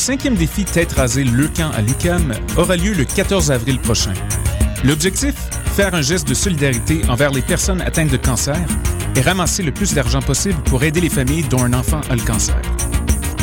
Le 0.00 0.02
cinquième 0.02 0.34
défi 0.34 0.64
Tête 0.64 0.92
rasée 0.92 1.24
Leucan 1.24 1.70
à 1.72 1.82
l'UCAM 1.82 2.32
aura 2.56 2.74
lieu 2.74 2.94
le 2.94 3.04
14 3.04 3.50
avril 3.50 3.78
prochain. 3.78 4.14
L'objectif? 4.82 5.34
Faire 5.76 5.94
un 5.94 6.00
geste 6.00 6.26
de 6.26 6.32
solidarité 6.32 7.02
envers 7.10 7.30
les 7.30 7.42
personnes 7.42 7.82
atteintes 7.82 8.10
de 8.10 8.16
cancer 8.16 8.56
et 9.14 9.20
ramasser 9.20 9.62
le 9.62 9.72
plus 9.72 9.92
d'argent 9.92 10.22
possible 10.22 10.58
pour 10.62 10.82
aider 10.84 11.02
les 11.02 11.10
familles 11.10 11.44
dont 11.50 11.62
un 11.62 11.74
enfant 11.74 12.00
a 12.08 12.16
le 12.16 12.22
cancer. 12.22 12.58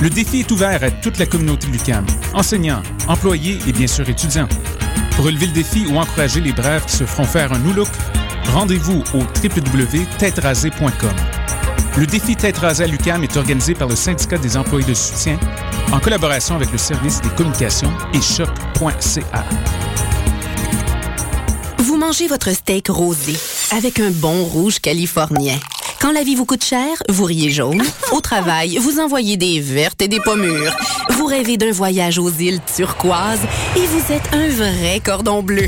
Le 0.01 0.09
défi 0.09 0.39
est 0.39 0.49
ouvert 0.49 0.83
à 0.83 0.89
toute 0.89 1.19
la 1.19 1.27
communauté 1.27 1.67
l'UCAM, 1.67 2.07
enseignants, 2.33 2.81
employés 3.07 3.59
et 3.67 3.71
bien 3.71 3.85
sûr 3.85 4.09
étudiants. 4.09 4.49
Pour 5.11 5.25
relever 5.25 5.45
le 5.45 5.53
défi 5.53 5.85
ou 5.85 5.97
encourager 5.97 6.41
les 6.41 6.53
brèves 6.53 6.85
qui 6.85 6.95
se 6.95 7.03
feront 7.03 7.25
faire 7.25 7.53
un 7.53 7.59
new 7.59 7.73
look, 7.73 7.89
rendez-vous 8.51 9.03
au 9.13 9.19
www.têterasée.com. 9.19 11.36
Le 11.97 12.05
défi 12.05 12.35
Tête 12.35 12.59
rasée 12.59 12.83
à 12.83 12.87
l'UCAM 12.87 13.23
est 13.23 13.37
organisé 13.37 13.73
par 13.73 13.87
le 13.87 13.95
syndicat 13.95 14.37
des 14.37 14.55
employés 14.55 14.85
de 14.85 14.93
soutien 14.93 15.39
en 15.91 15.99
collaboration 15.99 16.55
avec 16.55 16.71
le 16.71 16.77
service 16.77 17.21
des 17.21 17.29
communications 17.29 17.91
et 18.13 18.21
choc.ca. 18.21 19.45
Vous 21.79 21.97
mangez 21.97 22.27
votre 22.27 22.51
steak 22.51 22.89
rosé 22.89 23.35
avec 23.75 23.99
un 23.99 24.11
bon 24.11 24.43
rouge 24.43 24.77
californien. 24.77 25.57
Quand 25.99 26.11
la 26.11 26.21
vie 26.21 26.35
vous 26.35 26.45
coûte 26.45 26.63
cher, 26.63 27.01
vous 27.09 27.23
riez 27.23 27.49
jaune. 27.49 27.81
Au 28.11 28.21
travail, 28.21 28.77
vous 28.77 28.99
envoyez 28.99 29.35
des 29.35 29.59
vertes 29.59 30.03
et 30.03 30.07
des 30.07 30.19
pommures. 30.19 30.75
Vous 31.09 31.25
rêvez 31.25 31.57
d'un 31.57 31.71
voyage 31.71 32.19
aux 32.19 32.29
îles 32.29 32.61
turquoises 32.75 33.41
et 33.75 33.87
vous 33.87 34.13
êtes 34.13 34.33
un 34.33 34.49
vrai 34.49 35.01
cordon 35.03 35.41
bleu. 35.41 35.67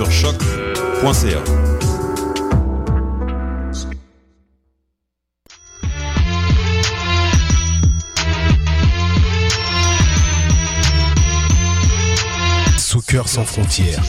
Sur 0.00 0.10
choc.ca. 0.10 1.44
Soccer 12.78 13.28
sans 13.28 13.44
frontières, 13.44 14.02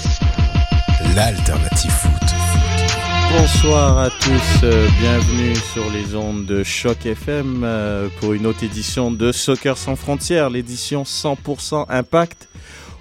l'alternative 1.13 1.91
foot. 1.91 2.11
Bonsoir 3.37 3.99
à 3.99 4.09
tous, 4.09 4.63
euh, 4.63 4.87
bienvenue 4.97 5.53
sur 5.73 5.89
les 5.89 6.15
ondes 6.15 6.45
de 6.45 6.63
Choc 6.63 7.05
FM 7.05 7.63
euh, 7.65 8.07
pour 8.21 8.31
une 8.31 8.45
autre 8.45 8.63
édition 8.63 9.11
de 9.11 9.33
Soccer 9.33 9.77
sans 9.77 9.97
frontières, 9.97 10.49
l'édition 10.49 11.03
100% 11.03 11.87
Impact. 11.89 12.47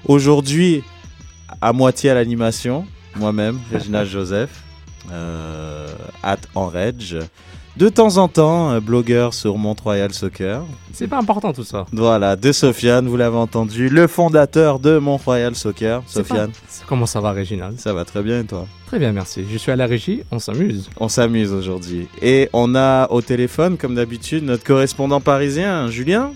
Aujourd'hui, 0.06 0.82
à 1.60 1.72
moitié 1.72 2.10
à 2.10 2.14
l'animation, 2.14 2.86
moi-même, 3.16 3.58
Réginald 3.72 4.08
Joseph, 4.08 4.50
euh, 5.12 5.88
at 6.22 6.38
Enredge. 6.54 7.16
De 7.76 7.88
temps 7.88 8.16
en 8.18 8.26
temps, 8.28 8.72
euh, 8.72 8.80
blogueur 8.80 9.32
sur 9.32 9.56
Mont-Royal 9.56 10.12
Soccer. 10.12 10.64
C'est 10.92 11.06
pas 11.06 11.18
important 11.18 11.52
tout 11.52 11.62
ça. 11.64 11.86
Voilà, 11.92 12.34
de 12.36 12.50
Sofiane, 12.52 13.06
vous 13.06 13.16
l'avez 13.16 13.36
entendu, 13.36 13.88
le 13.88 14.06
fondateur 14.08 14.80
de 14.80 14.98
Mont-Royal 14.98 15.54
Soccer. 15.54 16.02
Sofiane, 16.06 16.50
pas- 16.50 16.84
Comment 16.88 17.06
ça 17.06 17.20
va, 17.20 17.30
Réginald 17.30 17.78
ça 17.78 17.92
va 17.92 18.04
très 18.04 18.22
bien 18.22 18.40
et 18.40 18.44
toi? 18.44 18.66
Très 18.88 18.98
bien, 18.98 19.12
merci. 19.12 19.44
Je 19.50 19.56
suis 19.56 19.70
à 19.70 19.76
la 19.76 19.86
régie, 19.86 20.24
on 20.32 20.40
s'amuse. 20.40 20.90
On 20.98 21.08
s'amuse 21.08 21.52
aujourd'hui. 21.52 22.08
Et 22.20 22.50
on 22.52 22.74
a 22.74 23.08
au 23.10 23.22
téléphone, 23.22 23.78
comme 23.78 23.94
d'habitude, 23.94 24.42
notre 24.44 24.64
correspondant 24.64 25.20
parisien, 25.20 25.88
Julien? 25.88 26.32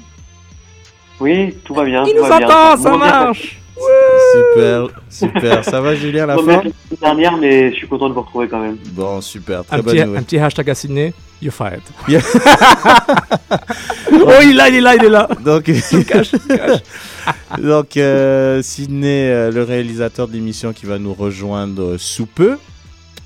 Oui, 1.21 1.55
tout 1.65 1.75
va 1.75 1.85
bien. 1.85 2.05
Il 2.07 2.13
tout 2.15 2.23
nous 2.23 2.29
va 2.29 2.39
bien. 2.39 2.77
ça 2.77 2.97
marche 2.97 3.61
Super, 3.77 4.89
super. 5.11 5.65
Ça 5.65 5.81
va, 5.81 5.95
Julien, 5.95 6.27
la 6.27 6.37
semaine 6.37 6.73
dernière, 7.01 7.37
mais 7.37 7.71
je 7.73 7.77
suis 7.77 7.89
content 7.89 8.09
de 8.09 8.15
vous 8.15 8.21
retrouver 8.23 8.49
quand 8.49 8.61
même. 8.61 8.77
Bon, 8.93 9.21
super, 9.21 9.65
très 9.65 9.77
un 9.77 9.81
bonne 9.81 9.93
petit, 9.95 10.03
un 10.03 10.07
nouvelle. 10.07 10.23
petit 10.25 10.39
hashtag 10.39 10.71
à 10.71 10.75
Sydney, 10.75 11.13
you're 11.43 11.53
fired. 11.53 11.83
Yeah. 12.09 12.21
oh, 14.13 14.31
il 14.43 14.51
est 14.51 14.55
là, 14.55 14.69
il 14.69 14.75
est 14.77 14.81
là, 14.81 14.95
il 14.97 15.05
est 15.05 15.09
là 15.09 15.29
Donc, 15.45 15.65
Cache, 16.09 16.31
cache. 16.49 16.81
donc 17.63 17.97
euh, 17.97 18.63
Sydney, 18.63 19.29
euh, 19.29 19.51
le 19.51 19.63
réalisateur 19.65 20.29
de 20.29 20.33
l'émission 20.35 20.73
qui 20.73 20.87
va 20.87 20.99
nous 20.99 21.15
rejoindre 21.15 21.83
euh, 21.83 21.99
sous 21.99 22.27
peu. 22.27 22.57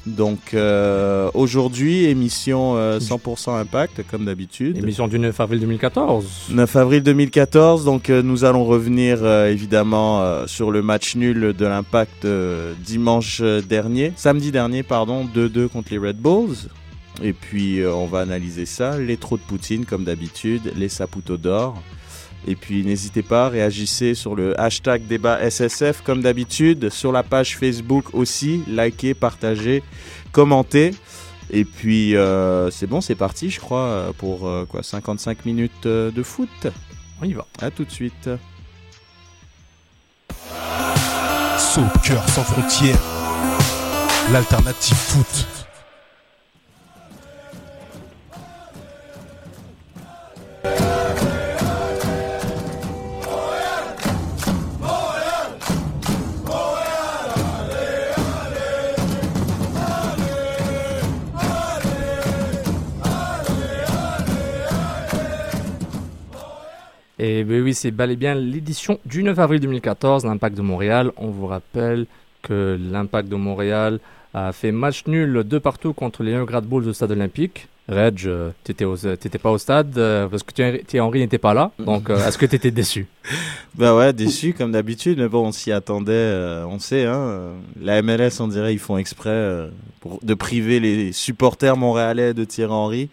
Donc, 0.06 0.54
euh, 0.54 1.30
aujourd'hui, 1.34 2.04
émission 2.04 2.76
euh, 2.76 2.98
100% 2.98 3.58
Impact, 3.58 4.02
comme 4.10 4.24
d'habitude. 4.24 4.78
Émission 4.78 5.08
du 5.08 5.18
9 5.18 5.38
avril 5.40 5.60
2014. 5.60 6.46
9 6.50 6.76
avril 6.76 7.02
2014, 7.02 7.84
donc 7.84 8.08
euh, 8.08 8.22
nous 8.22 8.44
allons 8.44 8.64
revenir 8.64 9.18
euh, 9.22 9.50
évidemment 9.50 10.22
euh, 10.22 10.46
sur 10.46 10.70
le 10.70 10.82
match 10.82 11.16
nul 11.16 11.52
de 11.52 11.66
l'Impact 11.66 12.24
euh, 12.24 12.72
dimanche 12.84 13.40
euh, 13.42 13.60
dernier, 13.60 14.12
samedi 14.16 14.50
dernier, 14.50 14.82
pardon, 14.82 15.26
2-2 15.34 15.68
contre 15.68 15.90
les 15.90 15.98
Red 15.98 16.16
Bulls. 16.16 16.56
Et 17.22 17.32
puis 17.32 17.80
euh, 17.80 17.92
on 17.92 18.06
va 18.06 18.20
analyser 18.20 18.64
ça, 18.66 18.96
les 18.98 19.16
trous 19.16 19.36
de 19.36 19.42
Poutine 19.42 19.84
comme 19.84 20.04
d'habitude, 20.04 20.72
les 20.76 20.88
saputos 20.88 21.36
d'or. 21.36 21.82
Et 22.46 22.54
puis 22.54 22.84
n'hésitez 22.84 23.22
pas, 23.22 23.48
réagissez 23.48 24.14
sur 24.14 24.34
le 24.34 24.58
hashtag 24.58 25.06
débat 25.06 25.38
SSF 25.50 26.02
comme 26.02 26.22
d'habitude, 26.22 26.88
sur 26.90 27.12
la 27.12 27.22
page 27.22 27.58
Facebook 27.58 28.14
aussi, 28.14 28.62
likez, 28.68 29.14
partagez, 29.14 29.82
commentez. 30.32 30.92
Et 31.50 31.64
puis 31.64 32.16
euh, 32.16 32.70
c'est 32.70 32.86
bon, 32.86 33.00
c'est 33.00 33.14
parti, 33.14 33.50
je 33.50 33.60
crois, 33.60 34.12
pour 34.18 34.46
euh, 34.46 34.66
quoi 34.66 34.82
55 34.82 35.44
minutes 35.46 35.86
euh, 35.86 36.10
de 36.10 36.22
foot. 36.22 36.66
On 37.20 37.24
y 37.24 37.32
va. 37.32 37.46
À 37.60 37.70
tout 37.70 37.84
de 37.84 37.90
suite. 37.90 38.30
Soccer 41.58 42.28
sans 42.28 42.44
frontières, 42.44 43.00
l'alternative 44.32 44.96
foot. 44.96 45.57
C'est 67.78 67.90
bel 67.92 68.10
et 68.10 68.16
bien 68.16 68.34
l'édition 68.34 68.98
du 69.06 69.22
9 69.22 69.38
avril 69.38 69.60
2014, 69.60 70.24
l'Impact 70.24 70.56
de 70.56 70.62
Montréal. 70.62 71.12
On 71.16 71.28
vous 71.28 71.46
rappelle 71.46 72.06
que 72.42 72.78
l'Impact 72.92 73.28
de 73.28 73.36
Montréal 73.36 74.00
a 74.34 74.52
fait 74.52 74.72
match 74.72 75.04
nul 75.06 75.42
de 75.46 75.58
partout 75.58 75.92
contre 75.92 76.22
les 76.22 76.32
Grad 76.44 76.64
Bulls 76.66 76.88
au 76.88 76.92
stade 76.92 77.12
olympique. 77.12 77.68
Reg, 77.88 78.24
euh, 78.26 78.50
t'étais 78.64 78.84
au- 78.84 78.96
t'étais 78.98 79.38
pas 79.38 79.50
au 79.50 79.56
stade 79.56 79.96
euh, 79.96 80.26
parce 80.28 80.42
que 80.42 80.52
Thierry 80.52 81.00
Henry 81.00 81.20
n'était 81.20 81.38
pas 81.38 81.54
là. 81.54 81.70
Donc, 81.78 82.10
euh, 82.10 82.18
est-ce 82.26 82.36
que 82.36 82.44
t'étais 82.46 82.70
déçu? 82.70 83.06
Bah 83.74 83.94
ouais, 83.96 84.12
déçu 84.12 84.54
comme 84.54 84.72
d'habitude, 84.72 85.18
mais 85.18 85.28
bon, 85.28 85.46
on 85.46 85.52
s'y 85.52 85.70
attendait, 85.72 86.12
euh, 86.12 86.64
on 86.66 86.78
sait, 86.80 87.06
hein. 87.06 87.52
La 87.80 88.02
MLS, 88.02 88.40
on 88.40 88.48
dirait, 88.48 88.74
ils 88.74 88.78
font 88.80 88.98
exprès 88.98 89.68
pour, 90.00 90.18
de 90.22 90.34
priver 90.34 90.80
les 90.80 91.12
supporters 91.12 91.76
montréalais 91.76 92.34
de 92.34 92.44
Thierry 92.44 92.72
Henry 92.72 93.08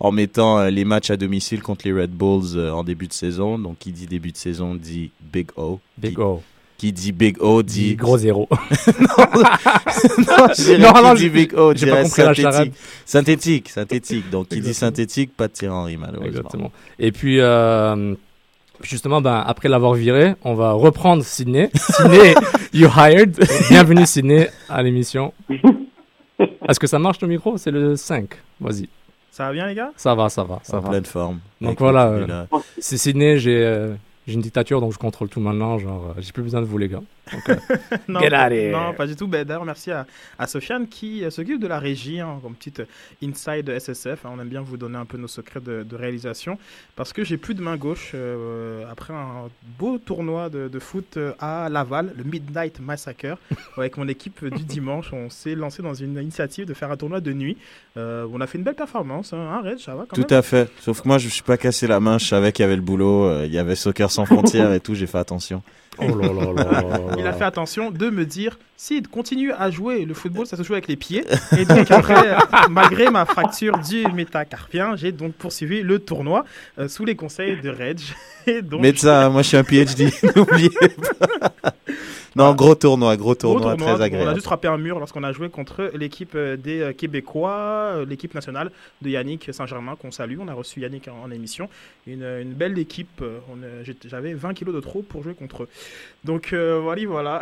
en 0.00 0.12
mettant 0.12 0.58
euh, 0.58 0.70
les 0.70 0.84
matchs 0.86 1.10
à 1.10 1.16
domicile 1.16 1.62
contre 1.62 1.86
les 1.86 1.92
Red 1.92 2.10
Bulls 2.10 2.56
euh, 2.56 2.72
en 2.72 2.82
début 2.82 3.06
de 3.06 3.12
saison. 3.12 3.58
Donc, 3.58 3.78
qui 3.78 3.92
dit 3.92 4.06
début 4.06 4.32
de 4.32 4.36
saison 4.36 4.74
dit 4.74 5.10
Big 5.20 5.48
O. 5.56 5.78
Big 5.98 6.14
qui, 6.14 6.20
O. 6.20 6.42
qui 6.78 6.92
dit 6.92 7.12
Big 7.12 7.36
O 7.40 7.62
dit. 7.62 7.88
Dit 7.90 7.96
gros 7.96 8.16
zéro. 8.16 8.48
non, 8.50 8.56
dirais 10.56 10.78
Non, 10.78 10.92
qui 10.94 11.02
non, 11.02 11.14
dit 11.14 11.28
Big 11.28 11.54
O, 11.54 11.72
j'ai 11.74 11.84
dirais 11.84 11.98
pas 11.98 12.02
compris 12.04 12.22
la 12.22 12.34
charade. 12.34 12.72
synthétique. 13.04 13.68
Synthétique, 13.68 13.68
synthétique. 13.68 14.30
Donc, 14.30 14.48
qui 14.48 14.54
dit 14.54 14.68
Exactement. 14.68 14.88
synthétique, 14.88 15.36
pas 15.36 15.48
de 15.48 15.52
Thierry 15.52 15.74
Henry, 15.74 15.96
malheureusement. 15.98 16.26
Exactement. 16.26 16.72
Et 16.98 17.12
puis, 17.12 17.38
euh, 17.38 18.14
justement, 18.80 19.20
ben, 19.20 19.44
après 19.46 19.68
l'avoir 19.68 19.92
viré, 19.92 20.34
on 20.44 20.54
va 20.54 20.72
reprendre 20.72 21.22
Sydney. 21.22 21.68
Sydney, 21.74 22.34
you 22.72 22.88
hired. 22.88 23.38
Bienvenue, 23.68 24.06
Sydney, 24.06 24.48
à 24.70 24.82
l'émission. 24.82 25.34
Est-ce 26.68 26.80
que 26.80 26.86
ça 26.86 26.98
marche 26.98 27.18
ton 27.18 27.26
micro? 27.26 27.58
C'est 27.58 27.70
le 27.70 27.96
5. 27.96 28.30
Vas-y. 28.60 28.88
Ça 29.40 29.46
va 29.46 29.52
bien, 29.54 29.66
les 29.66 29.74
gars? 29.74 29.90
Ça 29.96 30.14
va, 30.14 30.28
ça 30.28 30.44
va, 30.44 30.58
ça 30.62 30.76
En 30.76 30.80
va. 30.80 30.90
pleine 30.90 31.06
forme. 31.06 31.38
Donc 31.62 31.72
Écoute, 31.72 31.78
voilà, 31.90 32.46
C'est 32.78 32.98
Sydney, 32.98 33.38
j'ai 33.38 33.64
euh, 33.64 33.94
j'ai 34.26 34.34
une 34.34 34.42
dictature, 34.42 34.82
donc 34.82 34.92
je 34.92 34.98
contrôle 34.98 35.30
tout 35.30 35.40
maintenant. 35.40 35.78
Genre, 35.78 36.08
euh, 36.10 36.20
j'ai 36.20 36.30
plus 36.32 36.42
besoin 36.42 36.60
de 36.60 36.66
vous, 36.66 36.76
les 36.76 36.88
gars. 36.88 37.00
Donc, 37.32 37.48
euh, 37.48 37.56
non, 38.08 38.20
Get 38.20 38.30
pas- 38.30 38.46
out 38.46 38.52
of 38.52 38.58
here. 38.58 38.72
non, 38.72 38.92
pas 38.94 39.06
du 39.06 39.16
tout. 39.16 39.26
Ben, 39.26 39.44
D'ailleurs, 39.44 39.64
merci 39.64 39.90
à, 39.90 40.06
à 40.38 40.46
Sofiane 40.46 40.88
qui 40.88 41.24
euh, 41.24 41.30
s'occupe 41.30 41.60
de 41.60 41.66
la 41.66 41.78
régie, 41.78 42.20
hein, 42.20 42.38
comme 42.42 42.54
petite 42.54 42.82
inside 43.22 43.68
SSF. 43.78 44.24
hein. 44.26 44.30
on 44.36 44.40
aime 44.40 44.48
bien 44.48 44.60
vous 44.62 44.76
donner 44.76 44.96
un 44.98 45.04
peu 45.04 45.18
nos 45.18 45.28
secrets 45.28 45.60
de, 45.60 45.82
de 45.82 45.96
réalisation 45.96 46.58
parce 46.96 47.12
que 47.12 47.24
j'ai 47.24 47.36
plus 47.36 47.54
de 47.54 47.62
main 47.62 47.76
gauche 47.76 48.12
euh, 48.14 48.84
après 48.90 49.12
un 49.14 49.48
beau 49.78 49.98
tournoi 49.98 50.48
de, 50.50 50.68
de 50.68 50.78
foot 50.78 51.16
euh, 51.16 51.32
à 51.38 51.68
Laval, 51.70 52.12
le 52.16 52.24
Midnight 52.24 52.80
Massacre. 52.80 53.36
avec 53.76 53.96
mon 53.96 54.08
équipe 54.08 54.44
du 54.44 54.62
dimanche, 54.64 55.12
on 55.12 55.30
s'est 55.30 55.54
lancé 55.54 55.82
dans 55.82 55.94
une 55.94 56.16
initiative 56.16 56.66
de 56.66 56.74
faire 56.74 56.90
un 56.90 56.96
tournoi 56.96 57.20
de 57.20 57.32
nuit. 57.32 57.56
Euh, 57.96 58.26
on 58.32 58.40
a 58.40 58.46
fait 58.46 58.58
une 58.58 58.64
belle 58.64 58.74
performance, 58.74 59.32
hein, 59.32 59.38
hein, 59.52 59.62
Red, 59.64 59.78
ça 59.78 59.94
va 59.94 60.04
quand 60.08 60.14
Tout 60.16 60.26
même 60.30 60.38
à 60.38 60.42
fait. 60.42 60.70
Sauf 60.80 61.00
que 61.02 61.08
moi, 61.08 61.18
je 61.18 61.26
me 61.26 61.30
suis 61.30 61.42
pas 61.42 61.56
cassé 61.56 61.86
la 61.86 62.00
main. 62.00 62.18
Je 62.18 62.26
savais 62.26 62.52
qu'il 62.52 62.62
y 62.62 62.66
avait 62.66 62.76
le 62.76 62.82
boulot. 62.82 63.24
euh, 63.24 63.46
Il 63.46 63.52
y 63.52 63.58
avait 63.58 63.74
Soccer 63.74 64.10
sans 64.10 64.26
frontières 64.26 64.72
et 64.72 64.80
tout. 64.80 64.94
J'ai 64.94 65.06
fait 65.06 65.18
attention. 65.18 65.62
oh 65.98 66.16
là 66.16 66.28
là 66.28 66.52
là 66.52 66.52
là 66.52 66.82
là 66.82 67.16
Il 67.20 67.26
a 67.26 67.32
fait 67.32 67.44
attention 67.44 67.90
de 67.90 68.10
me 68.10 68.24
dire 68.24 68.58
Sid, 68.76 69.08
continue 69.08 69.52
à 69.52 69.70
jouer. 69.70 70.06
Le 70.06 70.14
football, 70.14 70.46
ça 70.46 70.56
se 70.56 70.62
joue 70.62 70.72
avec 70.72 70.88
les 70.88 70.96
pieds. 70.96 71.24
Et 71.58 71.66
donc, 71.66 71.90
après, 71.90 72.34
malgré 72.70 73.10
ma 73.10 73.26
fracture 73.26 73.78
du 73.78 74.06
métacarpien, 74.14 74.96
j'ai 74.96 75.12
donc 75.12 75.34
poursuivi 75.34 75.82
le 75.82 75.98
tournoi 75.98 76.46
euh, 76.78 76.88
sous 76.88 77.04
les 77.04 77.14
conseils 77.14 77.60
de 77.60 77.68
Reg. 77.68 78.00
Et 78.46 78.62
donc, 78.62 78.80
Médecin, 78.80 79.28
moi, 79.28 79.42
je 79.42 79.48
suis 79.48 79.56
un 79.58 79.64
PhD. 79.64 80.10
N'oubliez 80.34 80.70
pas. 80.70 81.74
Non, 82.36 82.54
gros 82.54 82.74
tournoi, 82.74 83.16
gros 83.16 83.24
gros 83.26 83.34
tournoi, 83.34 83.76
très 83.76 83.84
On 83.84 84.00
a 84.00 84.04
agréable. 84.04 84.34
juste 84.34 84.46
frappé 84.46 84.68
un 84.68 84.78
mur 84.78 84.98
lorsqu'on 84.98 85.22
a 85.24 85.32
joué 85.32 85.48
contre 85.48 85.90
l'équipe 85.94 86.32
euh, 86.34 86.56
des 86.56 86.80
euh, 86.80 86.92
Québécois, 86.92 87.50
euh, 87.50 88.06
l'équipe 88.06 88.34
nationale 88.34 88.70
de 89.02 89.10
Yannick 89.10 89.52
Saint-Germain, 89.52 89.96
qu'on 90.00 90.10
salue. 90.10 90.38
On 90.40 90.48
a 90.48 90.54
reçu 90.54 90.80
Yannick 90.80 91.08
en, 91.08 91.24
en 91.24 91.30
émission. 91.30 91.68
Une, 92.06 92.22
une 92.22 92.52
belle 92.52 92.78
équipe. 92.78 93.22
J'avais 94.06 94.34
20 94.34 94.54
kilos 94.54 94.74
de 94.74 94.80
trop 94.80 95.02
pour 95.02 95.22
jouer 95.22 95.34
contre 95.34 95.64
eux. 95.64 95.68
Donc, 96.24 96.52
euh, 96.52 96.78
voilà, 96.82 97.02
voilà. 97.06 97.40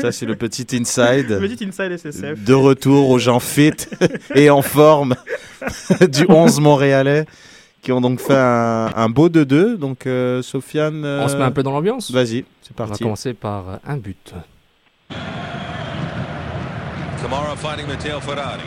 Ça, 0.00 0.10
c'est 0.12 0.26
le 0.26 0.36
petit 0.36 0.66
inside. 0.76 1.38
Petite 1.40 1.62
inside 1.62 1.96
SSF. 1.96 2.44
De 2.44 2.54
retour 2.54 3.10
aux 3.10 3.18
gens 3.18 3.40
fit 3.40 3.72
et 4.34 4.50
en 4.50 4.62
forme 4.62 5.14
du 6.08 6.24
11 6.28 6.60
montréalais 6.60 7.26
qui 7.82 7.92
ont 7.92 8.00
donc 8.00 8.20
fait 8.20 8.36
un, 8.36 8.90
un 8.94 9.08
beau 9.08 9.28
2-2. 9.28 9.76
Donc, 9.76 10.06
euh, 10.06 10.42
Sofiane. 10.42 11.04
On 11.04 11.28
se 11.28 11.36
met 11.36 11.44
un 11.44 11.50
peu 11.50 11.62
dans 11.62 11.72
l'ambiance 11.72 12.10
Vas-y, 12.10 12.44
c'est 12.62 12.78
On 12.78 12.82
va 12.82 12.88
parti. 12.88 13.02
commencer 13.02 13.34
par 13.34 13.68
euh, 13.68 13.76
un 13.86 13.96
but. 13.96 14.34
Kamara 17.22 17.56
fighting 17.56 17.86
Matteo 17.86 18.20
Ferrari. 18.20 18.62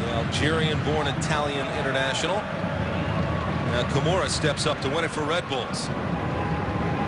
The 0.00 0.08
Algerian-born 0.26 1.06
Italian 1.18 1.66
international. 1.78 2.40
Now 3.72 3.82
Kamara 3.92 4.28
steps 4.28 4.66
up 4.66 4.80
to 4.82 4.88
win 4.88 5.04
it 5.04 5.10
for 5.10 5.22
Red 5.24 5.44
Bulls. 5.48 5.88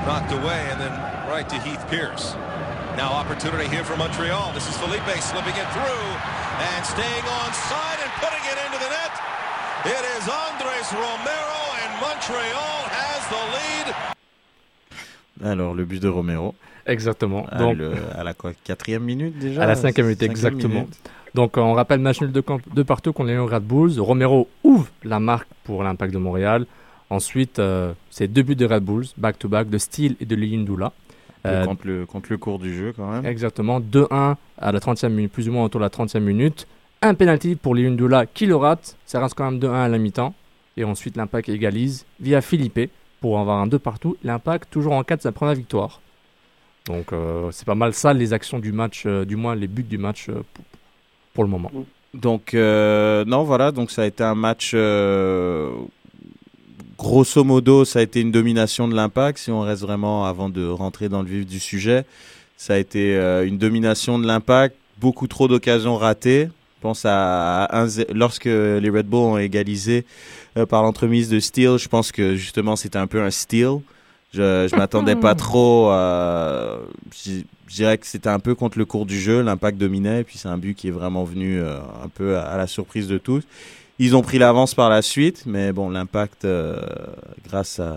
Knocked 0.06 0.32
away 0.32 0.60
and 0.72 0.80
then 0.80 0.92
right 1.30 1.48
to 1.48 1.56
Heath 1.60 1.84
Pierce. 1.88 2.34
Now 2.96 3.12
opportunity 3.12 3.66
here 3.68 3.84
for 3.84 3.96
Montreal. 3.96 4.52
This 4.52 4.68
is 4.68 4.76
Felipe 4.76 5.02
slipping 5.20 5.56
it 5.56 5.68
through 5.72 6.04
and 6.60 6.84
staying 6.86 7.24
on 7.24 7.52
side 7.52 7.98
and 8.04 8.10
putting 8.20 8.44
it 8.44 8.58
into 8.66 8.78
the 8.78 8.90
net. 8.90 9.12
It 9.86 9.90
is 9.92 10.28
Andres 10.28 10.88
Romero 10.92 11.60
and 11.82 11.92
Montreal 12.00 12.78
has 12.90 13.22
the 13.28 13.42
lead. 13.54 13.94
Alors, 15.46 15.74
le 15.74 15.84
but 15.84 16.00
de 16.00 16.08
Romero. 16.08 16.54
Exactement. 16.86 17.46
À, 17.50 17.58
Donc, 17.58 17.76
le- 17.76 17.92
à 18.16 18.24
la 18.24 18.34
quoi, 18.34 18.52
quatrième 18.64 19.02
minute 19.04 19.38
déjà? 19.38 19.62
À 19.62 19.66
la 19.66 19.74
cinquième 19.74 20.06
minute, 20.06 20.20
Cinquième 20.20 20.30
exactement. 20.32 20.74
minute. 20.74 21.10
Donc, 21.34 21.58
euh, 21.58 21.60
on 21.60 21.72
rappelle 21.74 22.00
match 22.00 22.20
nul 22.20 22.32
de, 22.32 22.40
camp- 22.40 22.60
de 22.74 22.82
partout 22.82 23.12
contre 23.12 23.28
les 23.30 23.38
Red 23.38 23.62
Bulls. 23.64 23.98
Romero 24.00 24.48
ouvre 24.62 24.88
la 25.02 25.18
marque 25.20 25.48
pour 25.64 25.82
l'Impact 25.82 26.12
de 26.14 26.18
Montréal. 26.18 26.66
Ensuite, 27.10 27.58
euh, 27.58 27.92
c'est 28.10 28.28
deux 28.28 28.42
buts 28.42 28.56
de 28.56 28.66
Red 28.66 28.84
Bulls, 28.84 29.06
back-to-back, 29.16 29.68
de 29.68 29.78
Steele 29.78 30.16
et 30.20 30.24
de 30.24 30.34
Liyindula. 30.36 30.92
Euh, 31.46 31.64
contre, 31.66 31.86
le, 31.86 32.06
contre 32.06 32.28
le 32.30 32.38
cours 32.38 32.58
du 32.58 32.74
jeu, 32.74 32.94
quand 32.96 33.10
même. 33.10 33.26
Exactement, 33.26 33.78
2-1 33.80 34.36
à 34.58 34.72
la 34.72 34.78
30e 34.80 35.10
minute, 35.12 35.30
plus 35.32 35.46
ou 35.48 35.52
moins 35.52 35.64
autour 35.64 35.80
de 35.80 35.84
la 35.84 35.90
30e 35.90 36.20
minute. 36.20 36.66
Un 37.02 37.14
penalty 37.14 37.54
pour 37.56 37.74
Liyindula 37.74 38.26
qui 38.26 38.46
le 38.46 38.56
rate. 38.56 38.96
Ça 39.06 39.20
reste 39.20 39.34
quand 39.34 39.50
même 39.50 39.60
2-1 39.60 39.72
à 39.72 39.88
la 39.88 39.98
mi-temps. 39.98 40.34
Et 40.76 40.84
ensuite, 40.84 41.16
l'Impact 41.16 41.48
égalise 41.48 42.04
via 42.20 42.40
Philippe 42.40 42.90
pour 43.20 43.38
avoir 43.38 43.58
un 43.58 43.66
2 43.66 43.78
partout. 43.78 44.16
L'Impact 44.24 44.70
toujours 44.70 44.94
en 44.94 45.04
4 45.04 45.18
de 45.18 45.22
sa 45.22 45.32
première 45.32 45.54
victoire. 45.54 46.00
Donc, 46.86 47.12
euh, 47.12 47.48
c'est 47.50 47.64
pas 47.64 47.74
mal 47.74 47.94
ça, 47.94 48.12
les 48.12 48.32
actions 48.32 48.58
du 48.58 48.72
match, 48.72 49.04
euh, 49.06 49.24
du 49.24 49.36
moins 49.36 49.54
les 49.54 49.68
buts 49.68 49.82
du 49.82 49.96
match 49.96 50.28
euh, 50.28 50.42
pour, 50.52 50.64
pour 51.32 51.44
le 51.44 51.50
moment. 51.50 51.70
Donc, 52.12 52.52
non, 52.52 53.42
voilà, 53.42 53.72
donc 53.72 53.90
ça 53.90 54.02
a 54.02 54.06
été 54.06 54.22
un 54.22 54.34
match. 54.34 54.76
grosso 56.96 57.42
modo, 57.42 57.84
ça 57.84 57.98
a 57.98 58.02
été 58.02 58.20
une 58.20 58.30
domination 58.30 58.86
de 58.86 58.94
l'impact. 58.94 59.38
Si 59.38 59.50
on 59.50 59.62
reste 59.62 59.82
vraiment 59.82 60.26
avant 60.26 60.48
de 60.48 60.66
rentrer 60.66 61.08
dans 61.08 61.22
le 61.22 61.28
vif 61.28 61.46
du 61.46 61.58
sujet, 61.58 62.04
ça 62.56 62.74
a 62.74 62.76
été 62.76 63.16
une 63.44 63.58
domination 63.58 64.18
de 64.18 64.26
l'impact. 64.26 64.76
Beaucoup 65.00 65.26
trop 65.26 65.48
d'occasions 65.48 65.96
ratées. 65.96 66.48
Je 66.84 66.88
pense 66.90 67.06
à, 67.06 67.64
à 67.64 67.80
un 67.80 67.86
zé- 67.86 68.06
lorsque 68.12 68.44
les 68.44 68.90
Red 68.90 69.06
Bull 69.06 69.20
ont 69.20 69.38
égalisé 69.38 70.04
euh, 70.58 70.66
par 70.66 70.82
l'entremise 70.82 71.30
de 71.30 71.40
Steele, 71.40 71.78
je 71.78 71.88
pense 71.88 72.12
que 72.12 72.34
justement 72.36 72.76
c'était 72.76 72.98
un 72.98 73.06
peu 73.06 73.22
un 73.22 73.30
steal. 73.30 73.78
Je, 74.34 74.68
je 74.70 74.76
m'attendais 74.76 75.16
pas 75.16 75.34
trop. 75.46 75.88
à- 75.88 76.80
je, 77.24 77.40
je 77.68 77.74
dirais 77.74 77.96
que 77.96 78.06
c'était 78.06 78.28
un 78.28 78.38
peu 78.38 78.54
contre 78.54 78.76
le 78.76 78.84
cours 78.84 79.06
du 79.06 79.18
jeu. 79.18 79.40
L'impact 79.40 79.78
dominait. 79.78 80.20
Et 80.20 80.24
puis 80.24 80.36
c'est 80.36 80.48
un 80.48 80.58
but 80.58 80.74
qui 80.74 80.88
est 80.88 80.90
vraiment 80.90 81.24
venu 81.24 81.58
euh, 81.58 81.78
un 82.04 82.08
peu 82.08 82.36
à, 82.36 82.42
à 82.42 82.58
la 82.58 82.66
surprise 82.66 83.08
de 83.08 83.16
tous. 83.16 83.44
Ils 83.98 84.14
ont 84.14 84.20
pris 84.20 84.36
l'avance 84.36 84.74
par 84.74 84.90
la 84.90 85.00
suite. 85.00 85.44
Mais 85.46 85.72
bon, 85.72 85.88
l'impact, 85.88 86.44
euh, 86.44 86.82
grâce 87.48 87.80
à, 87.80 87.96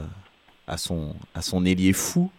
à, 0.66 0.78
son, 0.78 1.14
à 1.36 1.42
son 1.42 1.66
ailier 1.66 1.92
fou, 1.92 2.32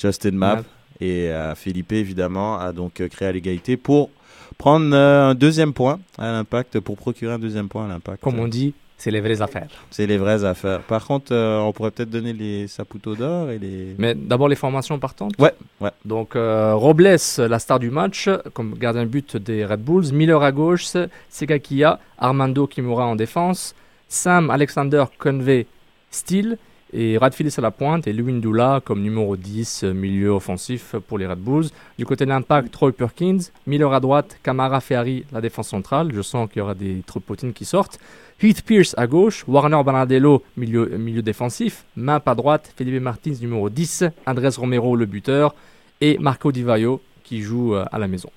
Justin 0.00 0.30
Mapp, 0.30 0.58
Mapp. 0.58 0.66
et 1.00 1.32
à 1.32 1.56
Philippe, 1.56 1.90
évidemment, 1.90 2.56
a 2.60 2.70
donc 2.70 3.00
euh, 3.00 3.08
créé 3.08 3.32
l'égalité 3.32 3.76
pour 3.76 4.10
prendre 4.52 4.94
euh, 4.94 5.30
un 5.30 5.34
deuxième 5.34 5.72
point 5.72 6.00
à 6.18 6.32
l'impact, 6.32 6.80
pour 6.80 6.96
procurer 6.96 7.32
un 7.32 7.38
deuxième 7.38 7.68
point 7.68 7.86
à 7.86 7.88
l'impact. 7.88 8.22
Comme 8.22 8.38
on 8.38 8.48
dit, 8.48 8.74
c'est 8.98 9.10
les 9.10 9.20
vraies 9.20 9.42
affaires. 9.42 9.68
C'est 9.90 10.06
les 10.06 10.16
vraies 10.16 10.44
affaires. 10.44 10.80
Par 10.82 11.04
contre, 11.06 11.32
euh, 11.32 11.58
on 11.60 11.72
pourrait 11.72 11.90
peut-être 11.90 12.10
donner 12.10 12.32
les 12.32 12.68
Saputo 12.68 13.16
d'or 13.16 13.50
et 13.50 13.58
les. 13.58 13.94
Mais 13.98 14.14
d'abord 14.14 14.48
les 14.48 14.56
formations 14.56 14.98
partantes. 14.98 15.32
Ouais, 15.38 15.52
ouais. 15.80 15.90
Donc 16.04 16.36
euh, 16.36 16.74
Robles, 16.74 17.16
la 17.38 17.58
star 17.58 17.78
du 17.78 17.90
match, 17.90 18.28
comme 18.54 18.74
gardien 18.74 19.02
de 19.02 19.08
but 19.08 19.36
des 19.36 19.64
Red 19.64 19.80
Bulls. 19.80 20.12
Miller 20.12 20.42
à 20.42 20.52
gauche, 20.52 20.86
Segakia, 21.28 21.98
Armando 22.18 22.66
Kimura 22.66 23.06
en 23.06 23.16
défense, 23.16 23.74
Sam 24.08 24.50
Alexander 24.50 25.04
Convey 25.18 25.66
Steele 26.10 26.58
et 26.92 27.16
Radfilis 27.16 27.54
à 27.56 27.60
la 27.60 27.70
pointe 27.70 28.06
et 28.06 28.12
Louis 28.12 28.32
Ndula 28.34 28.80
comme 28.84 29.02
numéro 29.02 29.36
10, 29.36 29.84
euh, 29.84 29.92
milieu 29.92 30.30
offensif 30.30 30.94
pour 31.08 31.18
les 31.18 31.26
Red 31.26 31.38
Bulls. 31.38 31.66
Du 31.98 32.04
côté 32.04 32.24
de 32.24 32.30
l'impact, 32.30 32.70
Troy 32.70 32.92
Perkins, 32.92 33.38
Miller 33.66 33.92
à 33.92 34.00
droite, 34.00 34.38
Camara 34.42 34.80
Ferrari, 34.80 35.24
la 35.32 35.40
défense 35.40 35.68
centrale. 35.68 36.10
Je 36.12 36.20
sens 36.20 36.48
qu'il 36.48 36.58
y 36.58 36.62
aura 36.62 36.74
des 36.74 37.02
tropotines 37.06 37.52
qui 37.52 37.64
sortent. 37.64 37.98
Heath 38.42 38.62
Pierce 38.62 38.94
à 38.98 39.06
gauche, 39.06 39.44
Warner 39.46 39.82
Banadello, 39.84 40.42
milieu, 40.56 40.86
milieu 40.98 41.22
défensif, 41.22 41.84
Map 41.96 42.22
à 42.26 42.34
droite, 42.34 42.72
Felipe 42.76 43.00
Martins, 43.00 43.34
numéro 43.40 43.70
10, 43.70 44.04
Andrés 44.26 44.48
Romero, 44.56 44.96
le 44.96 45.06
buteur, 45.06 45.54
et 46.00 46.18
Marco 46.18 46.50
Di 46.50 46.62
Vaio, 46.62 47.00
qui 47.22 47.40
joue 47.40 47.74
euh, 47.74 47.84
à 47.92 47.98
la 47.98 48.08
maison. 48.08 48.30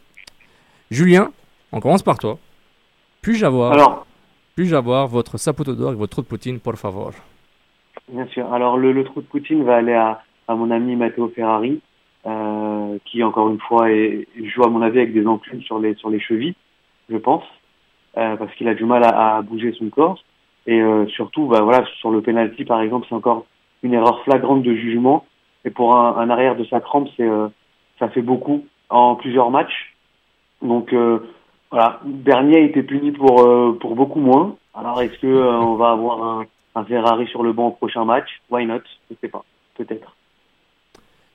Julien, 0.92 1.32
on 1.72 1.80
commence 1.80 2.04
par 2.04 2.20
toi. 2.20 2.38
Puis-je 3.22 3.46
avoir, 3.46 4.06
puis-je 4.56 4.76
avoir 4.76 5.08
votre 5.08 5.40
saputo 5.40 5.74
d'or 5.74 5.94
et 5.94 5.96
votre 5.96 6.12
trou 6.12 6.22
de 6.22 6.28
poutine, 6.28 6.60
por 6.60 6.76
favor? 6.78 7.12
Bien 8.12 8.26
sûr. 8.28 8.52
Alors, 8.54 8.78
le, 8.78 8.92
le 8.92 9.04
trou 9.04 9.22
de 9.22 9.28
Poutine 9.28 9.64
va 9.64 9.78
aller 9.78 9.94
à, 9.94 10.22
à 10.48 10.56
mon 10.56 10.72
ami 10.72 10.96
Matteo 10.96 11.28
Ferrari, 11.30 11.82
euh, 12.26 12.98
qui, 13.06 13.24
encore 13.24 13.50
une 13.50 13.60
fois, 13.60 13.92
est, 13.92 14.28
joue, 14.44 14.64
à 14.64 14.70
mon 14.70 14.82
avis, 14.82 15.00
avec 15.00 15.14
des 15.14 15.28
enclumes 15.28 15.62
sur 15.62 15.80
les, 15.80 15.96
sur 15.96 16.10
les 16.10 16.20
chevilles, 16.20 16.56
je 17.10 17.18
pense, 17.18 17.44
euh, 18.18 18.36
parce 18.36 18.54
qu'il 18.56 18.68
a 18.68 18.74
du 18.74 18.86
mal 18.86 19.04
à, 19.04 19.38
à 19.38 19.42
bouger 19.42 19.74
son 19.74 19.90
corps. 19.90 20.18
Et 20.68 20.82
euh, 20.82 21.06
surtout, 21.08 21.46
bah, 21.48 21.62
voilà, 21.62 21.86
sur 22.00 22.10
le 22.10 22.22
penalty, 22.22 22.66
par 22.66 22.82
exemple, 22.82 23.06
c'est 23.08 23.16
encore 23.16 23.46
une 23.84 23.94
erreur 23.94 24.24
flagrante 24.24 24.64
de 24.64 24.74
jugement. 24.74 25.26
Et 25.64 25.70
pour 25.70 25.96
un, 25.96 26.18
un 26.18 26.30
arrière 26.30 26.56
de 26.56 26.64
sa 26.66 26.80
crampe, 26.80 27.08
c'est, 27.18 27.28
euh, 27.28 27.48
ça 28.00 28.10
fait 28.10 28.22
beaucoup 28.22 28.66
en 28.90 29.16
plusieurs 29.16 29.52
matchs. 29.52 29.96
Donc, 30.62 30.94
euh, 30.94 31.20
voilà, 31.70 32.00
Bernier 32.04 32.58
a 32.58 32.62
été 32.62 32.82
puni 32.82 33.12
pour, 33.12 33.42
euh, 33.42 33.78
pour 33.80 33.96
beaucoup 33.96 34.20
moins. 34.20 34.56
Alors, 34.74 35.02
est-ce 35.02 35.18
que 35.20 35.28
on 35.28 35.76
va 35.76 35.92
avoir 35.92 36.24
un, 36.24 36.46
un 36.76 36.84
Ferrari 36.86 37.28
sur 37.28 37.44
le 37.44 37.54
banc 37.54 37.68
au 37.68 37.72
prochain 37.72 38.06
match. 38.06 38.30
Why 38.50 38.66
not? 38.66 38.82
Je 39.10 39.16
sais 39.22 39.28
pas, 39.28 39.44
peut-être. 39.76 40.16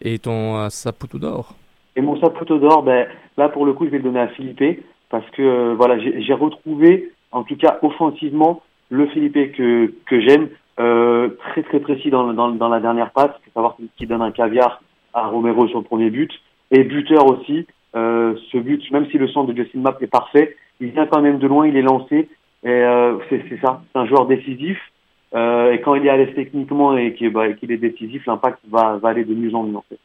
Et 0.01 0.19
ton 0.19 0.57
euh, 0.57 0.69
saputo 0.69 1.19
d'or? 1.19 1.55
Et 1.97 2.01
mon 2.01 2.19
saputo 2.21 2.59
d'or, 2.59 2.83
ben, 2.83 3.09
là 3.37 3.49
pour 3.49 3.67
le 3.67 3.73
coup, 3.73 3.85
je 3.87 3.91
vais 3.91 3.99
le 3.99 4.05
donner 4.05 4.21
à 4.21 4.29
Philippe 4.29 4.85
parce 5.09 5.29
que 5.31 5.43
euh, 5.43 5.75
voilà, 5.75 5.99
j'ai 5.99 6.35
retrouvé, 6.35 7.13
en 7.33 7.43
tout 7.43 7.57
cas 7.57 7.79
offensivement, 7.83 8.63
le 8.91 9.07
Philippe 9.09 9.53
que 9.53 9.93
que 10.07 10.21
j'aime, 10.21 10.49
euh, 10.79 11.31
très 11.51 11.63
très 11.63 11.81
précis 11.81 12.11
dans, 12.11 12.33
dans, 12.33 12.51
dans 12.51 12.69
la 12.69 12.81
dernière 12.81 13.11
passe, 13.11 13.33
c'est 13.45 13.53
savoir 13.53 13.77
qu'il 13.97 14.09
donne 14.09 14.23
un 14.23 14.31
caviar 14.31 14.81
à 15.13 15.27
Romero 15.27 15.67
sur 15.69 15.79
le 15.79 15.85
premier 15.85 16.11
but. 16.11 16.33
Et 16.71 16.85
buteur 16.85 17.27
aussi. 17.27 17.67
Euh, 17.97 18.37
ce 18.53 18.59
but, 18.59 18.89
même 18.93 19.07
si 19.11 19.19
le 19.19 19.27
centre 19.29 19.53
de 19.53 19.57
Justin 19.57 19.81
Mapp 19.81 20.01
est 20.01 20.07
parfait, 20.07 20.57
il 20.81 20.91
vient 20.91 21.07
quand 21.07 21.21
même 21.21 21.39
de 21.39 21.49
loin, 21.49 21.67
il 21.67 21.77
est 21.77 21.83
lancé. 21.83 22.29
Et 22.63 22.69
euh, 22.69 23.19
c'est 23.29 23.61
ça, 23.61 23.83
c'est 23.93 23.99
un 23.99 24.07
joueur 24.07 24.27
décisif. 24.27 24.79
Euh, 25.35 25.73
et 25.73 25.81
quand 25.81 25.95
il 25.95 26.05
est 26.07 26.11
à 26.11 26.17
l'aise 26.17 26.35
techniquement 26.35 26.97
et 26.97 27.15
qu'il 27.15 27.31
bah, 27.33 27.47
est 27.47 27.77
décisif, 27.77 28.27
l'impact 28.27 28.59
va, 28.71 28.97
va 28.97 29.09
aller 29.11 29.25
de 29.25 29.35
mieux 29.35 29.55
en 29.55 29.63
mieux 29.63 29.77
en 29.77 29.85
fait. 29.89 29.99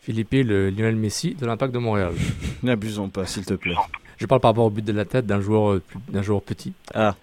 Philippe, 0.00 0.32
le 0.32 0.70
Lionel 0.70 0.96
Messi 0.96 1.34
de 1.34 1.44
l'Impact 1.46 1.72
de 1.74 1.78
Montréal. 1.78 2.12
N'abusons 2.62 3.08
pas, 3.08 3.26
s'il 3.26 3.44
te 3.44 3.54
plaît. 3.54 3.74
Je 4.16 4.26
parle 4.26 4.40
par 4.40 4.50
rapport 4.52 4.64
au 4.64 4.70
but 4.70 4.84
de 4.84 4.92
la 4.92 5.04
tête 5.04 5.26
d'un 5.26 5.40
joueur, 5.40 5.70
euh, 5.72 5.82
plus- 5.86 5.98
d'un 6.08 6.22
joueur 6.22 6.42
petit. 6.42 6.72
Ah. 6.94 7.14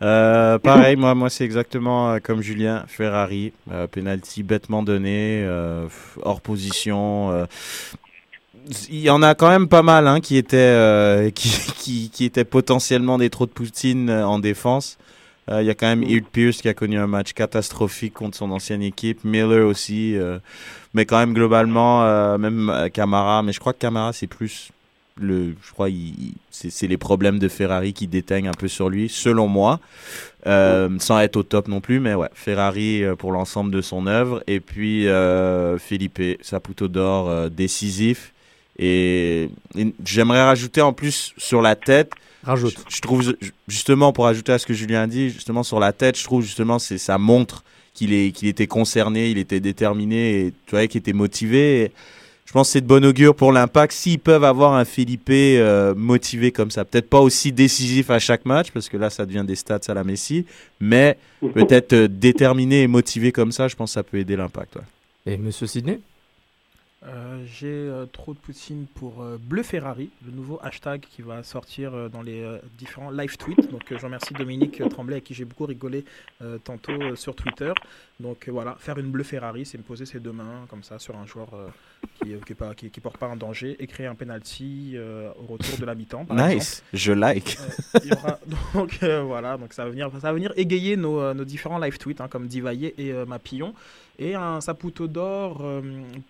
Euh, 0.00 0.58
pareil, 0.58 0.96
moi, 0.96 1.14
moi 1.14 1.28
c'est 1.28 1.44
exactement 1.44 2.16
comme 2.22 2.40
Julien 2.40 2.84
Ferrari. 2.86 3.52
Euh, 3.70 3.86
penalty 3.86 4.42
bêtement 4.42 4.82
donné, 4.82 5.42
euh, 5.44 5.86
f- 5.88 6.18
hors 6.22 6.40
position. 6.40 7.30
euh. 7.30 7.44
Il 8.88 9.00
y 9.00 9.10
en 9.10 9.22
a 9.22 9.34
quand 9.34 9.48
même 9.48 9.68
pas 9.68 9.82
mal 9.82 10.06
hein, 10.06 10.20
qui, 10.20 10.36
étaient, 10.36 10.56
euh, 10.56 11.30
qui, 11.34 11.50
qui, 11.78 12.10
qui 12.10 12.24
étaient 12.24 12.44
potentiellement 12.44 13.18
des 13.18 13.28
trous 13.28 13.46
de 13.46 13.50
Poutine 13.50 14.10
en 14.10 14.38
défense. 14.38 14.98
Euh, 15.48 15.62
Il 15.62 15.66
y 15.66 15.70
a 15.70 15.74
quand 15.74 15.86
même 15.86 16.02
Eard 16.02 16.26
Pierce 16.30 16.60
qui 16.60 16.68
a 16.68 16.74
connu 16.74 16.98
un 16.98 17.06
match 17.06 17.32
catastrophique 17.32 18.14
contre 18.14 18.36
son 18.36 18.50
ancienne 18.50 18.82
équipe. 18.82 19.24
Miller 19.24 19.66
aussi. 19.66 20.16
euh, 20.16 20.38
mais 20.94 21.06
quand 21.06 21.18
même, 21.18 21.34
globalement, 21.34 22.04
euh, 22.04 22.38
même 22.38 22.88
Camara. 22.92 23.42
Mais 23.42 23.52
je 23.52 23.60
crois 23.60 23.72
que 23.72 23.78
Camara, 23.78 24.12
c'est 24.12 24.26
plus 24.26 24.70
le, 25.20 25.54
je 25.62 25.72
crois, 25.72 25.90
il, 25.90 26.32
c'est, 26.50 26.86
les 26.86 26.96
problèmes 26.96 27.38
de 27.38 27.48
Ferrari 27.48 27.92
qui 27.92 28.06
déteignent 28.06 28.48
un 28.48 28.52
peu 28.52 28.68
sur 28.68 28.88
lui, 28.88 29.08
selon 29.08 29.48
moi, 29.48 29.80
euh, 30.46 30.88
sans 30.98 31.18
être 31.20 31.36
au 31.36 31.42
top 31.42 31.68
non 31.68 31.80
plus, 31.80 32.00
mais 32.00 32.14
ouais, 32.14 32.30
Ferrari 32.32 33.02
pour 33.18 33.32
l'ensemble 33.32 33.70
de 33.70 33.82
son 33.82 34.06
œuvre, 34.06 34.42
et 34.46 34.60
puis 34.60 35.04
Felipe 35.78 36.22
Saputo 36.40 36.88
d'or 36.88 37.50
décisif, 37.50 38.32
et, 38.78 39.50
et 39.76 39.94
j'aimerais 40.06 40.42
rajouter 40.42 40.80
en 40.80 40.94
plus 40.94 41.34
sur 41.36 41.60
la 41.60 41.76
tête. 41.76 42.12
Rajoute. 42.44 42.76
Je, 42.88 42.96
je 42.96 43.00
trouve 43.00 43.22
ju- 43.22 43.36
justement 43.68 44.12
pour 44.12 44.26
ajouter 44.26 44.52
à 44.52 44.58
ce 44.58 44.66
que 44.66 44.74
Julien 44.74 45.02
a 45.02 45.06
dit, 45.06 45.30
justement 45.30 45.62
sur 45.62 45.78
la 45.80 45.92
tête, 45.92 46.18
je 46.18 46.24
trouve 46.24 46.42
justement 46.42 46.78
c'est 46.78 46.98
ça 46.98 47.18
montre 47.18 47.64
qu'il 47.94 48.12
est 48.12 48.32
qu'il 48.32 48.48
était 48.48 48.66
concerné, 48.66 49.30
il 49.30 49.38
était 49.38 49.60
déterminé, 49.60 50.40
et 50.46 50.52
tu 50.66 50.70
vois 50.70 50.86
qu'il 50.86 50.98
était 51.00 51.12
motivé. 51.12 51.82
Et, 51.82 51.92
je 52.46 52.52
pense 52.52 52.66
que 52.66 52.72
c'est 52.72 52.80
de 52.80 52.86
bon 52.86 53.04
augure 53.04 53.36
pour 53.36 53.52
l'impact. 53.52 53.92
S'ils 53.92 54.18
peuvent 54.18 54.42
avoir 54.42 54.74
un 54.74 54.84
Felipe 54.84 55.30
euh, 55.30 55.94
motivé 55.94 56.50
comme 56.50 56.72
ça, 56.72 56.84
peut-être 56.84 57.08
pas 57.08 57.20
aussi 57.20 57.52
décisif 57.52 58.10
à 58.10 58.18
chaque 58.18 58.44
match, 58.44 58.72
parce 58.72 58.88
que 58.88 58.96
là, 58.96 59.08
ça 59.08 59.24
devient 59.24 59.44
des 59.46 59.54
stats 59.54 59.78
à 59.86 59.94
la 59.94 60.02
Messi, 60.02 60.46
mais 60.80 61.16
peut-être 61.54 61.92
euh, 61.92 62.08
déterminé 62.08 62.82
et 62.82 62.86
motivé 62.88 63.30
comme 63.30 63.52
ça, 63.52 63.68
je 63.68 63.76
pense 63.76 63.90
que 63.90 63.94
ça 63.94 64.02
peut 64.02 64.16
aider 64.18 64.34
l'impact. 64.34 64.74
ouais. 64.74 65.32
Et 65.32 65.36
Monsieur 65.36 65.68
Sidney? 65.68 66.00
Euh, 67.06 67.42
J'ai 67.46 67.68
euh, 67.68 68.04
trop 68.04 68.34
de 68.34 68.38
Poutine 68.38 68.84
pour 68.94 69.22
euh, 69.22 69.38
Bleu 69.40 69.62
Ferrari, 69.62 70.10
le 70.26 70.32
nouveau 70.32 70.60
hashtag 70.62 71.00
qui 71.00 71.22
va 71.22 71.42
sortir 71.42 72.10
dans 72.10 72.20
les 72.20 72.44
différents 72.76 73.10
live 73.10 73.36
tweets. 73.38 73.70
Donc 73.70 73.82
je 73.90 73.96
remercie 74.04 74.34
Dominique 74.34 74.82
Tremblay 74.90 75.14
avec 75.14 75.24
qui 75.24 75.32
j'ai 75.34 75.46
beaucoup 75.46 75.64
rigolé 75.64 76.04
tantôt 76.64 77.14
sur 77.16 77.34
Twitter. 77.34 77.72
Donc 78.18 78.48
voilà, 78.48 78.76
faire 78.78 78.98
une 78.98 79.10
Bleu 79.10 79.24
Ferrari, 79.24 79.64
c'est 79.64 79.78
me 79.78 79.82
poser 79.82 80.04
ses 80.04 80.20
deux 80.20 80.32
mains 80.32 80.66
comme 80.68 80.82
ça 80.82 80.98
sur 80.98 81.16
un 81.16 81.24
joueur 81.26 81.48
qui, 82.22 82.90
qui 82.90 83.00
porte 83.00 83.16
pas 83.16 83.26
un 83.28 83.36
danger 83.36 83.76
et 83.78 83.86
créer 83.86 84.06
un 84.06 84.14
penalty 84.14 84.96
au 84.98 85.46
retour 85.52 85.78
de 85.78 85.90
exemple. 85.90 86.34
Nice, 86.34 86.82
je 86.92 87.12
like. 87.12 87.58
Il 88.04 88.10
y 88.10 88.12
aura- 88.12 88.38
donc 88.74 88.98
voilà, 89.02 89.56
donc 89.56 89.72
ça 89.72 89.84
va 89.84 89.90
venir, 89.90 90.10
ça 90.12 90.18
va 90.18 90.32
venir 90.32 90.52
égayer 90.56 90.96
nos, 90.96 91.32
nos 91.34 91.44
différents 91.44 91.78
live 91.78 91.98
tweets 91.98 92.20
hein, 92.20 92.28
comme 92.28 92.46
Divaillé 92.46 92.94
et 92.98 93.12
Mapillon 93.24 93.74
et 94.20 94.34
un 94.34 94.60
Saputo 94.60 95.08
d'or 95.08 95.62
euh, 95.62 95.80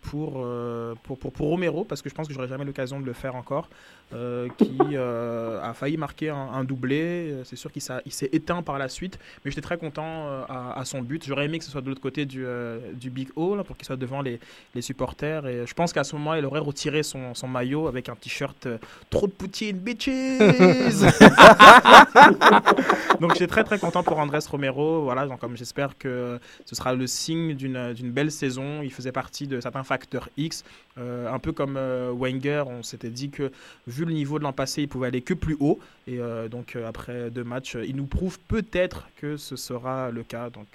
pour, 0.02 0.34
euh, 0.36 0.94
pour, 1.02 1.18
pour 1.18 1.32
pour 1.32 1.48
Romero 1.48 1.84
parce 1.84 2.02
que 2.02 2.08
je 2.08 2.14
pense 2.14 2.28
que 2.28 2.32
j'aurai 2.32 2.46
jamais 2.46 2.64
l'occasion 2.64 3.00
de 3.00 3.04
le 3.04 3.12
faire 3.12 3.34
encore, 3.34 3.68
euh, 4.14 4.48
qui 4.56 4.96
a 4.96 5.74
failli 5.74 5.96
marquer 5.96 6.30
un, 6.30 6.62
doublé. 6.62 7.34
C'est 7.44 7.56
sûr 7.56 7.72
qu'il 7.72 7.82
s'est 7.82 8.28
éteint 8.32 8.62
par 8.62 8.78
la 8.78 8.88
suite, 8.88 9.18
mais 9.44 9.50
j'étais 9.50 9.60
très 9.60 9.76
content 9.76 10.44
à, 10.48 10.82
son 10.84 11.02
but. 11.02 11.24
J'aurais 11.26 11.46
aimé 11.46 11.58
que 11.58 11.64
ce 11.64 11.70
soit 11.70 11.80
de 11.80 11.88
l'autre 11.88 12.00
côté 12.00 12.26
du, 12.26 12.46
du 12.94 13.10
Big 13.10 13.28
O 13.34 13.56
là, 13.56 13.64
pour 13.64 13.76
qu'il 13.76 13.86
soit 13.86 13.96
devant 13.96 14.22
les, 14.22 14.38
les 14.74 14.82
supporters 14.82 15.46
et 15.46 15.66
je 15.66 15.74
pense 15.74 15.92
qu'à 15.92 16.04
ce 16.04 16.14
moment 16.14 16.34
il 16.34 16.44
aurait 16.44 16.60
retiré 16.60 17.02
son, 17.02 17.34
son 17.34 17.48
maillot 17.48 17.88
avec 17.88 18.08
un 18.08 18.14
t-shirt 18.14 18.68
trop 19.08 19.26
de 19.26 19.32
Poutine 19.32 19.78
bitches. 19.78 20.38
donc 23.20 23.32
j'étais 23.32 23.48
très 23.48 23.64
très 23.64 23.78
content 23.78 24.02
pour 24.02 24.18
Andrés 24.18 24.38
Romero. 24.48 25.02
Voilà, 25.02 25.26
donc 25.26 25.40
comme 25.40 25.56
j'espère 25.56 25.96
que 25.98 26.38
ce 26.66 26.74
sera 26.74 26.94
le 26.94 27.06
signe 27.06 27.54
d'une 27.54 27.79
d'une 27.94 28.10
belle 28.10 28.30
saison. 28.30 28.82
Il 28.82 28.92
faisait 28.92 29.12
partie 29.12 29.46
de 29.46 29.60
certains 29.60 29.84
facteurs 29.84 30.28
X, 30.36 30.64
Euh, 30.98 31.32
un 31.32 31.38
peu 31.38 31.52
comme 31.52 31.76
euh, 31.76 32.12
Wenger. 32.14 32.64
On 32.66 32.82
s'était 32.82 33.10
dit 33.10 33.30
que 33.30 33.52
vu 33.86 34.04
le 34.04 34.12
niveau 34.12 34.38
de 34.38 34.44
l'an 34.44 34.52
passé, 34.52 34.82
il 34.82 34.88
pouvait 34.88 35.06
aller 35.06 35.22
que 35.22 35.34
plus 35.34 35.56
haut. 35.60 35.78
Et 36.06 36.18
euh, 36.18 36.48
donc 36.48 36.76
après 36.76 37.30
deux 37.30 37.44
matchs, 37.44 37.76
il 37.86 37.96
nous 37.96 38.06
prouve 38.06 38.38
peut-être 38.40 39.08
que 39.16 39.36
ce 39.36 39.56
sera 39.56 40.10
le 40.10 40.22
cas. 40.22 40.50
Donc 40.50 40.66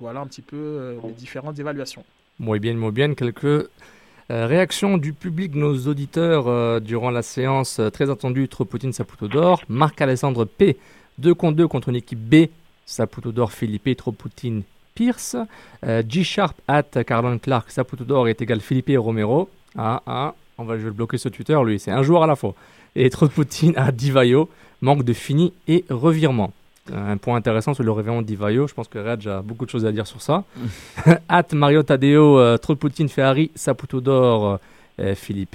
voilà 0.00 0.20
un 0.20 0.26
petit 0.26 0.42
peu 0.42 0.96
les 1.04 1.12
différentes 1.12 1.58
évaluations. 1.58 2.04
Muy 2.38 2.60
bien, 2.60 2.74
muy 2.74 2.92
bien. 2.92 3.14
Quelques 3.14 3.44
euh, 3.44 3.66
réactions 4.28 4.98
du 4.98 5.12
public, 5.12 5.54
nos 5.54 5.86
auditeurs, 5.86 6.80
durant 6.80 7.10
la 7.10 7.22
séance 7.22 7.80
très 7.92 8.10
attendue 8.10 8.48
Tropoutine 8.48 8.92
Saputo 8.92 9.28
d'or. 9.28 9.62
Marc-Alessandre 9.68 10.44
P, 10.44 10.76
2 11.18 11.34
contre 11.34 11.56
2 11.56 11.68
contre 11.68 11.88
une 11.88 11.96
équipe 11.96 12.20
B. 12.20 12.48
Saputo 12.84 13.32
d'or 13.32 13.52
Philippe, 13.52 13.96
Tropoutine 13.96 14.62
Pierce. 14.94 15.36
Euh, 15.86 16.02
G-Sharp 16.08 16.56
at 16.68 17.04
Carlon 17.06 17.38
Clark, 17.38 17.70
Saputo 17.70 18.04
d'or 18.04 18.28
est 18.28 18.40
égal 18.42 18.60
Philippe 18.60 18.90
et 18.90 18.96
Romero. 18.96 19.48
Ah, 19.76 20.02
ah, 20.06 20.34
on 20.58 20.64
va, 20.64 20.76
je 20.76 20.82
vais 20.82 20.88
le 20.88 20.92
bloquer 20.92 21.18
sur 21.18 21.30
Twitter, 21.30 21.58
lui, 21.64 21.78
c'est 21.78 21.90
un 21.90 22.02
joueur 22.02 22.22
à 22.22 22.26
la 22.26 22.36
fois. 22.36 22.54
Et 22.94 23.08
Tropoutine 23.10 23.72
à 23.76 23.90
Divayo, 23.90 24.48
manque 24.80 25.04
de 25.04 25.12
fini 25.12 25.52
et 25.66 25.84
revirement. 25.88 26.52
Un 26.92 27.16
point 27.16 27.36
intéressant 27.36 27.74
sur 27.74 27.84
le 27.84 27.92
revirement 27.92 28.22
de 28.22 28.26
Divayo, 28.26 28.66
je 28.66 28.74
pense 28.74 28.88
que 28.88 28.98
Reg 28.98 29.26
a 29.28 29.40
beaucoup 29.40 29.64
de 29.64 29.70
choses 29.70 29.86
à 29.86 29.92
dire 29.92 30.06
sur 30.06 30.20
ça. 30.20 30.44
At 31.28 31.46
Mario 31.52 31.82
Tadeo, 31.82 32.38
euh, 32.38 32.58
Tropoutine 32.58 33.08
Ferrari, 33.08 33.50
Saputo 33.54 34.00
d'or 34.00 34.58
euh, 34.98 35.14
Philippe. 35.14 35.54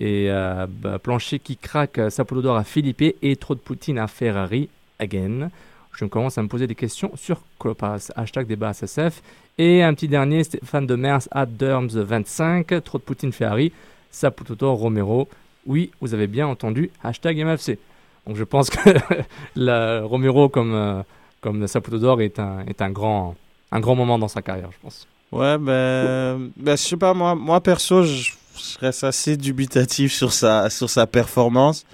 Et 0.00 0.30
euh, 0.30 0.66
bah, 0.68 0.98
Plancher 0.98 1.38
qui 1.38 1.56
craque, 1.56 1.98
Saputo 2.10 2.42
d'or 2.42 2.56
à 2.56 2.64
Philippe 2.64 3.16
et 3.22 3.36
trop 3.36 3.54
de 3.54 3.60
Poutine 3.60 3.98
à 3.98 4.06
Ferrari, 4.06 4.68
again. 4.98 5.50
Je 5.98 6.04
commence 6.04 6.38
à 6.38 6.42
me 6.42 6.48
poser 6.48 6.68
des 6.68 6.76
questions 6.76 7.10
sur 7.16 7.42
Clopas, 7.58 8.12
hashtag 8.14 8.46
débat 8.46 8.72
SSF. 8.72 9.20
Et 9.58 9.82
un 9.82 9.92
petit 9.94 10.06
dernier, 10.06 10.44
Stéphane 10.44 10.86
de 10.86 10.94
Mers, 10.94 11.22
at 11.32 11.46
Derms25, 11.46 12.82
trop 12.82 12.98
de 12.98 13.02
Poutine 13.02 13.32
Ferrari, 13.32 13.72
Saputo 14.12 14.72
Romero. 14.76 15.28
Oui, 15.66 15.90
vous 16.00 16.14
avez 16.14 16.28
bien 16.28 16.46
entendu, 16.46 16.92
hashtag 17.02 17.44
MFC. 17.44 17.80
Donc 18.28 18.36
je 18.36 18.44
pense 18.44 18.70
que 18.70 18.90
la, 19.56 20.02
Romero 20.02 20.48
comme, 20.48 20.72
euh, 20.72 21.02
comme 21.40 21.66
Saputo 21.66 21.98
d'or 21.98 22.20
est 22.20 22.38
un, 22.38 22.64
est 22.68 22.80
un 22.80 22.90
grand, 22.90 23.34
un 23.72 23.80
grand 23.80 23.96
moment 23.96 24.20
dans 24.20 24.28
sa 24.28 24.40
carrière, 24.40 24.70
je 24.70 24.78
pense. 24.80 25.08
Ouais, 25.32 25.58
ben, 25.58 26.48
ben, 26.56 26.76
je 26.76 26.82
sais 26.82 26.96
pas, 26.96 27.12
moi, 27.12 27.34
moi 27.34 27.60
perso, 27.60 28.04
je, 28.04 28.30
je 28.56 28.78
reste 28.78 29.02
assez 29.02 29.36
dubitatif 29.36 30.12
sur 30.12 30.32
sa, 30.32 30.70
sur 30.70 30.88
sa 30.88 31.08
performance. 31.08 31.84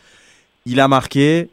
Il 0.67 0.79
a 0.79 0.89
marqué, 0.89 1.49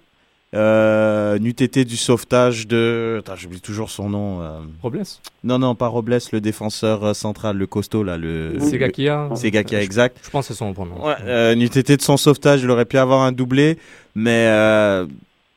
euh, 0.53 1.39
n'eût 1.39 1.49
été 1.51 1.85
du 1.85 1.95
sauvetage 1.97 2.67
de. 2.67 3.23
J'oublie 3.37 3.61
toujours 3.61 3.89
son 3.89 4.09
nom. 4.09 4.41
euh. 4.41 4.59
Robles? 4.81 5.03
Non, 5.43 5.57
non, 5.59 5.75
pas 5.75 5.87
Robles, 5.87 6.17
le 6.33 6.41
défenseur 6.41 7.03
euh, 7.05 7.13
central, 7.13 7.57
le 7.57 7.67
costaud, 7.67 8.03
là. 8.03 8.17
Le... 8.17 8.59
Segakia 8.59 9.29
Segakia, 9.35 9.79
Je- 9.79 9.83
exact. 9.85 10.17
Je 10.23 10.29
pense 10.29 10.47
que 10.47 10.53
c'est 10.53 10.57
son 10.59 10.73
pronom. 10.73 11.05
Ouais, 11.05 11.15
euh, 11.23 11.55
n'eût 11.55 11.65
été 11.65 11.95
de 11.95 12.01
son 12.01 12.17
sauvetage, 12.17 12.61
il 12.63 12.69
aurait 12.69 12.85
pu 12.85 12.97
avoir 12.97 13.21
un 13.21 13.31
doublé, 13.31 13.77
mais 14.13 14.47
euh, 14.49 15.05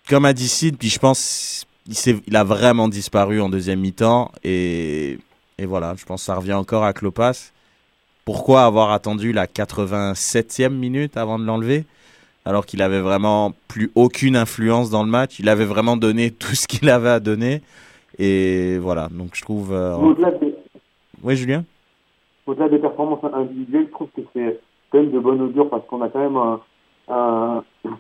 comme 0.09 0.25
a 0.27 0.33
dit 0.33 0.49
Sid, 0.49 0.77
puis 0.79 0.89
je 0.91 0.99
pense 1.01 1.67
il, 1.89 2.21
il 2.29 2.37
a 2.37 2.45
vraiment 2.45 2.89
disparu 2.89 3.41
en 3.41 3.49
deuxième 3.49 3.81
mi-temps 3.81 4.31
et, 4.45 5.19
et 5.59 5.67
voilà, 5.67 5.95
je 5.99 6.05
pense 6.05 6.21
que 6.23 6.27
ça 6.27 6.37
revient 6.37 6.53
encore 6.55 6.85
à 6.85 6.93
Klopas. 6.93 7.51
Pourquoi 8.25 8.65
avoir 8.65 8.93
attendu 8.93 9.33
la 9.33 9.47
87e 9.47 10.71
minute 10.71 11.17
avant 11.17 11.39
de 11.39 11.45
l'enlever? 11.45 11.85
Alors 12.45 12.67
qu'il 12.67 12.83
avait 12.83 13.01
vraiment 13.01 13.53
plus 13.69 13.91
aucune 13.95 14.37
influence 14.37 14.91
dans 14.91 15.03
le 15.03 15.11
match, 15.11 15.39
il 15.39 15.49
avait 15.49 15.65
vraiment 15.65 15.97
donné 15.97 16.31
tout 16.39 16.55
ce 16.55 16.67
qu'il 16.67 16.89
avait 16.91 17.09
à 17.11 17.21
donner. 17.21 17.63
Et 18.19 18.79
voilà, 18.79 19.09
donc 19.11 19.31
je 19.35 19.43
trouve 19.43 19.73
euh, 19.73 19.97
Au-delà 19.97 20.31
des, 20.33 20.55
Oui, 21.23 21.37
Julien? 21.37 21.65
Au-delà 22.47 22.69
des 22.69 22.79
performances 22.79 23.25
individuelles, 23.33 23.87
je 23.89 23.93
trouve 23.93 24.09
que 24.15 24.21
c'est 24.35 24.61
quand 24.91 24.99
même 24.99 25.11
de 25.11 25.19
bon 25.19 25.41
augure 25.41 25.69
parce 25.71 25.85
qu'on 25.87 26.03
a 26.03 26.09
quand 26.09 26.21
même 26.21 26.37
un, 26.37 26.61
un- 27.09 27.65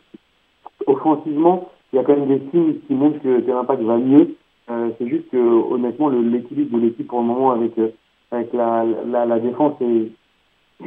offensivement, 0.87 1.71
il 1.93 1.97
y 1.97 1.99
a 1.99 2.05
quand 2.05 2.17
même 2.17 2.29
des 2.29 2.43
signes 2.51 2.75
qui 2.87 2.95
montrent 2.95 3.21
que, 3.23 3.41
que 3.41 3.51
l'impact 3.51 3.83
va 3.83 3.97
mieux. 3.97 4.37
Euh, 4.71 4.91
c'est 4.99 5.09
juste 5.09 5.29
que 5.31 5.37
honnêtement, 5.37 6.09
l'équilibre 6.09 6.79
de 6.79 6.85
l'équipe 6.85 7.07
pour 7.07 7.21
le 7.21 7.27
moment 7.27 7.51
avec 7.53 7.77
euh, 7.79 7.89
avec 8.31 8.53
la, 8.53 8.85
la, 9.07 9.27
la 9.27 9.39
défense 9.39 9.75
est, 9.81 10.11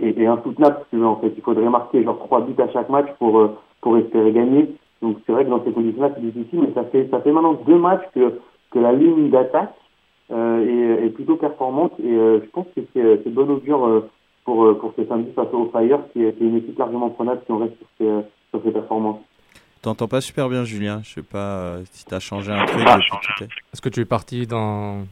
est, 0.02 0.18
est 0.18 0.26
insoutenable. 0.26 0.76
Parce 0.76 0.88
que, 0.92 1.04
en 1.04 1.16
fait, 1.18 1.34
il 1.36 1.42
faudrait 1.42 1.70
marquer 1.70 2.04
genre 2.04 2.20
trois 2.20 2.42
buts 2.42 2.62
à 2.62 2.70
chaque 2.72 2.90
match 2.90 3.08
pour 3.20 3.40
euh, 3.40 3.58
pour 3.82 3.98
espérer 3.98 4.32
gagner. 4.32 4.76
Donc 5.02 5.18
c'est 5.26 5.32
vrai 5.32 5.46
que 5.46 5.50
dans 5.50 5.64
ces 5.64 5.72
conditions-là, 5.72 6.12
c'est 6.16 6.22
difficile, 6.22 6.62
mais 6.62 6.74
ça 6.74 6.84
fait 6.86 7.08
ça 7.10 7.22
fait 7.22 7.32
maintenant 7.32 7.54
deux 7.66 7.78
matchs 7.78 8.06
que 8.16 8.40
que 8.72 8.80
la 8.80 8.94
ligne 8.94 9.30
d'attaque 9.30 9.74
euh, 10.32 11.00
est, 11.00 11.06
est 11.06 11.10
plutôt 11.10 11.36
performante 11.36 11.94
et 12.00 12.12
euh, 12.12 12.40
je 12.44 12.50
pense 12.50 12.66
que 12.76 12.82
c'est 12.94 13.22
c'est 13.24 13.30
bon 13.30 13.50
augure 13.50 13.86
euh, 13.86 14.10
pour 14.44 14.78
pour 14.80 14.94
ce 14.98 15.06
samedi 15.06 15.32
face 15.34 15.54
au 15.54 15.70
Fire, 15.72 16.00
qui 16.14 16.24
est, 16.24 16.34
qui 16.34 16.44
est 16.44 16.48
une 16.48 16.58
équipe 16.58 16.80
largement 16.80 17.10
prenable 17.10 17.42
si 17.46 17.52
on 17.52 17.60
reste 17.60 17.78
sur 17.78 17.88
ces, 17.98 18.10
sur 18.50 18.64
ces 18.64 18.72
performances. 18.72 19.20
T'entends 19.82 20.08
pas 20.08 20.22
super 20.22 20.50
bien, 20.50 20.64
Julien. 20.64 21.02
Je 21.04 21.14
sais 21.14 21.22
pas 21.22 21.38
euh, 21.38 21.82
si 21.92 22.04
t'as 22.06 22.20
changé 22.20 22.52
un 22.52 22.66
truc. 22.66 22.82
Est-ce 23.72 23.82
que 23.82 23.90
tu 23.90 24.02
es 24.02 24.06
parti 24.06 24.48
dans. 24.48 25.04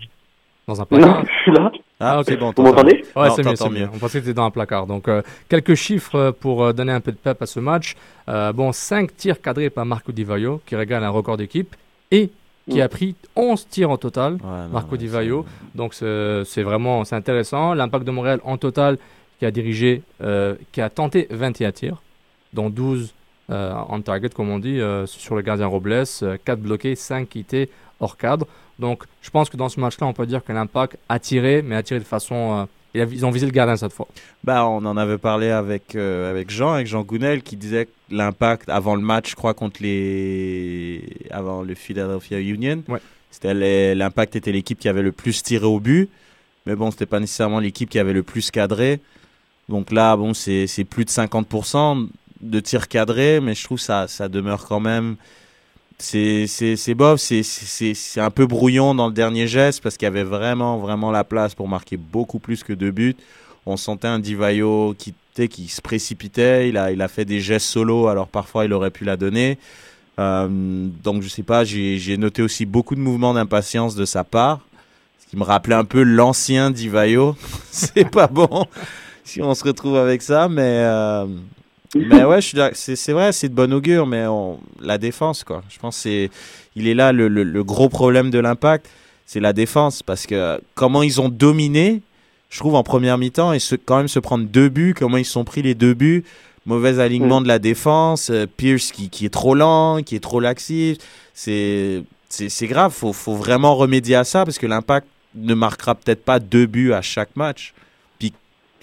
Dans 0.68 0.82
un 0.82 0.86
placard 0.86 1.20
Non, 1.20 1.24
je 1.26 1.42
suis 1.44 1.52
là. 1.52 1.72
Ah, 2.00 2.20
ok. 2.20 2.26
c'est 2.28 2.38
bon. 2.38 2.52
Vous 2.56 2.64
m'entendez? 2.64 3.04
Ouais, 3.16 3.30
c'est 3.36 3.44
mieux, 3.44 3.80
mieux. 3.80 3.90
On 3.94 3.98
pensait 4.00 4.20
que 4.20 4.26
c'était 4.26 4.34
dans 4.34 4.46
un 4.46 4.52
placard. 4.52 4.88
Donc, 4.88 5.08
euh, 5.08 5.22
quelques 5.48 5.76
chiffres 5.76 6.16
euh, 6.16 6.32
pour 6.32 6.64
euh, 6.64 6.74
donner 6.74 6.92
un 6.92 7.00
peu 7.02 7.12
de 7.12 7.18
pep 7.18 7.42
à 7.42 7.46
ce 7.46 7.60
match. 7.60 7.96
Euh, 8.28 8.52
bon, 8.52 8.72
5 8.72 9.16
tirs 9.16 9.42
cadrés 9.42 9.70
par 9.70 9.86
Marco 9.86 10.12
Di 10.12 10.24
Vaio, 10.24 10.62
qui 10.66 10.76
régale 10.76 11.04
un 11.04 11.10
record 11.10 11.38
d'équipe, 11.38 11.76
et 12.12 12.30
qui 12.70 12.80
Mm. 12.80 12.82
a 12.82 12.90
pris 12.90 13.16
11 13.36 13.68
tirs 13.70 13.92
en 13.92 13.98
total. 13.98 14.34
Ouais, 14.34 14.40
non, 14.44 14.68
Marco 14.74 14.92
ouais, 14.94 14.98
Di 14.98 15.08
Vaio. 15.08 15.46
Donc, 15.76 15.94
c'est 15.94 16.64
vraiment 16.64 17.04
c'est 17.06 17.16
intéressant. 17.16 17.74
L'impact 17.76 18.06
de 18.06 18.12
Montréal, 18.12 18.40
en 18.44 18.58
total, 18.58 18.98
qui 19.40 19.46
a 19.46 19.52
dirigé, 19.52 20.02
euh, 20.24 20.56
qui 20.72 20.82
a 20.82 20.90
tenté 20.90 21.28
21 21.30 21.72
tirs, 21.72 22.02
dont 22.54 22.70
12 22.70 23.14
euh, 23.52 23.74
on 23.90 24.02
target, 24.02 24.30
comme 24.30 24.50
on 24.50 24.58
dit, 24.58 24.80
euh, 24.82 25.06
sur 25.06 25.36
le 25.36 25.42
gardien 25.44 25.68
Robles, 25.68 26.04
4 26.44 26.60
bloqués, 26.60 26.96
5 26.96 27.30
quittés 27.30 27.70
hors 28.00 28.18
cadre. 28.18 28.48
Donc, 28.80 29.04
je 29.22 29.30
pense 29.30 29.50
que 29.50 29.58
dans 29.58 29.70
ce 29.70 29.80
match-là, 29.80 30.06
on 30.08 30.14
peut 30.14 30.26
dire 30.26 30.44
que 30.44 30.52
l'impact 30.52 30.98
a 31.10 31.20
tiré, 31.20 31.62
mais 31.62 31.76
a 31.76 31.84
tiré 31.84 32.00
de 32.00 32.06
façon. 32.06 32.68
euh, 32.96 33.06
ils 33.12 33.26
ont 33.26 33.32
visé 33.32 33.46
le 33.46 33.52
gardien 33.52 33.76
cette 33.76 33.92
fois. 33.92 34.08
Bah, 34.44 34.66
on 34.66 34.86
en 34.86 34.96
avait 34.96 35.18
parlé 35.18 35.50
avec, 35.50 35.96
euh, 35.96 36.32
avec 36.32 36.50
Jean, 36.50 36.74
avec 36.74 36.88
Jean 36.88 37.02
Gounel, 37.04 37.42
qui 37.44 37.58
disait 37.58 37.86
que 37.88 37.92
l'impact 38.10 38.70
avant 38.70 38.96
le 38.96 39.02
match, 39.02 39.32
je 39.32 39.36
crois, 39.36 39.54
contre 39.54 39.82
les. 39.84 41.02
avant 41.32 41.62
le 41.62 41.76
Philadelphia 41.76 42.40
Union, 42.40 42.84
Ouais. 42.88 43.00
c'était 43.32 43.96
l'impact 43.96 44.36
était 44.36 44.52
l'équipe 44.52 44.80
qui 44.80 44.88
avait 44.90 45.02
le 45.02 45.12
plus 45.12 45.44
tiré 45.44 45.66
au 45.66 45.80
but. 45.80 46.10
Mais 46.66 46.76
bon, 46.76 46.90
c'était 46.92 47.06
pas 47.06 47.20
nécessairement 47.20 47.60
l'équipe 47.60 47.90
qui 47.90 48.00
avait 48.00 48.14
le 48.14 48.24
plus 48.24 48.50
cadré. 48.52 49.00
Donc 49.70 49.92
là, 49.92 50.16
bon, 50.16 50.34
c'est 50.34 50.68
c'est 50.68 50.84
plus 50.84 51.06
de 51.06 51.10
50% 51.10 52.08
de 52.42 52.60
tirs 52.60 52.88
cadrés, 52.88 53.40
mais 53.42 53.56
je 53.56 53.64
trouve 53.64 53.80
ça, 53.80 54.08
ça 54.08 54.28
demeure 54.30 54.66
quand 54.68 54.80
même. 54.80 55.16
C'est 55.98 56.94
bof, 56.96 57.20
c'est- 57.20 58.20
un 58.20 58.30
peu 58.32 58.46
brouillon 58.46 58.96
dans 58.96 59.08
le 59.08 59.14
dernier 59.14 59.48
geste 59.48 59.82
parce 59.82 59.98
qu'il 59.98 60.06
y 60.06 60.08
avait 60.08 60.24
vraiment, 60.24 60.78
vraiment 60.78 61.12
la 61.12 61.24
place 61.24 61.56
pour 61.56 61.68
marquer 61.68 61.98
beaucoup 61.98 62.40
plus 62.40 62.64
que 62.64 62.74
deux 62.74 62.92
buts. 62.92 63.16
On 63.66 63.78
sentait 63.78 64.08
un 64.08 64.20
Divayo 64.20 64.94
qui, 64.98 65.14
qui 65.50 65.68
se 65.68 65.82
précipitait, 65.82 66.70
il 66.70 66.78
a, 66.78 66.92
il 66.92 67.02
a 67.02 67.08
fait 67.08 67.26
des 67.26 67.40
gestes 67.40 67.68
solo, 67.68 68.08
alors 68.08 68.28
parfois 68.28 68.66
il 68.66 68.74
aurait 68.74 68.92
pu 68.92 69.06
la 69.06 69.18
donner. 69.18 69.58
Euh, 70.20 70.48
donc 71.04 71.22
je 71.24 71.28
sais 71.30 71.44
pas, 71.44 71.64
j'ai 71.64 71.98
j'ai 71.98 72.18
noté 72.18 72.42
aussi 72.42 72.66
beaucoup 72.66 72.96
de 72.96 73.02
mouvements 73.02 73.34
d'impatience 73.34 73.96
de 73.96 74.06
sa 74.06 74.24
part, 74.24 74.62
ce 75.20 75.30
qui 75.30 75.36
me 75.38 75.44
rappelait 75.44 75.76
un 75.76 75.84
peu 75.86 76.04
l'ancien 76.04 76.72
Divayo. 76.72 77.36
c'est 77.72 78.10
pas 78.10 78.28
bon 78.28 78.66
si 79.24 79.42
on 79.42 79.54
se 79.56 79.64
retrouve 79.64 79.98
avec 79.98 80.22
ça, 80.22 80.48
mais 80.48 80.62
euh, 80.86 81.26
mais 81.94 82.24
ouais, 82.24 82.40
c'est 82.42 83.12
vrai, 83.12 83.32
c'est 83.32 83.50
de 83.50 83.54
bon 83.54 83.72
augure, 83.74 84.08
mais 84.08 84.26
on, 84.28 84.60
la 84.80 84.98
défense 84.98 85.44
quoi. 85.44 85.64
Je 85.70 85.78
pense 85.80 85.98
c'est 85.98 86.30
il 86.76 86.88
est 86.88 86.94
là 86.94 87.12
le, 87.12 87.28
le, 87.28 87.44
le 87.44 87.64
gros 87.64 87.90
problème 87.90 88.32
de 88.32 88.40
l'impact, 88.40 88.88
c'est 89.26 89.40
la 89.40 89.54
défense 89.54 90.04
parce 90.04 90.26
que 90.26 90.60
comment 90.74 91.04
ils 91.04 91.22
ont 91.22 91.30
dominé, 91.30 92.02
je 92.50 92.60
trouve 92.60 92.76
en 92.76 92.84
première 92.84 93.18
mi-temps 93.18 93.54
et 93.54 93.60
se, 93.60 93.76
quand 93.76 93.98
même 93.98 94.08
se 94.08 94.20
prendre 94.20 94.46
deux 94.46 94.70
buts, 94.70 94.94
comment 94.98 95.18
ils 95.18 95.26
se 95.26 95.32
sont 95.32 95.44
pris 95.44 95.62
les 95.62 95.76
deux 95.76 95.94
buts, 95.94 96.24
mauvais 96.66 97.00
alignement 97.00 97.42
de 97.42 97.48
la 97.48 97.60
défense, 97.60 98.30
euh, 98.30 98.46
Pierce 98.46 98.92
qui, 98.92 99.10
qui 99.10 99.26
est 99.26 99.30
trop 99.30 99.56
lent, 99.56 100.02
qui 100.04 100.16
est 100.16 100.20
trop 100.20 100.40
laxif, 100.40 100.98
c'est 101.34 102.04
grave, 102.64 102.92
faut 102.92 103.14
faut 103.14 103.36
vraiment 103.36 103.76
remédier 103.76 104.16
à 104.16 104.24
ça 104.24 104.46
parce 104.46 104.58
que 104.58 104.68
l'impact 104.68 105.08
ne 105.36 105.54
marquera 105.54 105.96
peut-être 105.96 106.24
pas 106.24 106.40
deux 106.40 106.66
buts 106.66 106.94
à 106.94 107.02
chaque 107.02 107.36
match. 107.36 107.74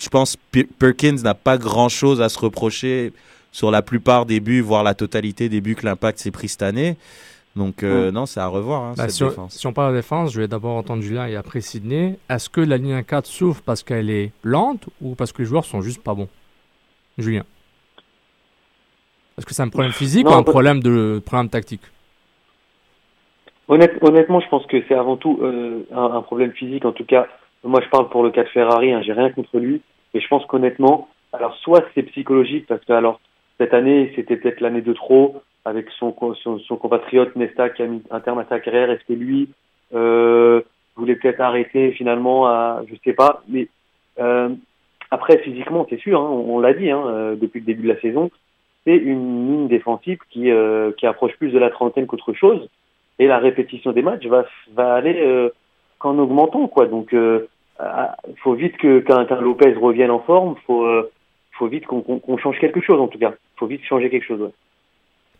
Je 0.02 0.08
pense 0.08 0.36
Pe- 0.36 0.66
Perkins 0.78 1.16
n'a 1.22 1.34
pas 1.34 1.58
grand-chose 1.58 2.20
à 2.20 2.28
se 2.28 2.38
reprocher 2.38 3.12
sur 3.52 3.70
la 3.70 3.82
plupart 3.82 4.26
des 4.26 4.40
buts, 4.40 4.60
voire 4.60 4.82
la 4.82 4.94
totalité 4.94 5.48
des 5.48 5.60
buts 5.60 5.76
que 5.76 5.84
l'impact 5.86 6.18
s'est 6.18 6.30
pris 6.32 6.48
cette 6.48 6.62
année. 6.62 6.96
Donc 7.54 7.82
euh, 7.82 8.10
non, 8.10 8.24
c'est 8.26 8.40
à 8.40 8.46
revoir 8.48 8.82
hein, 8.82 8.94
Bah, 8.96 9.02
cette 9.04 9.10
si, 9.12 9.22
on, 9.24 9.28
défense. 9.28 9.52
si 9.54 9.66
on 9.66 9.72
parle 9.74 9.92
de 9.92 9.98
défense, 9.98 10.32
je 10.32 10.40
vais 10.40 10.48
d'abord 10.48 10.74
entendre 10.76 11.02
Julien 11.02 11.26
et 11.26 11.36
après 11.36 11.60
Sydney. 11.60 12.18
Est-ce 12.30 12.48
que 12.48 12.62
la 12.62 12.78
ligne 12.78 13.02
4 13.04 13.26
souffre 13.26 13.62
parce 13.64 13.82
qu'elle 13.82 14.08
est 14.10 14.32
lente 14.42 14.86
ou 15.02 15.14
parce 15.14 15.32
que 15.32 15.42
les 15.42 15.44
joueurs 15.46 15.66
sont 15.66 15.82
juste 15.82 16.02
pas 16.02 16.14
bons? 16.14 16.28
Julien. 17.18 17.44
Est-ce 19.38 19.46
que 19.46 19.54
c'est 19.54 19.62
un 19.62 19.68
problème 19.68 19.92
physique 19.92 20.24
Non, 20.24 20.32
ou 20.32 20.34
un 20.34 20.42
problème, 20.42 20.80
de, 20.82 21.22
problème 21.24 21.48
tactique? 21.50 21.82
Honnête- 23.68 23.98
honnêtement, 24.00 24.40
je 24.40 24.48
pense 24.48 24.66
que 24.66 24.78
c'est 24.88 24.94
avant 24.94 25.16
tout 25.16 25.38
euh, 25.42 25.86
un, 25.94 26.04
un 26.16 26.22
problème 26.22 26.52
physique. 26.52 26.84
En 26.86 26.92
tout 26.92 27.04
cas, 27.04 27.26
moi, 27.64 27.80
je 27.84 27.88
parle 27.90 28.08
pour 28.08 28.22
le 28.24 28.30
cas 28.30 28.44
de 28.44 28.48
Ferrari. 28.48 28.92
Hein, 28.92 29.02
J'ai 29.04 29.12
rien 29.12 29.30
contre 29.30 29.58
lui, 29.58 29.82
mais 30.12 30.20
je 30.20 30.28
pense 30.28 30.44
qu'honnêtement, 30.46 31.08
alors 31.32 31.56
soit 31.58 31.84
c'est 31.94 32.02
psychologique 32.04 32.66
parce 32.66 32.84
que 32.84 32.92
alors 32.92 33.20
cette 33.58 33.74
année, 33.74 34.12
c'était 34.16 34.36
peut-être 34.36 34.60
l'année 34.60 34.80
de 34.80 34.92
trop 34.92 35.42
avec 35.64 35.88
son, 35.98 36.14
son, 36.42 36.58
son 36.58 36.76
compatriote 36.76 37.36
Nesta 37.36 37.70
qui 37.70 37.82
a 37.82 37.86
mis 37.86 38.02
un 38.10 38.20
terme 38.20 38.40
à 38.40 38.44
sa 38.48 38.58
carrière. 38.58 38.90
Est-ce 38.90 39.04
que 39.04 39.12
lui 39.12 39.48
euh, 39.94 40.62
voulait 40.96 41.16
peut-être 41.16 41.40
arrêter 41.40 41.92
finalement 41.92 42.46
à, 42.46 42.82
je 42.88 42.94
sais 43.04 43.12
pas, 43.12 43.42
mais 43.48 43.68
euh, 44.18 44.48
après 45.10 45.38
physiquement, 45.38 45.86
c'est 45.88 46.00
sûr, 46.00 46.20
hein, 46.20 46.28
on, 46.28 46.58
l'a 46.58 46.72
dit 46.72 46.90
hein, 46.90 47.02
euh, 47.06 47.36
depuis 47.36 47.60
le 47.60 47.66
début 47.66 47.82
de 47.82 47.92
la 47.92 48.00
saison, 48.00 48.30
c'est 48.84 48.96
une 48.96 49.46
ligne 49.46 49.68
défensive 49.68 50.18
qui 50.30 50.50
euh, 50.50 50.92
qui 50.92 51.06
approche 51.06 51.36
plus 51.36 51.50
de 51.50 51.58
la 51.58 51.70
trentaine 51.70 52.06
qu'autre 52.06 52.32
chose 52.32 52.68
et 53.18 53.26
la 53.26 53.38
répétition 53.38 53.92
des 53.92 54.02
matchs 54.02 54.26
va 54.26 54.44
va 54.74 54.94
aller 54.94 55.20
euh, 55.20 55.50
qu'en 55.98 56.18
augmentant 56.18 56.66
quoi 56.66 56.86
donc 56.86 57.14
euh, 57.82 57.86
ah, 57.86 58.16
faut 58.42 58.54
vite 58.54 58.76
que 58.78 59.04
Lopez 59.40 59.74
revienne 59.74 60.10
en 60.10 60.20
forme 60.20 60.54
faut 60.66 60.84
euh, 60.86 61.10
faut 61.58 61.66
vite 61.68 61.86
qu'on 61.86 62.38
change 62.38 62.58
quelque 62.60 62.80
chose 62.80 63.00
en 63.00 63.08
tout 63.08 63.18
cas 63.18 63.34
faut 63.56 63.66
vite 63.66 63.82
changer 63.84 64.08
quelque 64.10 64.26
chose 64.26 64.40
ouais. 64.40 64.52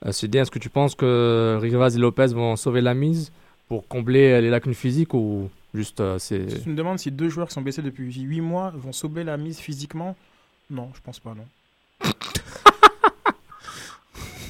euh, 0.07 0.13
Sydney, 0.13 0.41
est-ce 0.43 0.51
que 0.51 0.59
tu 0.59 0.69
penses 0.71 0.95
que 0.95 1.59
Rivas 1.61 1.95
et 1.97 2.01
Lopez 2.01 2.27
vont 2.35 2.57
sauver 2.57 2.81
la 2.81 2.95
mise 2.95 3.33
pour 3.69 3.87
combler 3.89 4.41
les 4.41 4.51
lacunes 4.51 4.75
physiques 4.75 5.15
ou 5.15 5.49
juste 5.75 6.01
euh, 6.01 6.19
c'est. 6.19 6.51
Si 6.51 6.63
tu 6.65 6.69
me 6.71 6.75
demandes 6.77 6.99
si 6.99 7.11
deux 7.11 7.29
joueurs 7.29 7.49
qui 7.49 7.55
sont 7.55 7.63
blessés 7.63 7.81
depuis 7.83 8.13
8 8.13 8.41
mois 8.41 8.73
vont 8.75 8.93
sauver 8.93 9.25
la 9.25 9.37
mise 9.37 9.59
physiquement, 9.61 10.15
non, 10.71 10.89
je 10.95 11.01
pense 11.01 11.21
pas, 11.21 11.31
non. 11.31 11.45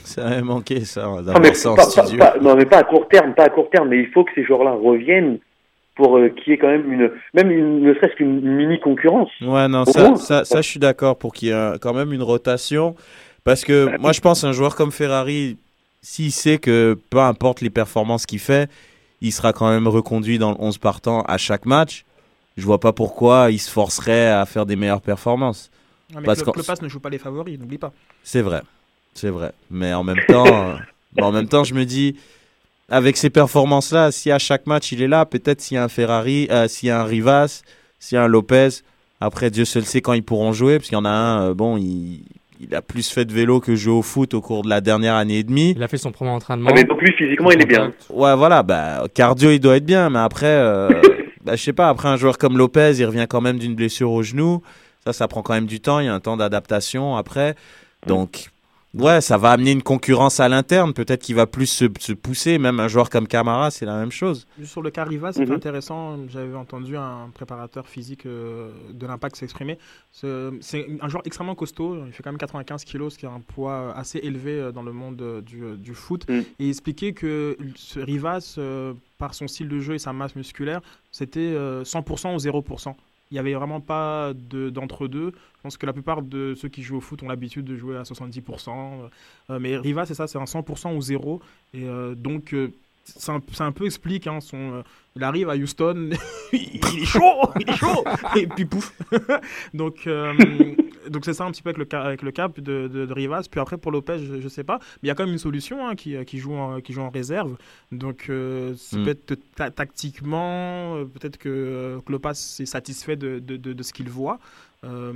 Ça 0.05 0.27
avait 0.27 0.43
manqué 0.43 0.85
ça, 0.85 1.05
Non, 1.05 1.17
mais 1.19 1.23
d'avoir 1.23 1.57
ça 1.57 1.71
en 1.73 1.77
pas- 1.77 1.85
pas- 1.85 1.91
studio. 2.07 2.19
pas- 2.19 2.37
non 2.41 2.55
mais 2.55 2.67
pas 2.67 2.79
à 2.79 2.85
court 2.85 3.09
terme 3.09 3.35
pas 3.35 3.45
à 3.45 3.49
court 3.49 3.71
terme 3.71 3.89
mais 3.89 4.01
il 4.01 4.09
faut 4.09 4.25
que 4.25 4.31
ces 4.35 4.45
joueurs 4.45 4.63
là 4.65 4.73
reviennent 4.73 5.39
pour 6.03 6.17
euh, 6.17 6.29
qu'il 6.31 6.51
y 6.53 6.55
ait 6.55 6.59
quand 6.59 6.69
même 6.69 6.91
une 6.93 7.11
même 7.35 7.51
une, 7.51 7.81
ne 7.81 7.95
serait-ce 7.95 8.15
qu'une 8.17 8.41
mini 8.41 8.81
concurrence 8.81 9.31
Ouais, 9.41 9.69
non, 9.69 9.85
ça, 9.85 10.09
moins. 10.09 10.17
ça, 10.17 10.45
ça, 10.45 10.61
je 10.62 10.69
suis 10.69 10.81
d'accord 10.81 11.17
pour 11.19 11.33
qu'il 11.33 11.49
y 11.49 11.51
ait 11.53 11.79
quand 11.81 11.95
même 11.95 12.12
une 12.12 12.23
rotation. 12.23 12.95
Parce 13.45 13.65
que 13.65 13.97
moi, 13.99 14.12
je 14.12 14.21
pense 14.21 14.45
un 14.45 14.53
joueur 14.53 14.75
comme 14.77 14.93
Ferrari, 14.93 15.57
s'il 16.01 16.33
sait 16.33 16.59
que 16.59 16.99
peu 17.11 17.19
importe 17.19 17.61
les 17.61 17.71
performances 17.71 18.27
qu'il 18.27 18.38
fait, 18.38 18.71
il 19.21 19.33
sera 19.33 19.53
quand 19.53 19.69
même 19.71 19.88
reconduit 19.88 20.38
dans 20.38 20.51
le 20.51 20.57
11 20.59 20.79
partant 20.79 21.23
à 21.23 21.38
chaque 21.38 21.67
match. 21.67 22.05
Je 22.57 22.65
vois 22.67 22.79
pas 22.81 22.93
pourquoi 22.93 23.51
il 23.51 23.59
se 23.59 23.71
forcerait 23.71 24.29
à 24.29 24.45
faire 24.47 24.67
des 24.67 24.77
meilleures 24.77 25.01
performances. 25.01 25.71
Non, 26.12 26.21
mais 26.21 26.27
Parce 26.27 26.41
Clo- 26.43 26.47
qu'en- 26.47 26.53
Klopas 26.53 26.75
ne 26.83 26.88
joue 26.88 27.01
pas 27.01 27.09
les 27.09 27.19
favoris, 27.19 27.59
n'oublie 27.59 27.79
pas. 27.79 27.93
C'est 28.23 28.43
vrai, 28.43 28.61
c'est 29.15 29.31
vrai. 29.31 29.53
Mais 29.71 29.95
en 29.95 30.05
même 30.05 30.21
temps, 30.29 30.47
euh, 30.47 30.75
mais 31.17 31.23
en 31.23 31.33
même 31.33 31.49
temps, 31.49 31.65
je 31.65 31.75
me 31.75 31.85
dis, 31.85 32.17
avec 32.93 33.17
ces 33.17 33.31
performances-là, 33.31 34.13
si 34.13 34.31
à 34.31 34.39
chaque 34.39 34.67
match 34.67 34.93
il 34.93 35.01
est 35.01 35.09
là, 35.09 35.25
peut-être 35.25 35.63
s'il 35.63 35.77
y 35.77 35.79
a 35.79 35.85
un 35.85 35.89
Ferrari, 35.89 36.47
euh, 36.51 36.69
s'il 36.69 36.89
y 36.89 36.93
a 36.93 37.01
un 37.01 37.05
Rivas, 37.05 37.63
s'il 37.99 38.17
y 38.17 38.19
a 38.19 38.25
un 38.25 38.29
Lopez, 38.29 38.69
après 39.19 39.51
Dieu 39.51 39.65
seul 39.65 39.85
sait 39.85 40.03
quand 40.03 40.13
ils 40.13 40.23
pourront 40.23 40.53
jouer, 40.53 40.79
parce 40.79 40.91
qu'il 40.91 40.99
y 40.99 41.01
en 41.01 41.07
a 41.07 41.11
un, 41.11 41.49
euh, 41.49 41.55
bon, 41.55 41.79
il, 41.79 42.21
il 42.61 42.75
a 42.75 42.83
plus 42.83 43.09
fait 43.11 43.25
de 43.25 43.33
vélo 43.33 43.61
que 43.61 43.75
jouer 43.75 43.95
au 43.95 44.03
foot 44.03 44.35
au 44.35 44.43
cours 44.43 44.63
de 44.63 44.69
la 44.69 44.83
dernière 44.83 45.15
année 45.15 45.39
et 45.39 45.43
demie. 45.43 45.73
Il 45.75 45.83
a 45.83 45.89
fait 45.89 45.97
son 45.97 46.13
premier 46.13 46.33
entraînement. 46.33 46.69
Ah, 46.71 46.75
mais 46.75 46.85
donc 46.85 47.01
lui 47.01 47.13
physiquement 47.17 47.51
il 47.51 47.63
est 47.63 47.67
bien 47.67 47.93
Ouais, 48.11 48.37
voilà, 48.37 48.63
bah, 48.63 49.05
cardio, 49.15 49.51
il 49.51 49.59
doit 49.59 49.77
être 49.77 49.87
bien, 49.87 50.11
mais 50.11 50.19
après, 50.19 50.47
euh, 50.47 50.91
bah, 51.45 51.57
je 51.57 51.63
sais 51.63 51.73
pas, 51.73 51.89
après 51.89 52.09
un 52.09 52.17
joueur 52.17 52.37
comme 52.37 52.59
Lopez, 52.59 52.97
il 52.99 53.07
revient 53.07 53.27
quand 53.27 53.41
même 53.41 53.59
d'une 53.59 53.75
blessure 53.75 54.11
au 54.11 54.23
genou. 54.23 54.63
Ça, 55.07 55.15
ça 55.15 55.29
prend 55.29 55.41
quand 55.41 55.55
même 55.55 55.67
du 55.67 55.81
temps, 55.81 55.99
il 55.99 56.07
y 56.07 56.09
a 56.09 56.15
un 56.15 56.21
temps 56.21 56.37
d'adaptation 56.37 57.17
après. 57.17 57.55
Donc, 58.07 58.51
ouais, 58.95 59.21
ça 59.21 59.37
va 59.39 59.51
amener 59.53 59.73
une 59.73 59.83
concurrence 59.83 60.41
à 60.41 60.49
l'interne. 60.49 60.93
Peut-être 60.93 61.23
qu'il 61.23 61.35
va 61.35 61.47
plus 61.47 61.67
se, 61.67 61.87
se 61.99 62.13
pousser. 62.13 62.59
Même 62.59 62.81
un 62.81 62.89
joueur 62.89 63.11
comme 63.11 63.27
Camara, 63.27 63.71
c'est 63.71 63.87
la 63.87 63.97
même 63.99 64.13
chose. 64.13 64.47
Juste 64.59 64.73
sur 64.73 64.83
le 64.83 64.91
cas 64.91 65.05
Rivas, 65.05 65.33
c'est 65.35 65.47
Mhm. 65.47 65.53
intéressant. 65.53 66.19
J'avais 66.29 66.55
entendu 66.55 66.97
un 66.97 67.31
préparateur 67.35 67.87
physique 67.89 68.27
euh, 68.27 68.71
de 68.93 69.07
l'impact 69.07 69.37
s'exprimer. 69.37 69.79
C'est 70.13 70.87
un 71.01 71.09
joueur 71.09 71.23
extrêmement 71.25 71.55
costaud. 71.55 72.05
Il 72.07 72.13
fait 72.13 72.23
quand 72.23 72.31
même 72.31 72.39
95 72.39 72.85
kilos, 72.85 73.15
ce 73.15 73.19
qui 73.19 73.27
est 73.27 73.29
un 73.31 73.41
poids 73.41 73.93
assez 73.97 74.19
élevé 74.19 74.53
euh, 74.59 74.73
dans 74.73 74.83
le 74.83 74.93
monde 74.93 75.21
euh, 75.23 75.41
du, 75.41 75.63
euh, 75.65 75.77
du 75.77 75.95
foot. 75.95 76.29
Mhm. 76.29 76.41
Et 76.59 76.65
il 76.67 76.69
expliquait 76.71 77.13
que 77.13 77.57
ce 77.77 78.01
Rivas, 78.01 78.57
euh, 78.59 78.93
par 79.19 79.35
son 79.35 79.47
style 79.49 79.69
de 79.69 79.79
jeu 79.79 79.95
et 79.95 79.99
sa 79.99 80.13
masse 80.13 80.35
musculaire, 80.35 80.81
c'était 81.11 81.41
euh, 81.41 81.85
100% 81.85 82.35
ou 82.35 82.39
0%. 82.39 82.95
Il 83.33 83.37
n'y 83.37 83.38
avait 83.38 83.55
vraiment 83.55 83.81
pas 83.81 84.35
de- 84.35 84.68
d'entre-deux. 84.68 85.31
Je 85.31 85.62
pense 85.62 85.79
que 85.79 85.87
la 85.87 85.95
plupart 85.95 86.21
de 86.21 86.55
ceux 86.55 86.68
qui 86.68 86.83
jouent 86.83 86.99
au 86.99 87.01
foot 87.01 87.23
ont 87.23 87.29
l'habitude 87.29 87.64
de 87.64 87.77
jouer 87.77 87.97
à 87.97 88.03
70%. 88.05 89.09
euh, 89.49 89.59
mais 89.59 89.79
Rivas, 89.79 90.05
c'est 90.05 90.12
ça, 90.14 90.27
c'est 90.27 90.37
un 90.37 90.45
100% 90.45 90.95
ou 90.95 91.01
0. 91.01 91.40
Et 91.73 91.85
euh, 91.85 92.14
donc, 92.14 92.53
euh, 92.53 92.68
c'est 93.05 93.33
un, 93.62 93.73
peu 93.73 93.87
explique. 93.87 94.27
Hein, 94.27 94.40
son, 94.40 94.59
euh, 94.75 94.83
il 95.16 95.25
arrive 95.25 95.49
à 95.49 95.55
Houston, 95.57 96.11
il 96.53 96.77
est 96.85 97.05
chaud, 97.07 97.40
il 97.59 97.71
est 97.71 97.77
chaud, 97.77 98.05
et 98.37 98.47
puis 98.47 98.66
pouf. 98.66 98.92
donc, 99.75 100.07
euh, 100.07 100.35
donc 101.09 101.25
c'est 101.25 101.35
ça 101.35 101.45
un 101.45 101.51
petit 101.51 101.62
peu 101.62 101.71
avec 101.71 101.79
le, 101.93 101.99
avec 101.99 102.23
le 102.23 102.31
cap 102.31 102.59
de, 102.61 102.88
de, 102.88 103.07
de 103.07 103.12
Rivas. 103.12 103.47
Puis 103.51 103.61
après, 103.61 103.79
pour 103.79 103.93
Lopez, 103.93 104.19
je, 104.19 104.41
je 104.41 104.49
sais 104.49 104.65
pas. 104.65 104.79
Mais 105.03 105.05
il 105.05 105.09
y 105.09 105.11
a 105.11 105.15
quand 105.15 105.25
même 105.25 105.33
une 105.33 105.38
solution 105.38 105.87
hein, 105.87 105.95
qui, 105.95 106.17
qui, 106.25 106.38
joue 106.38 106.55
en, 106.55 106.81
qui 106.81 106.93
joue 106.93 107.03
en 107.03 107.11
réserve. 107.11 107.57
Donc, 107.91 108.27
euh, 108.29 108.73
c'est 108.77 108.97
Mm. 108.99 109.05
peut-être 109.05 109.35
ta- 109.57 109.71
tactiquement, 109.71 110.97
euh, 110.97 111.05
peut-être 111.05 111.38
que 111.38 111.49
euh, 111.49 111.99
Klopas 112.07 112.33
est 112.61 112.67
satisfait 112.67 113.17
de, 113.17 113.38
de, 113.38 113.57
de, 113.57 113.73
de 113.73 113.83
ce 113.83 113.93
qu'il 113.93 114.09
voit. 114.09 114.38
Euh, 114.85 115.12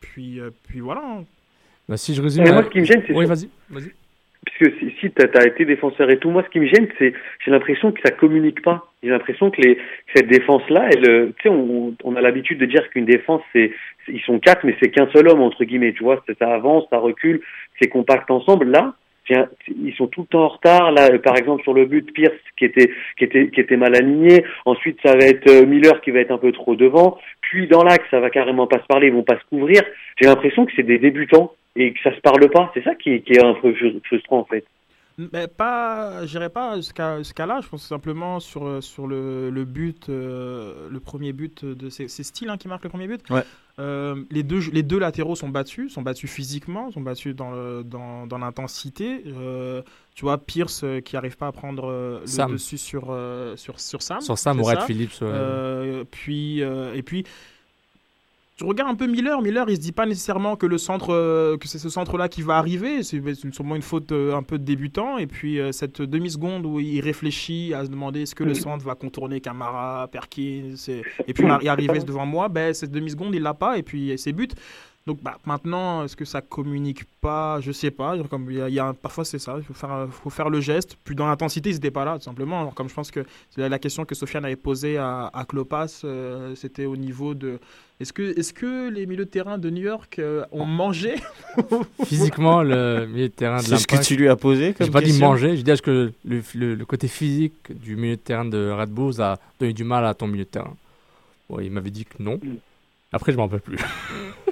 puis, 0.00 0.40
euh, 0.40 0.50
puis 0.68 0.80
voilà. 0.80 1.02
hein. 1.04 1.24
Bah, 1.88 1.96
si 1.96 2.14
je 2.14 2.22
résume. 2.22 2.44
Mais 2.44 2.52
moi, 2.52 2.64
ce 2.64 2.68
qui 2.70 2.80
me 2.80 2.84
gêne, 2.84 3.02
c'est 3.06 3.14
Oui, 3.14 3.26
vas-y. 3.26 3.48
vas-y. 3.70 3.90
Puisque 4.46 4.78
si, 4.78 4.90
si 5.00 5.10
tu 5.10 5.22
as, 5.36 5.46
été 5.46 5.64
défenseur 5.66 6.08
et 6.10 6.18
tout, 6.18 6.30
moi, 6.30 6.42
ce 6.44 6.48
qui 6.50 6.60
me 6.60 6.66
gêne, 6.66 6.88
c'est 6.98 7.12
j'ai 7.44 7.50
l'impression 7.50 7.92
que 7.92 8.00
ça 8.02 8.10
communique 8.10 8.62
pas. 8.62 8.90
J'ai 9.02 9.10
l'impression 9.10 9.50
que, 9.50 9.60
les, 9.60 9.76
que 9.76 9.82
cette 10.14 10.28
défense-là, 10.28 10.88
elle, 10.92 11.32
tu 11.36 11.42
sais, 11.42 11.48
on, 11.50 11.94
on 12.04 12.16
a 12.16 12.20
l'habitude 12.20 12.58
de 12.58 12.66
dire 12.66 12.88
qu'une 12.90 13.04
défense, 13.06 13.42
c'est- 13.52 13.72
ils 14.12 14.20
sont 14.22 14.38
quatre, 14.38 14.64
mais 14.64 14.76
c'est 14.80 14.90
qu'un 14.90 15.08
seul 15.12 15.28
homme 15.28 15.40
entre 15.40 15.64
guillemets. 15.64 15.92
Tu 15.92 16.02
vois, 16.02 16.22
ça 16.38 16.52
avance, 16.52 16.84
ça 16.90 16.98
recule, 16.98 17.40
c'est 17.80 17.88
compact 17.88 18.30
ensemble. 18.30 18.70
Là, 18.70 18.94
ils 19.28 19.94
sont 19.94 20.08
tout 20.08 20.22
le 20.22 20.26
temps 20.26 20.44
en 20.44 20.48
retard. 20.48 20.90
Là, 20.92 21.08
euh, 21.12 21.18
par 21.18 21.36
exemple, 21.36 21.62
sur 21.62 21.72
le 21.72 21.84
but, 21.86 22.12
Pierce 22.12 22.34
qui 22.56 22.64
était 22.64 23.76
mal 23.76 23.94
aligné. 23.94 24.44
Ensuite, 24.64 24.98
ça 25.04 25.12
va 25.16 25.24
être 25.24 25.48
euh, 25.48 25.66
Miller 25.66 26.00
qui 26.00 26.10
va 26.10 26.20
être 26.20 26.32
un 26.32 26.38
peu 26.38 26.52
trop 26.52 26.74
devant. 26.74 27.18
Puis 27.40 27.68
dans 27.68 27.84
l'axe, 27.84 28.04
ça 28.10 28.20
va 28.20 28.30
carrément 28.30 28.66
pas 28.66 28.78
se 28.78 28.86
parler, 28.86 29.06
ils 29.06 29.12
vont 29.12 29.22
pas 29.22 29.38
se 29.38 29.44
couvrir. 29.48 29.82
J'ai 30.20 30.26
l'impression 30.26 30.66
que 30.66 30.72
c'est 30.74 30.82
des 30.82 30.98
débutants 30.98 31.52
et 31.76 31.92
que 31.92 32.00
ça 32.02 32.14
se 32.14 32.20
parle 32.20 32.50
pas. 32.50 32.70
C'est 32.74 32.82
ça 32.82 32.94
qui 32.96 33.22
qui 33.22 33.34
est 33.34 33.44
un 33.44 33.54
peu 33.54 33.70
frus- 33.72 34.00
frustrant 34.04 34.40
en 34.40 34.44
fait. 34.44 34.64
Mais 35.32 35.48
pas, 35.48 36.24
j'irai 36.26 36.48
pas 36.48 36.76
jusqu'à 36.76 37.18
jusqu'à 37.18 37.46
là. 37.46 37.60
Je 37.62 37.68
pense 37.68 37.82
simplement 37.86 38.40
sur, 38.40 38.66
euh, 38.66 38.80
sur 38.80 39.06
le, 39.06 39.50
le 39.50 39.64
but, 39.64 40.08
euh, 40.08 40.88
le 40.88 41.00
premier 41.00 41.32
but 41.32 41.64
de 41.64 41.88
c'est 41.90 42.08
Steele 42.08 42.48
hein, 42.50 42.56
qui 42.56 42.68
marque 42.68 42.84
le 42.84 42.90
premier 42.90 43.06
but. 43.08 43.20
Ouais. 43.30 43.44
Euh, 43.78 44.24
les 44.30 44.42
deux 44.42 44.60
les 44.72 44.82
deux 44.82 44.98
latéraux 44.98 45.36
sont 45.36 45.48
battus, 45.48 45.92
sont 45.94 46.02
battus 46.02 46.30
physiquement, 46.30 46.90
sont 46.90 47.00
battus 47.00 47.34
dans 47.34 47.50
le- 47.52 47.82
dans, 47.84 48.26
dans 48.26 48.38
l'intensité. 48.38 49.22
Euh, 49.26 49.82
tu 50.14 50.24
vois 50.24 50.38
Pierce 50.38 50.84
qui 51.04 51.16
arrive 51.16 51.36
pas 51.36 51.46
à 51.48 51.52
prendre 51.52 51.90
le 52.20 52.26
Sam. 52.26 52.52
dessus 52.52 52.78
sur 52.78 53.16
sur 53.56 53.80
sur 53.80 54.02
Sam. 54.02 54.20
Sur 54.20 54.38
Sam 54.38 54.62
ça. 54.62 54.80
Phillips. 54.86 55.20
ouais. 55.22 56.04
Puis 56.10 56.60
et 56.60 57.02
puis 57.02 57.24
tu 58.60 58.66
regardes 58.66 58.90
un 58.90 58.94
peu 58.94 59.06
Miller, 59.06 59.40
Miller 59.40 59.64
il 59.70 59.76
se 59.76 59.80
dit 59.80 59.92
pas 59.92 60.04
nécessairement 60.04 60.54
que 60.54 60.66
le 60.66 60.76
centre 60.76 61.14
euh, 61.14 61.56
que 61.56 61.66
c'est 61.66 61.78
ce 61.78 61.88
centre 61.88 62.18
là 62.18 62.28
qui 62.28 62.42
va 62.42 62.58
arriver, 62.58 63.02
c'est 63.02 63.22
sûrement 63.54 63.74
une 63.74 63.80
faute 63.80 64.12
euh, 64.12 64.36
un 64.36 64.42
peu 64.42 64.58
de 64.58 64.64
débutant. 64.64 65.16
Et 65.16 65.26
puis 65.26 65.58
euh, 65.58 65.72
cette 65.72 66.02
demi 66.02 66.30
seconde 66.30 66.66
où 66.66 66.78
il 66.78 67.00
réfléchit 67.00 67.72
à 67.72 67.86
se 67.86 67.90
demander 67.90 68.20
est-ce 68.22 68.34
que 68.34 68.44
le 68.44 68.52
centre 68.52 68.84
va 68.84 68.94
contourner 68.94 69.40
Camara, 69.40 70.08
Perkins 70.12 70.74
et, 70.88 71.02
et 71.26 71.32
puis 71.32 71.46
y 71.62 71.68
arriver 71.68 72.00
devant 72.00 72.26
moi, 72.26 72.50
ben 72.50 72.74
cette 72.74 72.90
demi 72.90 73.10
seconde 73.10 73.34
il 73.34 73.40
l'a 73.40 73.54
pas. 73.54 73.78
Et 73.78 73.82
puis 73.82 74.12
c'est 74.18 74.32
but. 74.32 74.54
Donc 75.06 75.22
bah, 75.22 75.38
maintenant, 75.46 76.04
est-ce 76.04 76.14
que 76.14 76.26
ça 76.26 76.40
communique 76.42 77.04
pas? 77.22 77.58
Je 77.60 77.72
sais 77.72 77.90
pas. 77.90 78.16
Comme 78.28 78.50
il 78.50 78.58
y 78.58 78.60
a, 78.60 78.68
il 78.68 78.74
y 78.74 78.78
a 78.78 78.86
un- 78.86 78.94
parfois 78.94 79.24
c'est 79.24 79.38
ça, 79.38 79.54
il 79.56 79.64
faut 79.64 79.72
faire, 79.74 80.06
faut 80.10 80.28
faire 80.30 80.50
le 80.50 80.60
geste. 80.60 80.96
Puis 81.04 81.14
dans 81.14 81.26
l'intensité, 81.26 81.70
ils 81.70 81.74
n'étaient 81.74 81.90
pas 81.90 82.04
là, 82.04 82.18
tout 82.18 82.24
simplement. 82.24 82.60
Alors, 82.60 82.74
comme 82.74 82.88
je 82.88 82.94
pense 82.94 83.10
que 83.10 83.24
c'est 83.50 83.66
la 83.68 83.78
question 83.78 84.04
que 84.04 84.14
Sofiane 84.14 84.44
avait 84.44 84.56
posée 84.56 84.98
à, 84.98 85.30
à 85.32 85.44
Klopas, 85.46 86.02
euh, 86.04 86.54
c'était 86.54 86.84
au 86.84 86.96
niveau 86.96 87.32
de 87.34 87.58
est-ce 87.98 88.12
que, 88.12 88.38
est 88.38 88.52
que 88.52 88.88
les 88.90 89.04
milieux 89.06 89.24
de 89.24 89.30
terrain 89.30 89.58
de 89.58 89.68
New 89.70 89.82
York 89.82 90.18
euh, 90.18 90.44
ont 90.52 90.64
mangé? 90.66 91.14
Physiquement, 92.04 92.62
le 92.62 93.06
milieu 93.06 93.28
de 93.28 93.32
terrain 93.34 93.58
de 93.58 93.62
C'est 93.62 93.76
ce 93.78 93.86
que 93.86 94.02
tu 94.02 94.16
lui 94.16 94.28
as 94.28 94.36
posé 94.36 94.74
comme 94.74 94.86
J'ai 94.86 94.92
pas 94.92 95.00
dit 95.02 95.18
manger, 95.18 95.56
j'ai 95.56 95.62
dit 95.62 95.70
est-ce 95.70 95.82
que 95.82 96.12
le, 96.24 96.42
le- 96.54 96.74
le 96.74 96.84
côté 96.84 97.08
physique 97.08 97.54
du 97.70 97.96
milieu 97.96 98.16
de 98.16 98.20
terrain 98.20 98.44
de 98.44 98.70
Red 98.70 98.90
Bulls 98.90 99.20
a 99.20 99.38
donné 99.58 99.72
du 99.72 99.84
mal 99.84 100.04
à 100.04 100.12
ton 100.14 100.26
milieu 100.26 100.44
de 100.44 100.48
terrain? 100.50 100.76
Il 101.60 101.70
m'avait 101.70 101.90
dit 101.90 102.04
que 102.04 102.22
non. 102.22 102.38
Après, 103.12 103.32
je 103.32 103.36
m'en 103.38 103.44
rappelle 103.46 103.60
plus. 103.60 103.78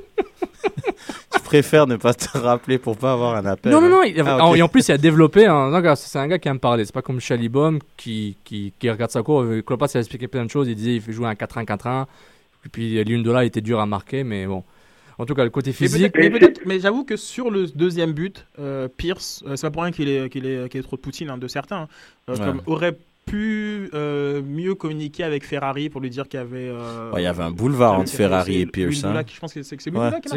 Tu 1.34 1.40
préfères 1.40 1.86
ne 1.86 1.96
pas 1.96 2.12
te 2.14 2.36
rappeler 2.36 2.78
pour 2.78 2.96
pas 2.96 3.12
avoir 3.12 3.34
un 3.36 3.46
appel. 3.46 3.72
Non, 3.72 3.80
non, 3.80 3.86
hein? 3.86 3.90
non. 3.90 4.02
il- 4.02 4.20
Ah. 4.20 4.50
Et 4.56 4.62
en 4.62 4.68
plus, 4.68 4.86
il 4.88 4.92
a 4.92 4.98
développé 4.98 5.46
un. 5.46 5.94
C'est 5.96 6.18
un 6.18 6.26
gars 6.28 6.38
qui 6.38 6.48
aime 6.48 6.58
parler. 6.58 6.84
C'est 6.84 6.92
pas 6.94 7.02
comme 7.02 7.20
Chalibom 7.20 7.78
qui, 7.96 8.36
qui, 8.44 8.72
qui 8.78 8.90
regarde 8.90 9.10
sa 9.10 9.22
cour. 9.22 9.42
euh, 9.42 9.62
Klopas, 9.62 9.86
il 9.94 9.96
a 9.98 10.00
expliqué 10.00 10.28
plein 10.28 10.44
de 10.44 10.50
choses. 10.50 10.68
Il 10.68 10.74
disait 10.74 10.96
il 10.96 11.00
fait 11.00 11.12
jouer 11.12 11.26
un 11.28 11.34
4-1-4-1. 11.34 12.06
Et 12.66 12.68
puis, 12.68 13.02
Lindola 13.04 13.44
était 13.44 13.60
dur 13.60 13.80
à 13.80 13.86
marquer, 13.86 14.24
mais 14.24 14.46
bon. 14.46 14.64
En 15.16 15.26
tout 15.26 15.34
cas, 15.34 15.42
le 15.44 15.50
côté 15.50 15.72
physique. 15.72 16.14
mais, 16.66 16.78
j'avoue 16.80 17.04
que 17.04 17.16
sur 17.16 17.50
le 17.50 17.66
deuxième 17.66 18.12
but, 18.12 18.46
euh, 18.60 18.86
Pierce, 18.88 19.42
euh, 19.46 19.56
c'est 19.56 19.66
pas 19.66 19.70
pour 19.72 19.82
rien 19.82 19.90
qu'il 19.92 20.08
est, 20.08 20.28
qu'il 20.30 20.46
est, 20.46 20.72
est 20.74 20.82
trop 20.82 20.96
de 20.96 21.00
Poutine 21.00 21.30
hein, 21.30 21.38
de 21.38 21.48
certains, 21.48 21.82
hein, 21.82 21.88
euh, 22.28 22.32
Ouais. 22.36 22.38
comme 22.44 22.62
aurait 22.66 22.96
pu 23.28 23.90
euh, 23.94 24.42
mieux 24.42 24.74
communiquer 24.74 25.24
avec 25.24 25.44
Ferrari 25.44 25.88
pour 25.90 26.00
lui 26.00 26.10
dire 26.10 26.28
qu'il 26.28 26.38
y 26.38 26.42
avait. 26.42 26.68
euh, 26.68 27.10
Ouais, 27.12 27.20
il 27.22 27.24
y 27.24 27.26
avait 27.26 27.42
un 27.42 27.50
boulevard 27.50 27.98
entre 28.00 28.10
Ferrari 28.10 28.60
et 28.62 28.66
Pierce, 28.66 29.04
hein. 29.04 29.22
je 29.26 29.38
pense 29.40 29.52
que 29.54 29.62
c'est 29.62 29.80
c'est 29.80 29.90
Ouais. 29.90 30.10
Qui 30.22 30.28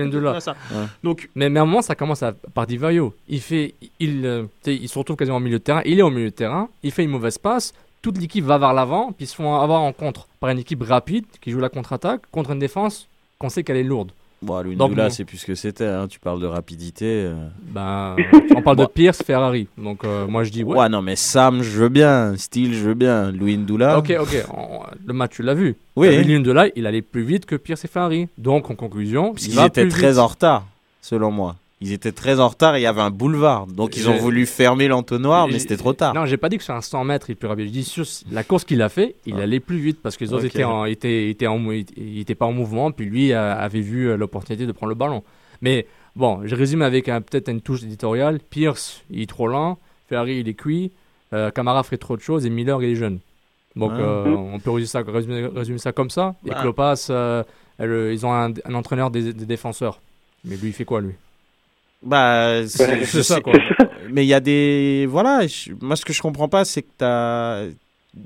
ça. 0.42 0.52
Ouais. 0.72 0.86
Donc, 1.04 1.30
Mais, 1.36 1.50
mais 1.50 1.60
à 1.60 1.64
un 1.64 1.66
moment, 1.66 1.82
ça 1.82 1.96
commence 1.96 2.24
à, 2.24 2.32
par 2.34 2.68
Divayo. 2.68 3.14
Il, 3.28 3.42
fait, 3.42 3.76
il, 4.00 4.26
euh, 4.26 4.44
il 4.66 4.88
se 4.90 4.98
retrouve 5.00 5.16
quasiment 5.18 5.38
au 5.38 5.42
milieu 5.42 5.60
de 5.60 5.64
terrain. 5.64 5.82
Il 5.86 6.00
est 6.00 6.04
au 6.04 6.10
milieu 6.10 6.30
de 6.30 6.36
terrain. 6.36 6.70
Il 6.84 6.92
fait 6.92 7.04
une 7.04 7.12
mauvaise 7.12 7.38
passe. 7.38 7.74
Toute 8.02 8.18
l'équipe 8.18 8.44
va 8.46 8.58
vers 8.58 8.74
l'avant. 8.74 9.12
Puis 9.12 9.26
ils 9.26 9.28
se 9.28 9.36
font 9.36 9.56
avoir 9.56 9.82
en 9.82 9.94
contre 9.94 10.28
par 10.40 10.50
une 10.50 10.60
équipe 10.60 10.82
rapide 10.84 11.26
qui 11.42 11.52
joue 11.52 11.60
la 11.60 11.70
contre-attaque 11.70 12.22
contre 12.32 12.52
une 12.52 12.60
défense 12.60 13.08
qu'on 13.38 13.50
sait 13.50 13.64
qu'elle 13.64 13.78
est 13.78 13.84
lourde. 13.84 14.12
Bon, 14.44 14.64
Donc, 14.64 14.90
Lundula, 14.90 15.04
bon. 15.04 15.10
c'est 15.12 15.24
plus 15.24 15.38
ce 15.38 15.46
que 15.46 15.54
c'était. 15.54 15.86
hein. 15.86 16.08
Tu 16.10 16.20
parles 16.20 16.42
de 16.42 16.48
rapidité. 16.48 17.06
euh. 17.28 17.36
Ben, 17.62 18.16
on 18.56 18.62
parle 18.64 18.78
de 18.78 18.86
Pierce, 18.88 19.22
Ferrari. 19.22 19.68
Donc 19.78 20.04
euh, 20.04 20.26
moi 20.26 20.44
je 20.44 20.50
dis 20.52 20.64
ouais. 20.64 20.78
Ouais. 20.80 20.90
non, 20.90 21.04
mais 21.04 21.16
Sam, 21.16 21.62
je 21.62 21.80
veux 21.80 21.90
bien. 21.90 22.36
Style, 22.38 22.74
je 22.74 22.80
veux 22.88 22.94
bien. 22.96 23.32
Louis 23.32 23.56
Ndula. 23.58 24.00
Ok, 24.00 24.12
ok. 24.20 24.46
on- 24.52 24.80
le 25.06 25.14
match, 25.14 25.34
tu 25.36 25.44
l'as 25.44 25.54
vu. 25.54 25.76
Oui. 25.96 26.08
De 26.42 26.52
là, 26.52 26.68
il 26.76 26.88
allait 26.88 27.04
plus 27.04 27.22
vite 27.24 27.46
que 27.46 27.56
Pierce 27.56 27.86
et 27.86 27.88
Ferrari. 27.88 28.30
Donc 28.40 28.72
en 28.72 28.76
conclusion, 28.76 29.34
Parce 29.34 29.46
il 29.46 29.54
va 29.54 29.70
plus 29.70 29.88
très 29.90 30.10
vite. 30.10 30.18
en 30.18 30.26
retard, 30.28 30.66
selon 31.02 31.30
moi. 31.30 31.56
Ils 31.84 31.94
étaient 31.94 32.12
très 32.12 32.40
en 32.40 32.48
retard 32.48 32.76
et 32.76 32.80
il 32.80 32.84
y 32.84 32.86
avait 32.86 33.02
un 33.02 33.10
boulevard. 33.10 33.66
Donc 33.66 33.98
ils 33.98 34.08
ont 34.08 34.16
voulu 34.18 34.46
fermer 34.46 34.88
l'entonnoir, 34.88 35.48
mais 35.48 35.58
c'était 35.58 35.78
trop 35.78 35.94
tard. 35.94 36.14
Non, 36.14 36.26
j'ai 36.28 36.38
pas 36.38 36.48
dit 36.48 36.58
que 36.60 36.64
sur 36.64 36.76
un 36.76 36.82
100 36.82 37.04
mètres 37.06 37.30
il 37.32 37.36
plus 37.36 37.48
rapide. 37.48 37.66
Je 37.68 37.72
dis 37.72 37.84
sur 37.84 38.06
la 38.32 38.44
course 38.44 38.66
qu'il 38.66 38.82
a 38.84 38.90
fait, 38.90 39.16
il 39.26 39.36
Ah. 39.40 39.44
allait 39.44 39.60
plus 39.60 39.78
vite 39.80 40.00
parce 40.02 40.16
que 40.16 40.24
les 40.24 40.32
autres 40.34 40.46
Ok. 40.46 40.52
étaient, 40.54 40.64
en, 40.64 40.86
étaient, 40.86 41.30
étaient, 41.32 41.48
en, 41.48 41.60
pas 42.38 42.46
en 42.46 42.52
mouvement. 42.54 42.92
Puis 42.92 43.06
lui 43.08 43.34
euh, 43.34 43.56
avait 43.56 43.82
vu 43.82 44.10
euh, 44.10 44.16
l'opportunité 44.16 44.68
de 44.68 44.72
prendre 44.72 44.90
le 44.90 44.96
ballon. 44.96 45.24
Mais 45.62 45.88
bon, 46.16 46.42
je 46.46 46.54
résume 46.56 46.84
avec 46.84 47.10
un- 47.10 47.20
peut-être 47.22 47.50
une 47.50 47.62
touche 47.62 47.82
éditoriale. 47.84 48.40
Pierce, 48.52 49.02
il 49.10 49.22
est 49.24 49.30
trop 49.30 49.48
lent. 49.48 49.80
Ferrari, 50.08 50.38
il 50.40 50.48
est 50.50 50.54
cuit. 50.54 50.92
Euh, 51.34 51.50
Camara 51.50 51.82
fait 51.84 51.98
trop 51.98 52.16
de 52.16 52.22
choses 52.22 52.46
et 52.46 52.50
Miller, 52.52 52.84
il 52.84 52.92
est 52.92 52.96
jeune. 52.96 53.20
Donc 53.76 53.92
Ah. 53.96 54.00
euh, 54.02 54.26
on 54.36 54.60
peut 54.60 54.70
résumer 54.70 54.88
ça, 54.88 55.02
résumer, 55.08 55.48
résumer 55.48 55.78
ça 55.80 55.92
comme 55.94 56.12
ça. 56.12 56.36
Et. 56.46 56.52
Klopas, 56.52 57.08
euh, 57.10 57.42
elle- 57.80 58.12
ils 58.14 58.24
ont 58.24 58.34
un, 58.34 58.52
un 58.66 58.74
entraîneur 58.76 59.10
des, 59.10 59.34
des 59.34 59.46
défenseurs. 59.48 60.00
Mais 60.46 60.58
lui, 60.58 60.68
il 60.70 60.74
fait 60.74 60.86
quoi 60.86 61.02
lui? 61.02 61.14
Bah, 62.04 62.66
c'est 62.68 63.24
ça, 63.24 63.42
quoi. 63.42 63.54
Mais 64.12 64.26
il 64.26 64.28
y 64.28 64.34
a 64.34 64.40
des. 64.40 65.06
Voilà, 65.10 65.46
je- 65.48 65.72
moi 65.82 65.96
ce 65.96 66.04
que 66.04 66.14
je 66.14 66.22
comprends 66.22 66.50
pas, 66.50 66.66
c'est 66.66 66.82
que 66.82 66.90
t'as. 66.98 67.66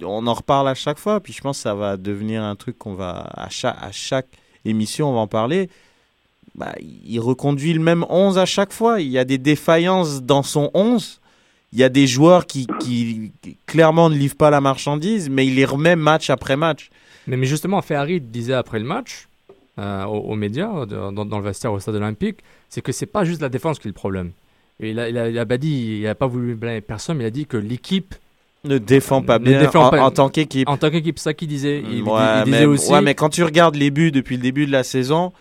On 0.03 0.25
en 0.25 0.33
reparle 0.33 0.67
à 0.67 0.73
chaque 0.73 0.97
fois, 0.97 1.19
puis 1.19 1.31
je 1.33 1.41
pense 1.41 1.57
que 1.57 1.63
ça 1.63 1.75
va 1.75 1.95
devenir 1.97 2.41
un 2.43 2.55
truc 2.55 2.77
qu'on 2.77 2.95
va. 2.95 3.29
À 3.35 3.49
chaque, 3.49 3.75
à 3.79 3.91
chaque 3.91 4.27
émission, 4.63 5.09
on 5.09 5.13
va 5.13 5.19
en 5.19 5.27
parler. 5.27 5.69
Bah, 6.55 6.73
il 6.81 7.19
reconduit 7.19 7.73
le 7.73 7.81
même 7.81 8.05
11 8.09 8.37
à 8.37 8.45
chaque 8.45 8.71
fois. 8.73 9.01
Il 9.01 9.09
y 9.09 9.19
a 9.19 9.25
des 9.25 9.37
défaillances 9.37 10.23
dans 10.23 10.41
son 10.41 10.71
11. 10.73 11.19
Il 11.73 11.79
y 11.79 11.83
a 11.83 11.89
des 11.89 12.07
joueurs 12.07 12.47
qui 12.47 12.65
clairement 13.67 14.09
ne 14.09 14.15
livrent 14.15 14.37
pas 14.37 14.49
la 14.49 14.61
marchandise, 14.61 15.29
mais 15.29 15.45
il 15.45 15.55
les 15.55 15.65
remet 15.65 15.97
match 15.97 16.29
après 16.29 16.55
match. 16.55 16.89
Mais, 17.27 17.35
mais 17.35 17.45
justement, 17.45 17.81
Ferrari 17.81 18.21
disait 18.21 18.53
après 18.53 18.79
le 18.79 18.85
match, 18.85 19.27
euh, 19.79 20.05
aux, 20.05 20.31
aux 20.31 20.35
médias, 20.35 20.85
de- 20.85 21.11
dans, 21.11 21.25
dans 21.25 21.37
le 21.39 21.43
vestiaire 21.43 21.71
au 21.73 21.79
stade 21.79 21.95
olympique, 21.95 22.37
c'est 22.69 22.81
que 22.81 22.91
c'est 22.91 23.05
pas 23.05 23.25
juste 23.25 23.41
la 23.41 23.49
défense 23.49 23.79
qui 23.79 23.87
est 23.87 23.89
le 23.89 23.93
problème. 23.93 24.31
Et 24.79 24.91
il 24.91 24.99
a, 24.99 25.09
il 25.09 25.17
a, 25.17 25.29
il 25.29 25.37
a 25.39 25.45
pas 25.45 25.57
dit, 25.57 25.99
il 26.01 26.07
a 26.07 26.15
pas 26.15 26.27
voulu 26.27 26.55
blâmer 26.55 26.81
personne, 26.81 27.17
mais 27.17 27.23
il 27.23 27.27
a 27.27 27.31
dit 27.31 27.45
que 27.45 27.57
l'équipe, 27.57 28.15
Ne 28.65 28.77
défend 28.77 29.21
pas 29.21 29.37
Ne 29.39 29.45
bien 29.45 29.59
défend 29.59 29.87
en, 29.87 29.89
pas- 29.89 30.03
en 30.03 30.11
tant 30.11 30.29
qu'équipe. 30.29 30.67
en 30.67 30.77
tant 30.77 30.89
qu'équipe, 30.89 31.19
ça 31.19 31.33
qu'il 31.33 31.47
disait. 31.47 31.79
Il, 31.85 31.97
il- 31.99 32.03
ouais, 32.03 32.39
il 32.39 32.43
disait 32.45 32.59
mais, 32.59 32.65
aussi. 32.65 32.91
ouais, 32.91 33.01
mais 33.01 33.13
quand 33.15 33.29
tu 33.29 33.43
regardes 33.43 33.75
les 33.75 33.91
buts 33.91 34.11
depuis 34.11 34.35
le 34.37 34.41
début 34.41 34.65
de 34.65 34.71
la 34.71 34.83
saison, 34.83 35.31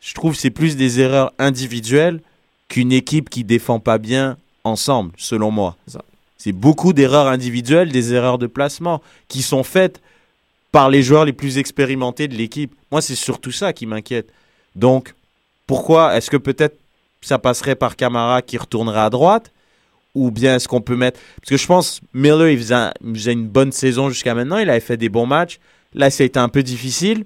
je 0.00 0.14
trouve 0.14 0.32
que 0.34 0.40
c'est 0.40 0.50
plus 0.50 0.76
des 0.76 0.98
erreurs 1.00 1.32
individuelles 1.38 2.20
qu'une 2.68 2.90
équipe 2.92 3.28
qui 3.30 3.44
défend 3.44 3.80
pas 3.80 3.98
bien 3.98 4.36
ensemble, 4.64 5.10
selon 5.16 5.50
moi. 5.50 5.76
C'est 6.38 6.52
beaucoup 6.52 6.92
d'erreurs 6.94 7.26
individuelles, 7.26 7.92
des 7.92 8.14
erreurs 8.14 8.38
de 8.38 8.46
placement 8.46 9.02
qui 9.28 9.42
sont 9.42 9.62
faites 9.62 10.00
par 10.72 10.90
les 10.90 11.02
joueurs 11.02 11.24
les 11.24 11.32
plus 11.32 11.58
expérimentés 11.58 12.28
de 12.28 12.34
l'équipe. 12.34 12.74
Moi, 12.90 13.02
c'est 13.02 13.14
surtout 13.14 13.52
ça 13.52 13.72
qui 13.72 13.86
m'inquiète. 13.86 14.30
Donc, 14.76 15.14
pourquoi 15.66 16.16
est-ce 16.16 16.30
que 16.30 16.36
peut-être 16.36 16.76
ça 17.20 17.38
passerait 17.38 17.74
par 17.74 17.96
Camara 17.96 18.42
qui 18.42 18.56
retournerait 18.56 19.00
à 19.00 19.10
droite? 19.10 19.52
Ou 20.14 20.32
bien 20.32 20.56
est-ce 20.56 20.66
qu'on 20.66 20.80
peut 20.80 20.96
mettre 20.96 21.20
parce 21.40 21.50
que 21.50 21.56
je 21.56 21.66
pense 21.66 22.00
Miller 22.14 22.48
il 22.48 22.58
faisait, 22.58 23.32
une 23.32 23.46
bonne 23.46 23.70
saison 23.70 24.08
jusqu'à 24.08 24.34
maintenant, 24.34 24.58
il 24.58 24.68
avait 24.68 24.80
fait 24.80 24.96
des 24.96 25.08
bons 25.08 25.26
matchs. 25.26 25.60
Là, 25.94 26.10
ça 26.10 26.24
a 26.24 26.26
été 26.26 26.40
un 26.40 26.48
peu 26.48 26.64
difficile. 26.64 27.24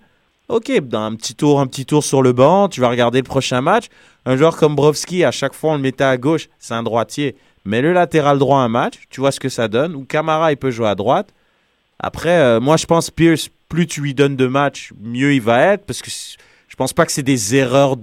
Ok, 0.48 0.70
dans 0.80 1.00
un 1.00 1.14
petit 1.14 1.34
tour, 1.34 1.60
un 1.60 1.66
petit 1.66 1.86
tour 1.86 2.04
sur 2.04 2.20
le 2.20 2.34
banc, 2.34 2.68
tu 2.68 2.82
vas 2.82 2.90
regarder 2.90 3.18
le 3.18 3.24
prochain 3.24 3.62
match. 3.62 3.86
Un 4.26 4.36
joueur 4.36 4.58
comme 4.58 4.76
Brovski, 4.76 5.24
à 5.24 5.30
chaque 5.30 5.54
fois 5.54 5.72
on 5.72 5.76
le 5.76 5.80
mettait 5.80 6.04
à 6.04 6.18
gauche, 6.18 6.50
c'est 6.58 6.74
un 6.74 6.82
droitier. 6.82 7.36
Mais 7.64 7.80
le 7.80 7.94
latéral 7.94 8.38
droit 8.38 8.58
un 8.58 8.68
match, 8.68 8.96
tu 9.08 9.20
vois 9.20 9.32
ce 9.32 9.40
que 9.40 9.48
ça 9.48 9.68
donne. 9.68 9.94
Ou 9.94 10.04
Camara, 10.04 10.52
il 10.52 10.58
peut 10.58 10.70
jouer 10.70 10.88
à 10.88 10.94
droite. 10.94 11.30
Après, 11.98 12.38
euh, 12.38 12.60
moi 12.60 12.76
je 12.76 12.86
pense 12.86 13.10
Pierce, 13.10 13.48
plus 13.68 13.86
tu 13.86 14.00
lui 14.00 14.14
donnes 14.14 14.36
de 14.36 14.46
matchs, 14.46 14.92
mieux 15.00 15.34
il 15.34 15.40
va 15.40 15.60
être, 15.72 15.86
parce 15.86 16.02
que 16.02 16.10
je 16.10 16.76
pense 16.76 16.92
pas 16.92 17.06
que 17.06 17.12
c'est 17.12 17.22
des 17.22 17.54
erreurs 17.54 17.96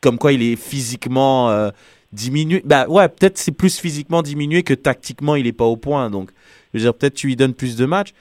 comme 0.00 0.18
quoi 0.18 0.32
il 0.32 0.42
est 0.42 0.56
physiquement 0.56 1.50
euh, 1.50 1.70
diminué. 2.12 2.62
Bah 2.64 2.86
ouais, 2.88 3.08
peut-être 3.08 3.38
c'est 3.38 3.52
plus 3.52 3.78
physiquement 3.78 4.22
diminué 4.22 4.62
que 4.62 4.74
tactiquement 4.74 5.36
il 5.36 5.46
est 5.46 5.52
pas 5.52 5.64
au 5.64 5.76
point. 5.76 6.10
Donc, 6.10 6.30
je 6.72 6.78
veux 6.78 6.84
dire, 6.84 6.94
peut-être 6.94 7.14
tu 7.14 7.26
lui 7.28 7.36
donnes 7.36 7.54
plus 7.54 7.76
de 7.76 7.86
matchs. 7.86 8.12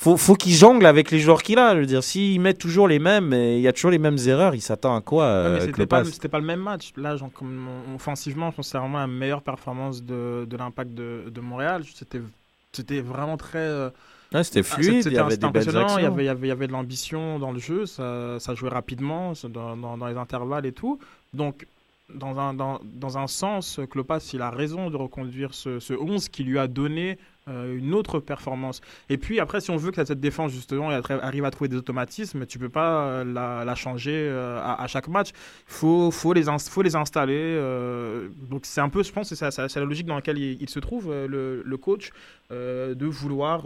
Faut, 0.00 0.16
faut 0.16 0.34
qu'il 0.34 0.54
jongle 0.54 0.86
avec 0.86 1.10
les 1.10 1.18
joueurs 1.18 1.42
qu'il 1.42 1.58
a. 1.58 1.74
Je 1.74 1.80
veux 1.80 1.86
dire, 1.86 2.04
s'il 2.04 2.40
met 2.40 2.54
toujours 2.54 2.86
les 2.86 3.00
mêmes, 3.00 3.32
et 3.32 3.56
il 3.56 3.62
y 3.62 3.66
a 3.66 3.72
toujours 3.72 3.90
les 3.90 3.98
mêmes 3.98 4.18
erreurs, 4.26 4.54
il 4.54 4.60
s'attend 4.60 4.94
à 4.94 5.00
quoi 5.00 5.24
euh, 5.24 5.60
c'était 5.60 5.86
pas, 6.28 6.38
le 6.38 6.44
même 6.44 6.60
match. 6.60 6.92
Là, 6.96 7.16
genre, 7.16 7.32
comme, 7.32 7.66
offensivement, 7.96 8.50
je 8.50 8.56
pense 8.56 8.66
que 8.66 8.70
c'est 8.70 8.78
vraiment 8.78 8.98
la 8.98 9.08
meilleure 9.08 9.42
performance 9.42 10.02
de, 10.04 10.46
de 10.48 10.56
l'impact 10.56 10.94
de, 10.94 11.24
de 11.28 11.40
Montréal. 11.40 11.82
C'était, 11.92 12.20
c'était 12.72 13.00
vraiment 13.00 13.36
très. 13.36 13.58
euh, 13.58 13.90
Ouais, 14.32 14.44
c'était 14.44 14.60
ah, 14.60 14.62
fluide, 14.62 15.02
c'était- 15.02 15.10
il 15.10 15.16
y 15.16 15.18
avait 15.18 15.30
c'était 15.32 15.46
des 15.46 15.52
belles 15.52 15.62
impressionnant, 15.68 15.98
Il 15.98 16.02
y 16.02 16.06
avait, 16.06 16.22
il 16.22 16.26
y 16.26 16.28
avait, 16.28 16.46
il 16.46 16.48
y 16.48 16.52
avait 16.52 16.66
de 16.66 16.72
l'ambition 16.72 17.38
dans 17.38 17.50
le 17.52 17.58
jeu, 17.58 17.86
ça, 17.86 18.38
ça 18.38 18.54
jouait 18.54 18.68
rapidement 18.68 19.32
dans- 19.44 19.96
dans 19.96 20.06
les 20.06 20.16
intervalles 20.16 20.66
et 20.66 20.72
tout. 20.72 20.98
Donc, 21.32 21.66
dans 22.14 22.38
un, 22.38 22.54
dans, 22.54 22.80
dans 22.84 23.18
un 23.18 23.26
sens, 23.26 23.80
Klopas, 23.90 24.30
il 24.32 24.42
a 24.42 24.50
raison 24.50 24.90
de 24.90 24.96
reconduire 24.96 25.54
ce, 25.54 25.78
ce 25.78 25.92
11 25.92 26.28
qui 26.28 26.44
lui 26.44 26.58
a 26.58 26.66
donné 26.66 27.18
euh, 27.48 27.78
une 27.78 27.94
autre 27.94 28.20
performance. 28.20 28.80
Et 29.08 29.16
puis 29.16 29.40
après, 29.40 29.60
si 29.60 29.70
on 29.70 29.76
veut 29.76 29.90
que 29.90 30.04
cette 30.04 30.20
défense, 30.20 30.52
justement, 30.52 30.90
arrive 30.90 31.44
à 31.44 31.50
trouver 31.50 31.68
des 31.68 31.76
automatismes, 31.76 32.46
tu 32.46 32.58
peux 32.58 32.68
pas 32.68 33.06
euh, 33.06 33.64
la, 33.64 33.74
changer 33.74 34.12
euh, 34.14 34.60
à, 34.62 34.86
chaque 34.86 35.08
match. 35.08 35.30
Il 35.30 35.34
faut, 35.72 36.10
faut, 36.10 36.32
les 36.32 36.44
faut 36.68 36.82
les 36.82 36.96
installer. 36.96 37.56
donc 38.50 38.62
c'est 38.64 38.80
un 38.80 38.88
peu, 38.88 39.02
je 39.02 39.12
pense, 39.12 39.32
c'est 39.32 39.76
la 39.76 39.84
logique 39.84 40.06
dans 40.06 40.16
laquelle 40.16 40.38
il, 40.38 40.68
se 40.68 40.78
trouve, 40.78 41.10
le, 41.10 41.62
le 41.62 41.76
coach, 41.76 42.10
de 42.50 43.06
vouloir 43.06 43.64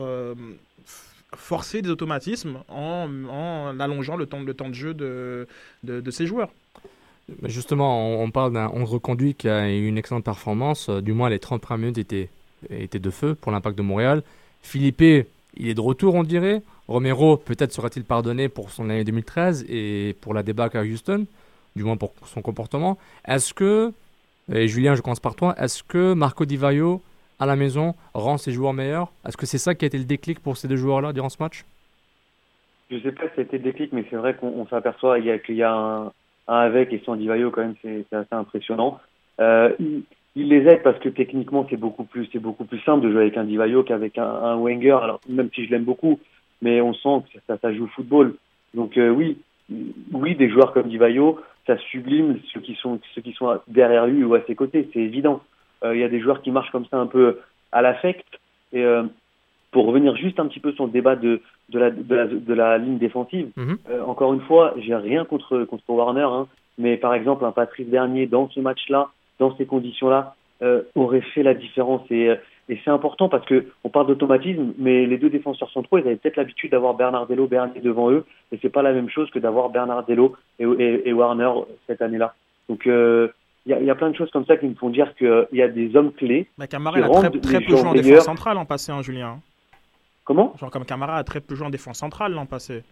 forcer 1.34 1.82
des 1.82 1.88
automatismes 1.88 2.58
en, 2.68 3.08
en 3.28 3.80
allongeant 3.80 4.16
le 4.16 4.26
temps, 4.26 4.42
le 4.42 4.54
temps 4.54 4.68
de 4.68 4.74
jeu 4.74 4.94
de, 4.94 5.46
de 5.82 6.10
ses 6.10 6.26
joueurs. 6.26 6.50
Justement, 7.44 8.20
on, 8.20 8.30
parle 8.30 8.52
d'un 8.52 8.68
11 8.74 8.90
reconduit 8.90 9.34
qui 9.34 9.48
a 9.48 9.70
eu 9.70 9.86
une 9.86 9.96
excellente 9.98 10.24
performance. 10.24 10.88
euh, 10.88 11.00
Du 11.00 11.12
moins, 11.12 11.30
les 11.30 11.38
30 11.38 11.62
premières 11.62 11.78
minutes 11.80 11.98
étaient, 11.98 12.28
étaient 12.70 12.98
de 12.98 13.10
feu 13.10 13.34
pour 13.34 13.52
l'impact 13.52 13.76
de 13.78 13.82
Montréal. 13.82 14.22
Philippe, 14.60 15.00
il 15.00 15.68
est 15.68 15.74
de 15.74 15.80
retour, 15.80 16.14
on 16.14 16.24
dirait. 16.24 16.62
Romero, 16.88 17.36
peut-être 17.36 17.72
sera-t-il 17.72 18.04
pardonné 18.04 18.48
pour 18.48 18.70
son 18.70 18.90
année 18.90 19.04
2013 19.04 19.64
et 19.68 20.16
pour 20.20 20.34
la 20.34 20.42
débâcle 20.42 20.76
à 20.76 20.82
Houston, 20.82 21.26
du 21.76 21.84
moins 21.84 21.96
pour 21.96 22.12
son 22.26 22.42
comportement. 22.42 22.98
Est-ce 23.26 23.54
que, 23.54 23.92
et 24.52 24.68
Julien, 24.68 24.94
je 24.94 25.00
commence 25.00 25.20
par 25.20 25.34
toi, 25.36 25.54
est-ce 25.58 25.82
que 25.82 26.12
Marco 26.14 26.44
Di 26.44 26.56
Vaio, 26.56 27.00
à 27.38 27.46
la 27.46 27.56
maison, 27.56 27.94
rend 28.14 28.36
ses 28.36 28.52
joueurs 28.52 28.72
meilleurs? 28.74 29.12
Est-ce 29.26 29.36
que 29.36 29.46
c'est 29.46 29.58
ça 29.58 29.74
qui 29.74 29.84
a 29.84 29.88
été 29.88 29.96
le 29.98 30.04
déclic 30.04 30.40
pour 30.40 30.56
ces 30.56 30.68
deux 30.68 30.76
joueurs-là 30.76 31.12
durant 31.12 31.28
ce 31.28 31.36
match? 31.40 31.64
Je 32.90 32.98
sais 33.00 33.12
pas 33.12 33.22
si 33.34 33.40
été 33.40 33.56
le 33.58 33.64
déclic, 33.64 33.92
mais 33.92 34.04
c'est 34.10 34.16
vrai 34.16 34.34
qu'on 34.36 34.48
on 34.48 34.66
s'aperçoit 34.66 35.18
il 35.18 35.24
y 35.24 35.30
a- 35.30 35.38
qu'il 35.38 35.54
y 35.56 35.62
a 35.62 35.72
un, 35.72 36.12
un 36.48 36.56
avec 36.56 36.92
et 36.92 37.02
sans 37.04 37.16
Divayo 37.16 37.50
quand 37.50 37.62
même, 37.62 37.74
c'est 37.82 38.04
assez 38.12 38.34
impressionnant. 38.34 39.00
Euh, 39.40 39.72
il, 39.78 40.02
il 40.34 40.48
les 40.48 40.66
aide 40.66 40.82
parce 40.82 40.98
que 40.98 41.08
techniquement 41.08 41.66
c'est 41.68 41.76
beaucoup 41.76 42.04
plus 42.04 42.26
c'est 42.32 42.38
beaucoup 42.38 42.64
plus 42.64 42.80
simple 42.80 43.04
de 43.04 43.12
jouer 43.12 43.22
avec 43.22 43.36
un 43.36 43.44
Divayo 43.44 43.82
qu'avec 43.82 44.18
un, 44.18 44.24
un 44.24 44.56
Wenger. 44.56 44.98
Alors 45.02 45.20
même 45.28 45.50
si 45.54 45.66
je 45.66 45.70
l'aime 45.70 45.84
beaucoup, 45.84 46.18
mais 46.60 46.80
on 46.80 46.94
sent 46.94 47.24
que 47.32 47.38
ça, 47.46 47.58
ça 47.58 47.72
joue 47.72 47.84
au 47.84 47.88
football. 47.88 48.34
Donc 48.74 48.96
euh, 48.96 49.10
oui, 49.10 49.38
oui 50.12 50.34
des 50.34 50.48
joueurs 50.48 50.72
comme 50.72 50.88
Divayo, 50.88 51.40
ça 51.66 51.76
sublime 51.78 52.38
ceux 52.52 52.60
qui 52.60 52.74
sont 52.74 52.98
ceux 53.14 53.22
qui 53.22 53.32
sont 53.32 53.60
derrière 53.68 54.06
lui 54.06 54.24
ou 54.24 54.34
à 54.34 54.40
ses 54.46 54.54
côtés, 54.54 54.88
c'est 54.92 55.00
évident. 55.00 55.42
Euh, 55.84 55.94
Il 55.94 56.00
y 56.00 56.04
a 56.04 56.08
des 56.08 56.20
joueurs 56.20 56.42
qui 56.42 56.50
marchent 56.50 56.70
comme 56.70 56.86
ça 56.86 56.98
un 56.98 57.06
peu 57.06 57.38
à 57.70 57.82
l'affect 57.82 58.26
et 58.72 58.82
euh, 58.82 59.04
pour 59.70 59.86
revenir 59.86 60.16
juste 60.16 60.40
un 60.40 60.46
petit 60.46 60.60
peu 60.60 60.72
sur 60.72 60.86
le 60.86 60.92
débat 60.92 61.16
de 61.16 61.40
de 61.68 61.78
la, 61.78 61.90
de 61.90 62.14
la, 62.14 62.26
de 62.26 62.54
la 62.54 62.78
ligne 62.78 62.98
défensive. 62.98 63.50
Mhm. 63.56 63.78
Euh, 63.90 64.02
encore 64.04 64.34
une 64.34 64.40
fois, 64.42 64.74
j'ai 64.78 64.94
rien 64.94 65.24
contre, 65.24 65.64
contre 65.64 65.84
Warner, 65.88 66.22
hein, 66.22 66.46
mais 66.78 66.96
par 66.96 67.14
exemple, 67.14 67.44
un 67.44 67.52
Patrice 67.52 67.88
Bernier, 67.88 68.26
dans 68.26 68.48
ce 68.50 68.60
match-là, 68.60 69.10
dans 69.38 69.56
ces 69.56 69.66
conditions-là, 69.66 70.34
euh, 70.62 70.82
aurait 70.94 71.22
fait 71.34 71.42
la 71.42 71.54
différence. 71.54 72.02
Et, 72.10 72.28
euh, 72.28 72.36
et 72.68 72.78
c'est 72.84 72.90
important 72.90 73.28
parce 73.28 73.44
que 73.44 73.66
on 73.84 73.88
parle 73.88 74.06
d'automatisme, 74.06 74.72
mais 74.78 75.06
les 75.06 75.18
deux 75.18 75.30
défenseurs 75.30 75.70
centraux, 75.70 75.98
ils 75.98 76.06
avaient 76.06 76.16
peut-être 76.16 76.36
l'habitude 76.36 76.70
d'avoir 76.70 76.94
Bernardello, 76.94 77.46
Bernier 77.46 77.80
devant 77.80 78.10
eux, 78.10 78.24
et 78.52 78.58
c'est 78.62 78.70
pas 78.70 78.82
la 78.82 78.92
même 78.92 79.08
chose 79.08 79.30
que 79.30 79.38
d'avoir 79.38 79.70
Bernardello 79.70 80.34
et, 80.58 80.64
et, 80.64 81.08
et 81.08 81.12
Warner 81.12 81.50
cette 81.86 82.00
année-là. 82.00 82.34
Donc, 82.68 82.86
euh, 82.86 83.28
il 83.66 83.70
y, 83.70 83.74
a, 83.74 83.80
il 83.80 83.86
y 83.86 83.90
a 83.90 83.94
plein 83.94 84.10
de 84.10 84.16
choses 84.16 84.30
comme 84.30 84.44
ça 84.46 84.56
qui 84.56 84.66
me 84.66 84.74
font 84.74 84.90
dire 84.90 85.14
qu'il 85.16 85.46
y 85.52 85.62
a 85.62 85.68
des 85.68 85.94
hommes 85.94 86.12
clés. 86.12 86.48
Mais 86.58 86.66
Camara, 86.66 86.98
il 86.98 87.04
a 87.04 87.08
très, 87.08 87.30
très 87.30 87.60
peu 87.60 87.76
joué 87.76 87.88
en 87.88 87.92
défense 87.92 88.24
centrale 88.24 88.54
l'an 88.56 88.64
passé, 88.64 88.90
hein, 88.90 89.02
Julien. 89.02 89.38
Comment 90.24 90.54
Genre 90.58 90.70
comme 90.70 90.84
Camara 90.84 91.16
a 91.16 91.24
très 91.24 91.40
peu 91.40 91.54
joué 91.54 91.66
en 91.66 91.70
défense 91.70 91.98
centrale 91.98 92.32
l'an 92.32 92.46
passé. 92.46 92.82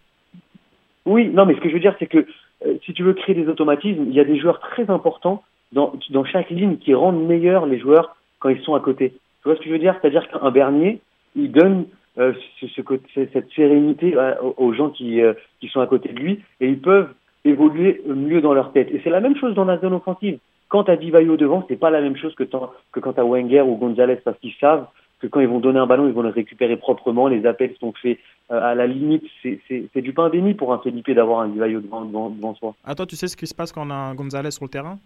Oui, 1.05 1.29
non, 1.29 1.45
mais 1.45 1.55
ce 1.55 1.59
que 1.61 1.69
je 1.69 1.73
veux 1.73 1.79
dire, 1.79 1.95
c'est 1.99 2.07
que 2.07 2.25
euh, 2.65 2.75
si 2.85 2.93
tu 2.93 3.03
veux 3.03 3.13
créer 3.13 3.33
des 3.35 3.47
automatismes, 3.47 4.03
il 4.07 4.13
y 4.13 4.19
a 4.19 4.23
des 4.23 4.37
joueurs 4.39 4.59
très 4.59 4.89
importants 4.89 5.41
dans, 5.71 5.93
dans 6.09 6.25
chaque 6.25 6.49
ligne 6.49 6.77
qui 6.77 6.93
rendent 6.93 7.25
meilleurs 7.25 7.65
les 7.65 7.79
joueurs 7.79 8.15
quand 8.39 8.49
ils 8.49 8.61
sont 8.61 8.75
à 8.75 8.79
côté. 8.79 9.11
Tu 9.11 9.17
vois 9.45 9.55
ce 9.55 9.59
que 9.61 9.67
je 9.67 9.71
veux 9.71 9.79
dire? 9.79 9.95
C'est-à-dire 10.01 10.27
qu'un 10.29 10.51
Bernier, 10.51 11.01
il 11.35 11.51
donne 11.51 11.85
euh, 12.19 12.33
ce, 12.59 12.67
ce 12.67 12.81
côté- 12.81 13.29
cette 13.33 13.49
sérénité 13.53 14.15
euh, 14.15 14.35
aux, 14.57 14.73
gens 14.73 14.89
qui, 14.89 15.21
euh, 15.21 15.33
qui 15.59 15.69
sont 15.69 15.79
à 15.81 15.87
côté 15.87 16.09
de 16.09 16.19
lui 16.19 16.41
et 16.59 16.67
ils 16.67 16.79
peuvent 16.79 17.09
évoluer 17.45 18.01
mieux 18.05 18.41
dans 18.41 18.53
leur 18.53 18.71
tête. 18.71 18.89
Et 18.91 19.01
c'est 19.03 19.09
la 19.09 19.21
même 19.21 19.37
chose 19.37 19.55
dans 19.55 19.65
la 19.65 19.79
zone 19.79 19.93
offensive. 19.93 20.37
Quand 20.69 20.83
tu 20.83 20.91
as 20.91 20.97
Divayo 20.97 21.37
devant, 21.37 21.65
c'est 21.67 21.79
pas 21.79 21.89
la 21.89 22.01
même 22.01 22.15
chose 22.15 22.35
que, 22.35 22.43
que 22.43 22.99
quand 22.99 23.13
tu 23.13 23.19
as 23.19 23.25
Wenger 23.25 23.61
ou 23.61 23.75
Gonzalez 23.77 24.17
parce 24.17 24.37
qu'ils 24.39 24.53
savent 24.59 24.85
que 25.21 25.27
quand 25.27 25.39
ils 25.39 25.47
vont 25.47 25.59
donner 25.59 25.79
un 25.79 25.85
ballon, 25.87 26.07
ils 26.07 26.13
vont 26.13 26.21
le 26.23 26.29
récupérer 26.29 26.75
proprement. 26.77 27.27
Les 27.27 27.45
appels 27.45 27.73
sont 27.79 27.93
faits 27.93 28.17
euh, 28.51 28.61
à 28.61 28.75
la 28.75 28.87
limite. 28.87 29.23
C'est- 29.43 29.61
du 30.01 30.11
pain 30.13 30.29
béni 30.29 30.53
pour 30.53 30.73
un 30.73 30.79
Felipe 30.79 31.09
d'avoir 31.11 31.41
un 31.41 31.47
Divayo 31.47 31.79
devant, 31.79 32.01
devant, 32.05 32.29
devant 32.29 32.55
soi. 32.55 32.73
Ah, 32.83 32.95
toi, 32.95 33.05
tu 33.05 33.15
sais 33.15 33.27
ce 33.27 33.37
qui 33.37 33.47
se 33.47 33.53
passe 33.55 33.71
quand 33.71 33.87
on 33.87 33.91
a 33.91 33.95
un 33.95 34.15
Gonzalez 34.15 34.51
sur 34.51 34.65
le 34.65 34.69
terrain? 34.69 34.97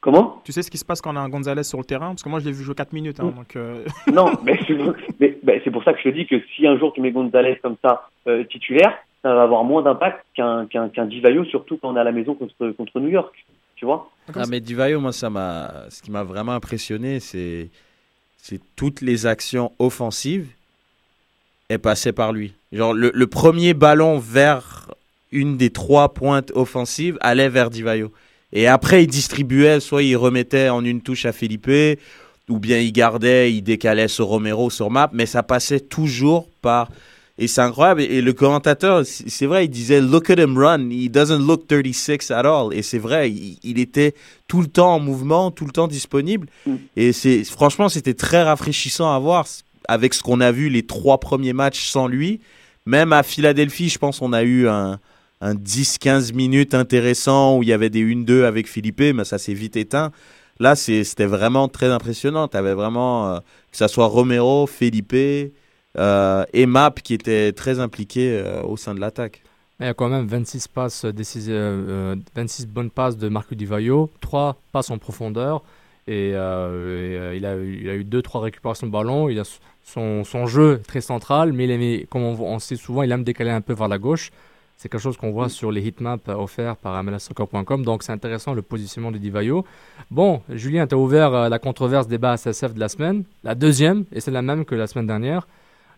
Comment? 0.00 0.40
Tu 0.44 0.52
sais 0.52 0.62
ce 0.62 0.70
qui 0.70 0.78
se 0.78 0.84
passe 0.84 1.00
quand 1.00 1.12
on 1.12 1.16
a 1.16 1.20
un 1.20 1.28
Gonzalez 1.28 1.64
sur 1.64 1.78
le 1.78 1.84
terrain? 1.84 2.08
Parce 2.10 2.22
que 2.22 2.28
moi, 2.28 2.38
je 2.38 2.44
l'ai 2.46 2.52
vu 2.52 2.62
jouer 2.62 2.74
4 2.76 2.92
minutes. 2.92 3.18
hein, 3.18 3.32
Mm. 3.32 3.34
donc, 3.36 3.56
euh, 3.56 3.84
Non, 4.12 4.26
mais 4.44 4.58
c'est 4.66 4.76
mais- 5.18 5.38
mais 5.42 5.60
c'est 5.64 5.70
pour 5.72 5.82
ça 5.82 5.92
que 5.92 5.98
je 5.98 6.04
te 6.08 6.14
dis 6.14 6.26
que 6.26 6.36
si 6.54 6.66
un 6.66 6.78
jour 6.78 6.92
tu 6.92 7.00
mets 7.00 7.10
Gonzalez 7.10 7.58
comme 7.62 7.76
ça 7.82 8.08
euh, 8.28 8.44
titulaire, 8.44 8.96
ça 9.22 9.34
va 9.34 9.42
avoir 9.42 9.64
moins 9.64 9.82
d'impact 9.82 10.24
qu'un 10.34 10.66
qu'un 10.66 10.88
qu'un 10.88 11.06
Divayo, 11.06 11.44
surtout 11.46 11.76
quand 11.78 11.90
on 11.92 11.96
est 11.96 12.00
à 12.00 12.04
la 12.04 12.12
maison 12.12 12.34
contre, 12.34 12.70
contre 12.70 13.00
New 13.00 13.08
York. 13.08 13.34
Tu 13.74 13.84
vois? 13.84 14.08
Ah, 14.34 14.44
mais 14.48 14.60
Divayo, 14.60 15.00
moi, 15.00 15.12
ça 15.12 15.30
m'a. 15.30 15.88
Ce 15.90 16.00
qui 16.02 16.10
m'a 16.12 16.22
vraiment 16.22 16.52
impressionné, 16.52 17.18
c'est. 17.18 17.68
C'est 18.42 18.60
toutes 18.76 19.00
les 19.00 19.26
actions 19.26 19.72
offensives 19.78 20.46
est 21.68 21.78
passé 21.78 22.12
par 22.12 22.32
lui. 22.32 22.54
Genre, 22.72 22.94
le, 22.94 23.10
le 23.14 23.26
premier 23.26 23.74
ballon 23.74 24.18
vers 24.18 24.90
une 25.32 25.56
des 25.56 25.70
trois 25.70 26.14
pointes 26.14 26.50
offensives 26.54 27.18
allait 27.20 27.48
vers 27.48 27.70
Divayo. 27.70 28.12
Et 28.52 28.66
après, 28.66 29.04
il 29.04 29.06
distribuait, 29.06 29.80
soit 29.80 30.02
il 30.02 30.16
remettait 30.16 30.70
en 30.70 30.84
une 30.84 31.02
touche 31.02 31.26
à 31.26 31.32
Felipe, 31.32 32.00
ou 32.48 32.58
bien 32.58 32.78
il 32.78 32.92
gardait, 32.92 33.52
il 33.52 33.62
décalait 33.62 34.08
sur 34.08 34.26
Romero 34.26 34.70
sur 34.70 34.90
map, 34.90 35.10
mais 35.12 35.26
ça 35.26 35.42
passait 35.42 35.80
toujours 35.80 36.48
par. 36.62 36.90
Et 37.38 37.46
c'est 37.46 37.60
incroyable. 37.60 38.02
Et 38.02 38.20
le 38.20 38.32
commentateur, 38.32 39.04
c'est 39.04 39.46
vrai, 39.46 39.66
il 39.66 39.68
disait 39.68 40.00
Look 40.00 40.28
at 40.28 40.42
him 40.42 40.58
run. 40.58 40.90
He 40.90 41.08
doesn't 41.08 41.38
look 41.38 41.68
36 41.68 42.32
at 42.32 42.40
all. 42.40 42.74
Et 42.74 42.82
c'est 42.82 42.98
vrai, 42.98 43.30
il, 43.30 43.58
il 43.62 43.78
était 43.78 44.14
tout 44.48 44.60
le 44.60 44.66
temps 44.66 44.96
en 44.96 45.00
mouvement, 45.00 45.52
tout 45.52 45.64
le 45.64 45.70
temps 45.70 45.86
disponible. 45.86 46.48
Mm. 46.66 46.74
Et 46.96 47.12
c'est 47.12 47.44
franchement, 47.44 47.88
c'était 47.88 48.14
très 48.14 48.42
rafraîchissant 48.42 49.14
à 49.14 49.18
voir 49.20 49.46
avec 49.86 50.14
ce 50.14 50.22
qu'on 50.22 50.40
a 50.40 50.50
vu 50.50 50.68
les 50.68 50.82
trois 50.82 51.18
premiers 51.18 51.52
matchs 51.52 51.86
sans 51.86 52.08
lui. 52.08 52.40
Même 52.86 53.12
à 53.12 53.22
Philadelphie, 53.22 53.88
je 53.88 53.98
pense 53.98 54.18
qu'on 54.18 54.32
a 54.32 54.42
eu 54.42 54.66
un, 54.66 54.98
un 55.40 55.54
10-15 55.54 56.34
minutes 56.34 56.74
intéressant 56.74 57.56
où 57.56 57.62
il 57.62 57.68
y 57.68 57.72
avait 57.72 57.90
des 57.90 58.02
1-2 58.02 58.44
avec 58.44 58.68
Philippe, 58.68 59.00
mais 59.14 59.24
ça 59.24 59.38
s'est 59.38 59.54
vite 59.54 59.76
éteint. 59.76 60.10
Là, 60.60 60.74
c'était 60.74 61.26
vraiment 61.26 61.68
très 61.68 61.86
impressionnant. 61.86 62.48
Tu 62.48 62.56
avais 62.56 62.74
vraiment, 62.74 63.34
euh, 63.34 63.38
que 63.70 63.76
ça 63.76 63.86
soit 63.86 64.06
Romero, 64.06 64.66
Felipe 64.66 65.14
et 65.96 66.66
Map 66.66 66.92
qui 67.02 67.14
étaient 67.14 67.52
très 67.52 67.80
impliqués 67.80 68.38
euh, 68.42 68.62
au 68.62 68.76
sein 68.76 68.94
de 68.94 69.00
l'attaque. 69.00 69.42
Il 69.80 69.86
y 69.86 69.88
a 69.88 69.94
quand 69.94 70.08
même 70.08 70.26
26, 70.26 70.68
passes 70.68 71.04
décisives, 71.04 71.54
euh, 71.54 72.16
26 72.34 72.66
bonnes 72.66 72.90
passes 72.90 73.16
de 73.16 73.28
Marco 73.28 73.54
Di 73.54 73.64
Vaio, 73.64 74.10
3 74.20 74.56
passes 74.72 74.90
en 74.90 74.98
profondeur. 74.98 75.62
Et, 76.08 76.32
euh, 76.34 76.40
euh, 76.40 77.34
il, 77.36 77.46
a, 77.46 77.56
eu- 77.56 77.78
il 77.82 77.88
a 77.88 77.94
eu 77.94 78.02
2-3 78.02 78.40
récupérations 78.40 78.86
de 78.88 78.92
ballon. 78.92 79.28
Il 79.28 79.38
a 79.38 79.44
son, 79.84 80.24
son 80.24 80.46
jeu 80.46 80.80
très 80.86 81.00
central, 81.00 81.52
mais 81.52 82.06
comme 82.10 82.22
on, 82.22 82.58
sait 82.58 82.76
souvent, 82.76 83.02
il 83.02 83.12
aime 83.12 83.24
décaler 83.24 83.50
un 83.50 83.60
peu 83.60 83.72
vers 83.72 83.88
la 83.88 83.98
gauche. 83.98 84.30
C'est 84.76 84.88
quelque 84.88 85.00
chose 85.00 85.16
qu'on 85.16 85.32
voit 85.32 85.48
sur 85.48 85.70
les 85.72 85.84
heatmaps 85.86 86.28
offerts 86.28 86.76
par 86.76 87.02
MLSsoccer.com. 87.02 87.84
Donc 87.84 88.02
c'est 88.02 88.12
intéressant 88.12 88.54
le 88.54 88.62
positionnement 88.62 89.10
de 89.12 89.18
Di 89.18 89.30
Vaio. 89.30 89.64
Bon, 90.10 90.40
Julien, 90.50 90.86
tu 90.86 90.94
as 90.94 90.98
ouvert 90.98 91.34
euh, 91.34 91.48
la 91.48 91.58
controverse 91.58 92.06
débat 92.08 92.36
SSF 92.36 92.74
de 92.74 92.80
la 92.80 92.88
semaine. 92.88 93.24
La 93.44 93.54
deuxième, 93.54 94.04
et 94.12 94.20
c'est 94.20 94.30
la 94.30 94.42
même 94.42 94.64
que 94.64 94.74
la 94.76 94.86
semaine 94.86 95.06
dernière, 95.06 95.46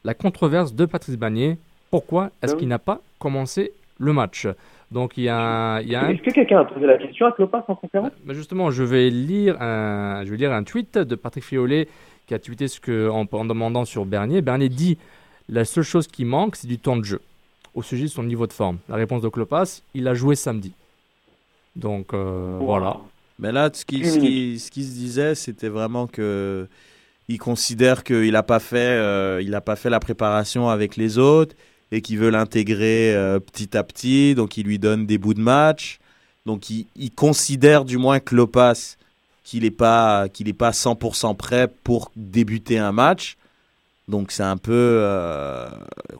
la 0.05 0.15
controverse 0.15 0.75
de 0.75 0.85
Patrice 0.87 1.17
Bagné. 1.17 1.59
Pourquoi 1.91 2.31
est-ce 2.43 2.55
Ah 2.55 2.57
qu'il 2.57 2.69
n'a 2.69 2.79
pas 2.79 3.01
commencé 3.19 3.73
le 3.99 4.13
match? 4.13 4.47
Donc 4.91 5.17
il 5.17 5.25
y 5.25 5.29
a 5.29 5.39
un, 5.39 5.81
il 5.81 5.89
y 5.89 5.95
a 5.95 6.05
un 6.05 6.11
Est-ce 6.11 6.23
que 6.23 6.31
quelqu'un 6.31 6.61
a 6.61 6.65
posé 6.65 6.87
la 6.87 6.99
question 6.99 7.27
à 7.27 7.33
Clopas 7.33 7.65
en 7.69 7.75
conférence? 7.75 8.11
Mais 8.25 8.35
justement, 8.35 8.71
je 8.71 8.83
vais 8.83 9.11
lire 9.11 9.61
un, 9.61 10.25
je 10.25 10.31
vais 10.31 10.37
lire 10.37 10.53
un 10.53 10.65
tweet 10.65 10.99
de 10.99 11.15
Patrick 11.15 11.45
Fiolet 11.45 11.89
qui 12.27 12.35
a 12.35 12.39
tweeté 12.39 12.69
ce 12.69 12.81
que, 12.81 13.09
en, 13.09 13.27
en 13.31 13.45
demandant 13.45 13.85
sur 13.85 14.05
Bernier. 14.05 14.41
Bernier 14.43 14.69
dit 14.69 14.99
La 15.49 15.65
seule 15.65 15.85
chose 15.85 16.07
qui 16.07 16.25
manque, 16.25 16.57
c'est 16.57 16.69
du 16.69 16.79
temps 16.79 16.97
de 16.97 17.05
jeu 17.05 17.21
au 17.75 17.83
sujet 17.83 18.05
de 18.05 18.09
son 18.09 18.25
niveau 18.25 18.47
de 18.49 18.53
forme. 18.53 18.79
La 18.89 18.97
réponse 18.97 19.23
de 19.23 19.29
Klopas 19.29 19.83
Il 19.95 20.09
a 20.09 20.15
joué 20.15 20.35
samedi. 20.35 20.73
Donc 21.77 22.13
euh, 22.13 22.59
voilà. 22.61 22.97
Mais 23.39 23.53
là, 23.53 23.71
ce 23.73 23.85
qui, 23.85 24.05
ce 24.05 24.19
qui, 24.19 24.59
ce 24.59 24.71
qui 24.71 24.85
se 24.85 24.93
disait, 24.93 25.35
c'était 25.35 25.69
vraiment 25.69 26.07
que 26.07 26.67
il 27.31 27.39
considère 27.39 28.03
qu'il 28.03 28.33
n'a 28.33 28.43
pas 28.43 28.59
fait, 28.59 28.77
euh, 28.99 29.41
il 29.41 29.59
pas 29.65 29.77
fait 29.77 29.89
la 29.89 30.01
préparation 30.01 30.69
avec 30.69 30.97
les 30.97 31.17
autres 31.17 31.55
et 31.93 32.03
qu'il 32.03 32.19
veut 32.19 32.31
l'intégrer 32.31 33.15
euh, 33.15 33.39
petit 33.39 33.77
à 33.77 33.85
petit. 33.85 34.35
Donc 34.35 34.57
il 34.57 34.67
lui 34.67 34.81
donne 34.81 35.07
des 35.07 35.17
bouts 35.17 35.35
de 35.35 35.41
match. 35.41 36.01
Donc 36.45 36.71
il, 36.71 37.11
considère 37.15 37.85
du 37.85 37.99
moins 37.99 38.19
que 38.19 38.35
Lopas 38.35 38.97
qu'il 39.45 39.63
n'est 39.63 39.71
pas 39.71 40.27
pas 40.59 40.71
100% 40.71 41.37
prêt 41.37 41.69
pour 41.85 42.11
débuter 42.17 42.79
un 42.79 42.93
match. 42.93 43.37
Donc 44.09 44.33
c'est 44.33 44.43
un 44.43 44.57
peu 44.57 44.73
euh, 44.75 45.69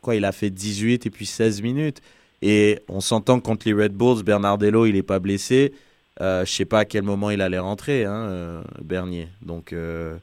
quoi, 0.01 0.15
il 0.15 0.23
a 0.23 0.31
fait 0.31 0.49
18 0.49 1.05
et 1.05 1.09
puis 1.09 1.25
16 1.25 1.61
minutes 1.61 2.01
et 2.41 2.79
on 2.87 3.01
s'entend 3.01 3.41
contre 3.41 3.67
les 3.67 3.73
Red 3.73 3.93
Bulls, 3.93 4.23
Bernardello 4.23 4.85
il 4.85 4.95
est 4.95 5.03
pas 5.03 5.19
blessé. 5.19 5.73
Euh, 6.21 6.45
je 6.45 6.51
sais 6.51 6.65
pas 6.65 6.79
à 6.79 6.85
quel 6.85 7.03
moment 7.03 7.31
il 7.31 7.41
allait 7.41 7.59
rentrer, 7.59 8.05
hein, 8.05 8.27
euh, 8.29 8.63
Bernier. 8.81 9.27
Donc 9.41 9.73
euh, 9.73 10.17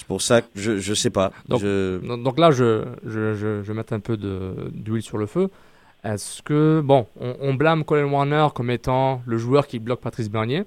c'est 0.00 0.06
pour 0.06 0.22
ça 0.22 0.40
que 0.40 0.48
je 0.54 0.78
je 0.78 0.94
sais 0.94 1.10
pas. 1.10 1.30
Donc, 1.46 1.60
Je- 1.60 1.98
donc- 2.24 2.38
là, 2.38 2.50
je, 2.50 2.84
je, 3.06 3.62
je, 3.62 3.72
mettre 3.72 3.92
un 3.92 4.00
peu 4.00 4.16
d'huile 4.16 5.02
sur 5.02 5.18
le 5.18 5.26
feu. 5.26 5.48
Est-ce 6.02 6.40
que, 6.42 6.80
bon, 6.82 7.06
on, 7.20 7.36
on 7.42 7.52
blâme 7.54 7.84
Colin 7.84 8.06
Warner 8.10 8.46
comme 8.54 8.70
étant 8.70 9.20
le 9.26 9.36
joueur 9.36 9.66
qui 9.66 9.78
bloque 9.78 10.00
Patrice 10.00 10.30
Bernier. 10.30 10.64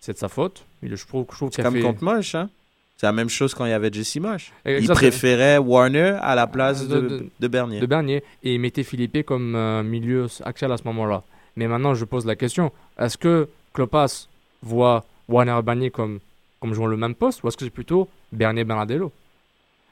C'est 0.00 0.14
de 0.14 0.18
sa 0.18 0.28
faute. 0.28 0.64
Il, 0.82 0.96
je 0.96 1.06
trouve, 1.06 1.26
je 1.30 1.36
trouve 1.36 1.50
a 1.56 1.62
comme 1.62 1.74
fait... 1.74 1.80
contre 1.82 2.02
Moche, 2.02 2.34
hein. 2.34 2.50
C'est 2.96 3.06
la 3.06 3.12
même 3.12 3.28
chose 3.28 3.54
quand 3.54 3.64
il 3.64 3.70
y 3.70 3.72
avait 3.72 3.92
Jesse 3.92 4.16
Mosh. 4.16 4.52
Il 4.66 4.88
préférait 4.88 5.58
Warner 5.58 6.18
à 6.20 6.34
la 6.34 6.46
place 6.48 6.88
De- 6.88 7.00
de, 7.00 7.08
de- 7.08 7.26
de 7.38 7.48
Bernier. 7.48 7.78
de 7.80 7.86
Bernier 7.86 8.22
et 8.42 8.54
il 8.54 8.60
mettait 8.60 8.82
Philippe 8.82 9.24
comme 9.24 9.54
euh, 9.54 9.82
milieu 9.84 10.26
axial 10.44 10.70
à 10.72 10.76
ce 10.76 10.82
moment-là. 10.84 11.22
Mais 11.56 11.68
maintenant, 11.68 11.94
je 11.94 12.04
pose 12.04 12.26
la 12.26 12.34
question 12.36 12.72
est-ce 12.98 13.16
que 13.16 13.48
Klopas 13.72 14.26
voit 14.62 15.04
Warner 15.28 15.56
et 15.58 15.62
Bernier 15.62 15.90
comme, 15.90 16.18
comme 16.62 16.74
jouant 16.74 16.86
le 16.86 16.96
même 16.96 17.16
poste 17.16 17.42
ou 17.42 17.48
est-ce 17.48 17.56
que 17.56 17.64
c'est 17.64 17.70
plutôt 17.70 18.08
Bernier 18.30 18.62
Bernardello? 18.62 19.10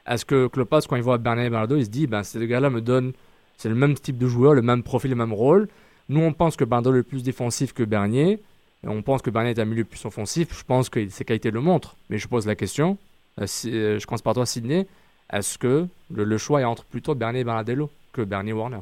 Est-ce 0.07 0.25
que 0.25 0.47
Klopas, 0.47 0.83
quand 0.89 0.95
il 0.95 1.03
voit 1.03 1.19
Bernier 1.19 1.51
Bernardello, 1.51 1.81
il 1.81 1.85
se 1.85 1.91
dit 1.91 2.07
ben, 2.07 2.23
ces 2.23 2.39
deux 2.39 2.47
gars-là 2.47 2.71
me 2.71 2.81
donnent. 2.81 3.13
C'est 3.59 3.69
le 3.69 3.75
même 3.75 3.95
type 3.95 4.17
de 4.17 4.29
joueur, 4.29 4.55
le 4.55 4.63
même 4.63 4.85
profil, 4.85 5.11
le 5.11 5.17
même 5.17 5.33
rôle. 5.33 5.69
Nous, 6.09 6.21
on 6.21 6.33
pense 6.33 6.57
que 6.57 6.65
Bernardello 6.65 6.99
est 6.99 7.03
plus 7.03 7.25
défensif 7.25 7.73
que 7.73 7.83
Bernier. 7.83 8.39
On 8.85 9.03
pense 9.03 9.21
que 9.21 9.31
Bernier 9.31 9.51
est 9.51 9.59
un 9.59 9.65
milieu 9.65 9.85
plus 9.85 10.03
offensif. 10.05 10.57
Je 10.57 10.63
pense 10.65 10.89
que 10.89 11.07
ses 11.09 11.25
qualités 11.25 11.51
le 11.51 11.61
montrent. 11.61 11.97
Mais 12.09 12.19
je 12.19 12.29
pose 12.29 12.47
la 12.47 12.55
question 12.55 12.97
euh, 13.41 13.47
si- 13.49 13.73
euh, 13.77 13.99
je 13.99 14.07
commence 14.07 14.23
par 14.23 14.35
toi, 14.35 14.47
Sydney. 14.47 14.87
Est-ce 15.33 15.59
que 15.59 15.87
le, 16.15 16.39
choix 16.39 16.61
est 16.61 16.65
entre 16.65 16.85
plutôt 16.85 17.15
Bernier 17.17 17.43
Bernardello 17.45 17.91
que 18.13 18.23
Bernier 18.23 18.53
Warner? 18.53 18.81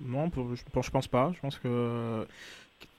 Non, 0.00 0.30
pour- 0.30 0.54
je, 0.54 0.62
pour- 0.72 0.84
je 0.84 0.90
pense 0.92 1.08
pas. 1.08 1.32
Je 1.34 1.40
pense 1.40 1.58
que 1.58 2.24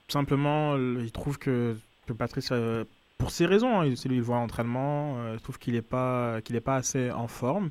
simplement, 0.08 0.74
le- 0.74 1.00
il 1.02 1.12
trouve 1.12 1.38
que, 1.38 1.76
que 2.06 2.12
Patrice, 2.12 2.50
euh, 2.52 2.84
pour 3.18 3.30
ses 3.30 3.46
raisons, 3.46 3.80
hein, 3.80 3.86
il- 3.86 4.12
il 4.12 4.22
voit 4.22 4.36
l'entraînement, 4.36 5.18
euh, 5.18 5.36
trouve 5.38 5.58
qu'il 5.58 5.74
n'est 5.74 5.82
pas, 5.82 6.40
pas 6.64 6.76
assez 6.76 7.10
en 7.10 7.28
forme. 7.28 7.70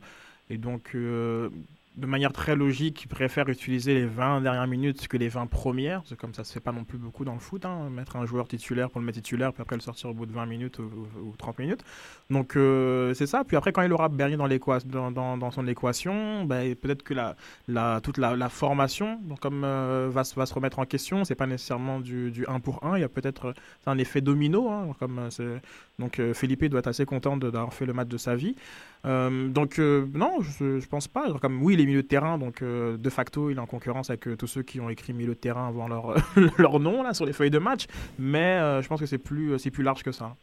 Et 0.49 0.57
donc, 0.57 0.91
euh, 0.95 1.49
de 1.97 2.05
manière 2.05 2.31
très 2.31 2.55
logique, 2.55 3.03
il 3.03 3.07
préfère 3.07 3.49
utiliser 3.49 3.93
les 3.95 4.05
20 4.05 4.41
dernières 4.41 4.67
minutes 4.67 5.07
que 5.07 5.17
les 5.17 5.29
20 5.29 5.47
premières. 5.47 6.01
C'est 6.05 6.17
comme 6.17 6.33
ça 6.33 6.43
se 6.43 6.53
fait 6.53 6.59
pas 6.59 6.71
non 6.71 6.83
plus 6.83 6.97
beaucoup 6.97 7.25
dans 7.25 7.33
le 7.33 7.39
foot. 7.39 7.65
hein, 7.65 7.89
mettre 7.89 8.15
un 8.17 8.25
joueur 8.25 8.47
titulaire 8.47 8.89
pour 8.89 9.01
le 9.01 9.05
mettre 9.05 9.17
titulaire, 9.17 9.51
puis 9.53 9.61
après 9.61 9.75
le 9.75 9.81
sortir 9.81 10.09
au 10.09 10.13
bout 10.13 10.25
de 10.27 10.31
20 10.31 10.45
minutes 10.45 10.79
ou, 10.79 10.83
ou- 10.83 11.29
ou 11.29 11.35
30 11.37 11.59
minutes. 11.59 11.83
Donc, 12.29 12.55
euh, 12.55 13.13
c'est 13.13 13.25
ça. 13.27 13.43
Puis 13.43 13.57
après, 13.57 13.71
quand 13.71 13.81
il 13.81 13.91
aura 13.93 14.09
Bernier 14.09 14.37
dans, 14.37 14.47
dans, 14.85 15.11
dans, 15.11 15.37
dans 15.37 15.51
son 15.51 15.67
équation, 15.67 16.45
ben, 16.45 16.75
peut-être 16.75 17.03
que 17.03 17.13
la, 17.13 17.35
la, 17.67 17.99
toute 18.01 18.17
la, 18.17 18.49
formation 18.49 19.19
donc 19.23 19.39
comme 19.41 19.63
euh, 19.65 20.07
va, 20.11 20.23
va 20.35 20.45
se 20.45 20.53
remettre 20.53 20.79
en 20.79 20.85
question 20.85 21.25
c'est 21.25 21.35
pas 21.35 21.47
nécessairement 21.47 21.99
du, 21.99 22.31
du 22.31 22.45
1 22.47 22.59
pour 22.61 22.83
1 22.85 22.97
il 22.97 23.01
y 23.01 23.03
a 23.03 23.09
peut-être 23.09 23.47
euh, 23.47 23.53
un 23.85 23.97
effet 23.97 24.21
domino 24.21 24.69
hein, 24.69 24.95
comme 24.99 25.19
euh, 25.39 25.59
donc 25.99 26.21
Felipe 26.33 26.63
doit 26.65 26.79
être 26.79 26.87
assez 26.87 27.05
content 27.05 27.35
d'avoir 27.37 27.73
fait 27.73 27.85
le 27.85 27.93
match 27.93 28.07
de 28.07 28.17
sa 28.17 28.35
vie 28.35 28.55
donc 29.03 29.77
non 29.79 30.39
je, 30.41 30.79
je 30.79 30.87
pense 30.87 31.07
pas 31.07 31.31
comme 31.41 31.61
oui 31.63 31.73
il 31.75 31.79
est 31.81 31.85
milieu 31.87 32.03
de 32.03 32.07
terrain 32.07 32.37
donc 32.37 32.61
euh, 32.61 32.97
de 32.97 33.09
facto 33.09 33.49
il 33.49 33.57
est 33.57 33.59
en 33.59 33.65
concurrence 33.65 34.09
avec 34.11 34.27
euh, 34.27 34.35
tous 34.35 34.47
ceux 34.47 34.61
qui 34.63 34.79
ont 34.79 34.89
écrit 34.89 35.13
milieu 35.13 35.29
de 35.33 35.39
terrain 35.39 35.67
avant 35.67 35.87
leur, 35.87 36.15
leur 36.57 36.79
nom 36.79 37.01
là 37.03 37.13
sur 37.13 37.25
les 37.25 37.33
feuilles 37.33 37.49
de 37.49 37.59
match 37.59 37.85
mais 38.19 38.59
euh, 38.59 38.81
je 38.81 38.87
pense 38.87 38.99
que 38.99 39.05
c'est 39.07 39.17
plus 39.17 39.57
c'est 39.59 39.71
plus 39.71 39.83
large 39.83 40.03
que 40.03 40.11
ça 40.11 40.35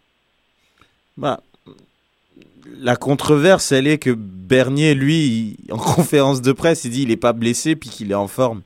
Bah, 1.17 1.41
la 2.79 2.97
controverse, 2.97 3.73
elle 3.73 3.87
est 3.87 3.99
que 3.99 4.11
Bernier, 4.11 4.95
lui, 4.95 5.57
en 5.71 5.77
conférence 5.95 6.43
de 6.43 6.53
presse, 6.53 6.85
il 6.85 6.91
dit 6.91 7.03
il 7.03 7.11
est 7.11 7.17
pas 7.17 7.33
blessé 7.33 7.77
puis 7.77 7.91
qu'il 7.91 8.11
est 8.11 8.15
en 8.17 8.29
forme. 8.29 8.63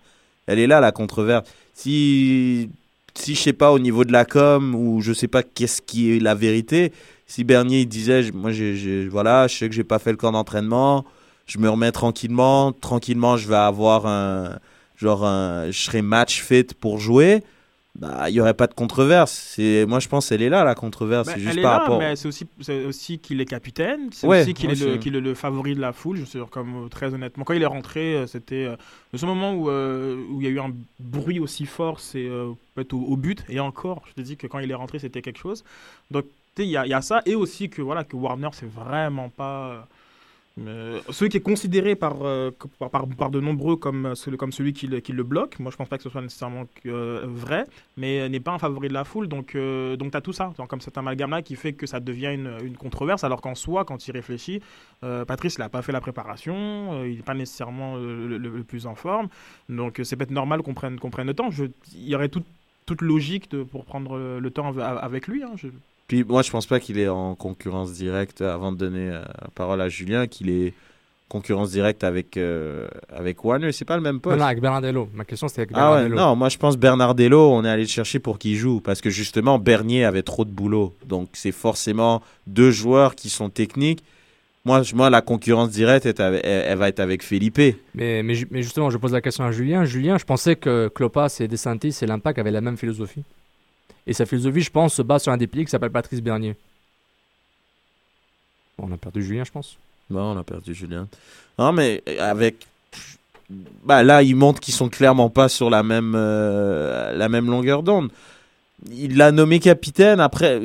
Elle 0.47 0.59
est 0.59 0.67
là 0.67 0.81
la 0.81 0.93
controverse. 0.93 1.49
Si, 1.75 2.71
si 3.15 3.35
je 3.35 3.41
sais 3.41 3.53
pas 3.53 3.73
au 3.73 3.79
niveau 3.79 4.05
de 4.05 4.13
la 4.13 4.25
com 4.25 4.75
ou 4.75 5.01
je 5.01 5.13
sais 5.13 5.29
pas 5.29 5.43
qu'est-ce 5.43 5.83
qui 5.83 6.13
est 6.17 6.21
la 6.21 6.35
vérité, 6.35 6.93
si 7.27 7.45
Bernier 7.45 7.81
il 7.83 7.87
disait 7.87 8.31
moi 8.33 8.51
j'ai- 8.53 9.09
voilà, 9.09 9.47
je 9.47 9.57
sais 9.57 9.69
que 9.69 9.75
j'ai 9.75 9.85
pas 9.85 9.99
fait 9.99 10.11
le 10.11 10.17
camp 10.17 10.33
d'entraînement, 10.33 11.05
je 11.49 11.59
me 11.59 11.69
remets 11.69 11.91
tranquillement, 11.93 12.73
tranquillement 12.73 13.37
je 13.37 13.49
vais 13.49 13.57
avoir 13.57 14.07
un 14.07 14.59
genre 14.97 15.25
un, 15.25 15.67
je 15.71 15.79
serai 15.79 16.03
match 16.03 16.43
fit 16.43 16.65
pour 16.81 16.99
jouer. 17.01 17.43
Bah, 17.99 18.31
il 18.31 18.35
y 18.37 18.41
aurait 18.41 18.55
pas 18.55 18.69
de 18.69 18.75
controverse. 18.75 19.59
Moi, 19.59 19.99
je 19.99 20.07
pense, 20.07 20.31
elle 20.31 20.43
est 20.43 20.49
là 20.49 20.63
la 20.63 20.77
controverse. 20.77 21.27
Bah, 21.27 21.33
c'est 21.35 21.41
elle 21.41 21.47
juste 21.47 21.59
est 21.59 21.63
par 21.63 21.73
là, 21.73 21.79
rapport. 21.81 21.99
mais 21.99 22.15
c'est 22.15 22.29
aussi, 22.85 23.19
qu'il 23.19 23.41
est 23.41 23.45
capitaine, 23.45 24.11
c'est 24.13 24.27
Ouais, 24.29 24.43
aussi 24.43 24.55
qu'il 24.55 24.71
est, 24.71 24.77
le, 24.81 24.99
qu'il 24.99 25.17
est 25.17 25.21
le 25.21 25.35
favori 25.35 25.75
de 25.75 25.81
la 25.81 25.93
foule. 25.93 26.17
Je 26.17 26.25
sais, 26.25 26.39
comme 26.51 26.85
euh, 26.85 26.89
très 26.89 27.13
honnêtement, 27.13 27.43
quand 27.43 27.55
il 27.55 27.63
est 27.63 27.67
rentré, 27.67 28.15
euh, 28.15 28.27
c'était 28.29 28.67
euh, 28.67 28.77
le 29.13 29.19
seul 29.19 29.29
moment 29.29 29.53
où, 29.53 29.69
euh, 29.69 30.17
où 30.31 30.41
il 30.41 30.45
y 30.45 30.47
a 30.47 30.51
eu 30.51 30.61
un 30.61 30.73
bruit 31.01 31.41
aussi 31.41 31.67
fort, 31.67 31.99
c'est 31.99 32.25
euh, 32.29 32.53
peut-être 32.77 32.93
au, 32.93 32.99
au 33.01 33.17
but. 33.17 33.43
Et 33.49 33.59
encore, 33.59 34.03
je 34.09 34.13
te 34.15 34.21
dis 34.21 34.37
que 34.37 34.47
quand 34.47 34.61
il 34.61 34.71
est 34.71 34.75
rentré, 34.75 35.01
c'était 35.01 35.23
quelque 35.23 35.39
chose. 35.41 35.65
Donc 36.13 36.25
tu 36.55 36.63
sais, 36.63 36.69
il 36.69 36.71
y 36.71 36.89
y 36.89 36.95
a 36.95 37.03
ça, 37.03 37.23
et 37.27 37.35
aussi 37.35 37.69
que 37.69 37.83
voilà 37.83 38.05
que 38.05 38.15
Warner, 38.15 38.51
c'est 38.53 38.71
vraiment 38.71 39.29
pas 39.29 39.89
euh, 40.67 41.01
celui 41.11 41.31
qui 41.31 41.37
est 41.37 41.43
considéré 41.43 41.95
par, 41.95 42.23
euh, 42.23 42.51
par, 42.91 43.31
de 43.31 43.41
nombreux 43.41 43.77
comme 43.77 44.07
euh, 44.07 44.37
comme 44.37 44.53
celui 44.53 44.73
qui 44.73 44.87
le, 44.87 45.23
bloque. 45.23 45.59
Moi, 45.59 45.71
je 45.71 45.77
pense 45.77 45.89
pas 45.89 45.97
que 45.97 46.03
ce 46.03 46.11
soit 46.11 46.23
nécessairement 46.23 46.65
vrai, 46.85 47.65
mais 47.97 48.29
n'est 48.29 48.41
pas 48.41 48.53
un 48.53 48.59
favori 48.59 48.89
de 48.89 48.95
la 48.95 49.05
foule. 49.05 49.29
Donc, 49.29 49.57
donc 49.57 50.11
tu 50.11 50.17
as 50.17 50.21
tout 50.21 50.33
ça, 50.33 50.53
comme 50.69 50.81
cet 50.81 50.97
amalgame-là 50.99 51.43
qui 51.43 51.57
fait 51.57 51.73
que 51.73 51.87
ça 51.87 52.01
devient 52.01 52.33
une, 52.35 52.57
une 52.65 52.77
controverse, 52.77 53.25
alors 53.25 53.41
qu'en 53.41 53.55
soi, 53.55 53.85
quand 53.85 54.07
il 54.09 54.13
réfléchit, 54.13 54.61
Patrice, 55.01 55.59
n'a 55.59 55.69
pas 55.69 55.83
fait 55.83 55.93
la 55.93 56.01
préparation, 56.01 57.05
il 57.05 57.17
n'est 57.17 57.23
pas 57.23 57.35
nécessairement 57.35 57.97
le, 57.97 58.63
plus 58.65 58.87
en 58.87 58.95
forme. 58.95 59.29
Donc, 59.69 60.01
c'est 60.05 60.17
peut-être 60.17 60.31
normal 60.31 60.63
qu'on 60.63 60.75
prenne, 60.75 60.99
qu'on 60.99 61.11
prenne 61.11 61.27
le 61.27 61.35
temps. 61.35 61.51
Il 61.95 62.09
y 62.09 62.15
aurait 62.15 62.29
toute, 62.29 62.47
toute 62.87 63.03
logique 63.03 63.49
pour 63.71 63.85
prendre 63.85 64.39
le 64.39 64.51
temps 64.51 64.69
av- 64.69 64.99
avec 65.03 65.27
lui. 65.29 65.43
hein. 65.43 65.53
Puis 66.09 66.25
moi, 66.25 66.43
je 66.43 66.51
pense 66.51 66.67
pas 66.67 66.81
qu'il 66.81 66.99
est 66.99 67.09
en 67.09 67.35
concurrence 67.35 67.93
directe, 67.93 68.41
avant 68.41 68.73
de 68.73 68.79
donner 68.79 69.11
euh, 69.11 69.21
la 69.41 69.49
parole 69.55 69.81
à 69.81 69.89
Julien, 69.89 70.27
qu'il 70.27 70.49
est 70.51 70.73
concurrence 71.29 71.71
directe 71.73 72.03
avec, 72.05 72.39
euh, 72.39 72.89
avec 73.15 73.45
Warner. 73.45 73.71
C'est 73.73 73.85
pas 73.85 73.97
le 73.97 74.03
même 74.03 74.19
poste. 74.19 74.39
non, 74.39 74.45
avec 74.47 74.61
Bernardello. 74.63 75.11
Ma 75.15 75.27
question, 75.27 75.47
c'était 75.49 75.61
avec 75.61 75.73
Ah 75.75 75.91
ouais, 75.91 75.97
Bernardello. 75.99 76.17
non, 76.17 76.37
moi 76.37 76.49
je 76.49 76.57
pense 76.57 76.79
Bernardello, 76.79 77.51
on 77.53 77.63
est 77.67 77.69
allé 77.69 77.83
le 77.83 77.89
chercher 77.89 78.19
pour 78.19 78.39
qu'il 78.39 78.57
joue 78.57 78.81
parce 78.81 79.03
que 79.03 79.11
justement 79.11 79.59
Bernier 79.59 80.07
avait 80.07 80.23
trop 80.23 80.47
de 80.47 80.51
boulot. 80.51 80.95
Donc 81.05 81.29
c'est 81.35 81.53
forcément 81.53 82.23
deux 82.47 82.71
joueurs 82.71 83.15
qui 83.15 83.29
sont 83.29 83.51
techniques. 83.51 84.03
Moi, 84.65 84.83
je- 84.83 84.95
moi 84.95 85.11
la 85.11 85.21
concurrence 85.21 85.69
directe, 85.69 86.07
est 86.07 86.19
avec- 86.21 86.41
elle, 86.45 86.65
elle 86.69 86.79
va 86.79 86.89
être 86.89 87.01
avec 87.01 87.23
Felipe. 87.23 87.59
Mais, 87.95 88.23
mais, 88.23 88.35
mais 88.51 88.63
justement, 88.63 88.89
je 88.89 88.97
pose 88.97 89.13
la 89.13 89.21
question 89.21 89.45
à 89.45 89.53
Julien. 89.53 89.85
Julien, 89.85 90.17
je 90.17 90.25
pensais 90.25 90.57
que 90.57 90.89
Klopas 90.89 91.37
et 91.41 91.49
DeSantis 91.49 91.95
et 92.01 92.07
l'Impact 92.07 92.39
avaient 92.39 92.51
la 92.51 92.63
même 92.63 92.79
philosophie. 92.79 93.25
Et 94.09 94.15
sa 94.15 94.25
philosophie, 94.25 94.63
je 94.63 94.71
pense, 94.71 94.95
se 94.95 95.03
base 95.03 95.23
sur 95.23 95.33
un 95.33 95.37
des 95.37 95.47
piliers 95.47 95.67
qui 95.67 95.71
s'appelle 95.71 95.91
Patrice 95.91 96.23
Bernier. 96.23 96.57
On 98.79 98.91
a 98.91 98.97
perdu 98.97 99.23
Julien, 99.23 99.45
je 99.45 99.53
pense. 99.53 99.77
Bon, 100.09 100.35
on 100.35 100.39
a 100.39 100.43
perdu 100.43 100.75
Julien. 100.75 101.07
Non, 101.59 101.73
mais 101.73 102.03
avec. 102.19 102.67
Bah, 103.85 104.03
là, 104.03 104.23
ils 104.23 104.35
montrent 104.35 104.61
qu'ils 104.61 104.73
sont 104.73 104.89
clairement 104.89 105.29
pas 105.29 105.51
sur 105.51 105.69
la 105.69 105.83
même, 105.83 106.15
euh, 106.17 107.15
la 107.17 107.29
même 107.29 107.51
longueur 107.51 107.83
d'onde. 107.83 108.11
Il 108.91 109.19
l'a 109.19 109.31
nommé 109.31 109.61
capitaine. 109.61 110.21
Après, 110.21 110.59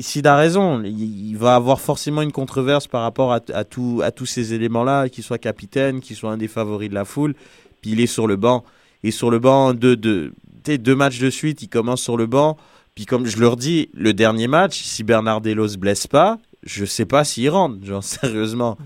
s'il 0.00 0.26
a 0.28 0.36
raison, 0.36 0.82
il, 0.84 1.34
va 1.36 1.56
avoir 1.56 1.80
forcément 1.80 2.22
une 2.22 2.32
controverse 2.32 2.86
par 2.86 3.02
rapport 3.02 3.32
à, 3.32 3.40
tout, 3.64 4.02
à 4.04 4.12
tous 4.12 4.26
ces 4.26 4.52
éléments-là, 4.54 5.08
qu'il 5.08 5.24
soit 5.24 5.38
capitaine, 5.38 6.00
qu'il 6.00 6.14
soit 6.14 6.30
un 6.30 6.36
des 6.36 6.48
favoris 6.48 6.90
de 6.90 6.94
la 6.94 7.04
foule. 7.04 7.34
Puis 7.80 7.92
il 7.92 8.00
est 8.00 8.06
sur 8.06 8.28
le 8.28 8.36
banc. 8.36 8.64
Et 9.02 9.10
sur 9.10 9.30
le 9.30 9.38
banc, 9.40 9.74
tu 9.74 10.30
sais, 10.64 10.78
deux 10.78 10.94
matchs 10.94 11.18
de 11.18 11.30
suite, 11.30 11.62
il 11.62 11.68
commence 11.68 12.02
sur 12.02 12.16
le 12.16 12.26
banc. 12.26 12.56
Puis 12.94 13.06
comme 13.06 13.26
je 13.26 13.38
leur 13.38 13.56
dis, 13.56 13.88
le 13.94 14.12
dernier 14.14 14.46
match, 14.46 14.80
si 14.82 15.02
Bernardello 15.02 15.66
se 15.68 15.76
blesse 15.78 16.06
pas, 16.06 16.38
je 16.62 16.84
sais 16.84 17.06
pas 17.06 17.24
s'il 17.24 17.50
rentre, 17.50 17.84
genre 17.84 18.04
sérieusement. 18.04 18.78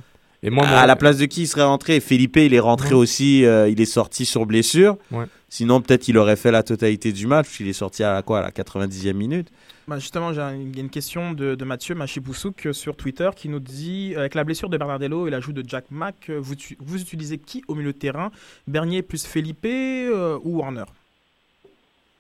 Et 0.42 0.50
moi, 0.50 0.66
à 0.68 0.86
la 0.86 0.94
place 0.96 1.18
de 1.18 1.26
qui 1.26 1.42
il 1.42 1.46
serait 1.48 1.64
rentré? 1.64 1.98
Felipe, 2.00 2.36
il 2.36 2.54
est 2.54 2.60
rentré 2.60 2.90
Ouais. 2.90 2.94
aussi, 2.94 3.44
euh, 3.44 3.68
il 3.68 3.80
est 3.80 3.84
sorti 3.86 4.24
sur 4.24 4.46
blessure. 4.46 4.96
Ouais. 5.10 5.24
Sinon, 5.48 5.80
peut-être 5.80 6.06
il 6.08 6.16
aurait 6.16 6.36
fait 6.36 6.52
la 6.52 6.62
totalité 6.62 7.10
du 7.12 7.26
match, 7.26 7.46
puisqu'il 7.46 7.68
est 7.68 7.72
sorti 7.72 8.04
à 8.04 8.12
la, 8.14 8.22
quoi, 8.22 8.38
à 8.38 8.42
la 8.42 8.50
90e 8.52 9.14
minute. 9.16 9.48
Bah, 9.88 9.98
justement, 9.98 10.32
j'ai 10.32 10.40
un- 10.40 10.54
il 10.54 10.76
y 10.76 10.78
a 10.78 10.82
une 10.82 10.90
question 10.90 11.32
de, 11.32 11.54
de 11.56 11.64
Mathieu 11.64 11.94
Machipoussouk 11.96 12.66
euh, 12.66 12.72
sur 12.72 12.94
Twitter 12.94 13.28
qui 13.34 13.48
nous 13.48 13.58
dit 13.58 14.12
euh, 14.14 14.20
avec 14.20 14.34
la 14.36 14.44
blessure 14.44 14.68
de 14.68 14.76
Bernardello 14.78 15.26
et 15.26 15.30
l'ajout 15.30 15.52
de 15.52 15.64
Jack 15.68 15.86
Mack, 15.90 16.30
vous, 16.30 16.54
utilisez 16.54 17.38
qui 17.38 17.64
au 17.66 17.74
milieu 17.74 17.92
de 17.92 17.98
terrain? 17.98 18.30
Bernier 18.68 19.02
plus 19.02 19.26
Felipe 19.26 19.64
euh, 19.64 20.38
ou 20.44 20.58
Warner? 20.58 20.84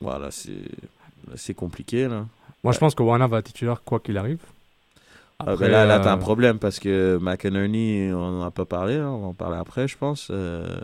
Voilà, 0.00 0.30
c'est. 0.30 0.52
C'est 1.36 1.54
compliqué 1.54 2.08
là. 2.08 2.26
Moi, 2.64 2.72
je 2.72 2.78
pense 2.78 2.94
que 2.94 3.02
Wana 3.02 3.26
va 3.26 3.42
titulaire 3.42 3.82
quoi 3.84 4.00
qu'il 4.00 4.18
arrive. 4.18 4.40
Ah, 5.38 5.44
ben 5.44 5.52
Après, 5.52 5.68
là, 5.68 5.84
là 5.84 6.00
t'as 6.00 6.12
un 6.12 6.16
euh, 6.16 6.20
problème 6.20 6.58
parce 6.58 6.80
que 6.80 7.18
McInerney, 7.20 8.12
on 8.12 8.40
en 8.40 8.42
a 8.42 8.50
pas 8.50 8.64
parlé, 8.64 8.96
hein, 8.96 9.08
on 9.08 9.18
va 9.18 9.26
en 9.28 9.32
parler 9.34 9.58
après, 9.58 9.86
je 9.86 9.96
pense. 9.96 10.28
Euh, 10.30 10.80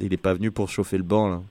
il 0.00 0.12
est 0.12 0.18
pas 0.18 0.34
venu 0.34 0.50
pour 0.50 0.68
chauffer 0.68 0.98
le 0.98 1.02
banc. 1.02 1.28
Là. 1.30 1.42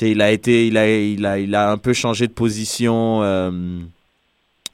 Il 0.00 0.20
a 0.22 0.32
été, 0.32 0.66
il 0.66 0.76
a, 0.76 0.90
il 0.90 1.24
a, 1.26 1.38
il 1.38 1.54
a 1.54 1.70
un 1.70 1.78
peu 1.78 1.92
changé 1.92 2.26
de 2.26 2.32
position 2.32 3.22
euh, 3.22 3.78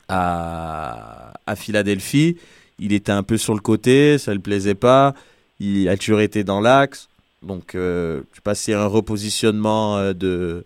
à, 0.09 1.35
à 1.47 1.57
Philadelphie. 1.57 2.39
Il 2.79 2.93
était 2.93 3.13
un 3.13 3.23
peu 3.23 3.37
sur 3.37 3.55
le 3.55 3.61
côté, 3.61 4.19
ça 4.19 4.33
le 4.33 4.41
plaisait 4.41 4.75
pas. 4.75 5.15
Il 5.61 5.89
a 5.89 5.97
toujours 5.97 6.21
été 6.21 6.45
dans 6.45 6.61
l'axe. 6.61 7.09
Donc, 7.43 7.75
euh, 7.75 8.23
je 8.31 8.37
sais 8.37 8.43
pas 8.43 8.55
si 8.55 8.73
un 8.73 8.87
repositionnement 8.87 10.13
de, 10.13 10.65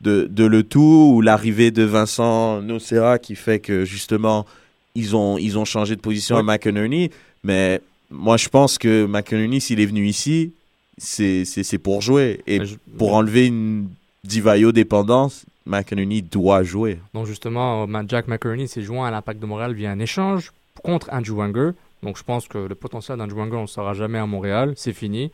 de, 0.00 0.26
de 0.30 0.44
le 0.44 0.62
tout 0.62 1.12
ou 1.14 1.20
l'arrivée 1.22 1.70
de 1.70 1.82
Vincent 1.82 2.60
Nocera 2.62 3.18
qui 3.18 3.34
fait 3.34 3.60
que 3.60 3.84
justement 3.84 4.44
ils 4.94 5.14
ont, 5.16 5.36
ils 5.38 5.58
ont 5.58 5.64
changé 5.64 5.96
de 5.96 6.00
position 6.00 6.36
Ouais. 6.36 6.40
à 6.40 6.44
McInerney. 6.44 7.10
Mais 7.44 7.80
moi, 8.10 8.36
je 8.36 8.48
pense 8.48 8.78
que 8.78 9.04
McInerney, 9.06 9.60
s'il 9.60 9.78
est 9.80 9.86
venu 9.86 10.06
ici, 10.06 10.52
c'est 10.98 11.78
pour 11.82 12.00
jouer. 12.02 12.40
Et 12.46 12.64
je- 12.64 12.76
pour 12.98 13.14
enlever 13.14 13.46
une 13.46 13.88
Divayo 14.24 14.72
dépendance, 14.72 15.44
McInerney 15.66 16.22
doit 16.22 16.62
jouer. 16.62 16.98
Donc 17.14 17.26
justement, 17.26 17.86
euh, 17.86 18.02
Jack 18.08 18.28
McCurney 18.28 18.66
s'est 18.66 18.82
joint 18.82 19.06
à 19.06 19.10
l'Impact 19.10 19.40
de 19.40 19.46
Montréal 19.46 19.74
via 19.74 19.90
un 19.90 19.98
échange 19.98 20.52
contre 20.82 21.08
Andrew 21.12 21.36
Wenger. 21.36 21.70
Donc 22.02 22.16
je 22.18 22.22
pense 22.22 22.48
que 22.48 22.58
le 22.58 22.74
potentiel 22.74 23.18
d'Andrew 23.18 23.36
Wenger, 23.36 23.56
on 23.56 23.62
ne 23.62 23.66
saura 23.66 23.94
jamais 23.94 24.18
à 24.18 24.26
Montréal. 24.26 24.74
C'est 24.76 24.92
fini. 24.92 25.30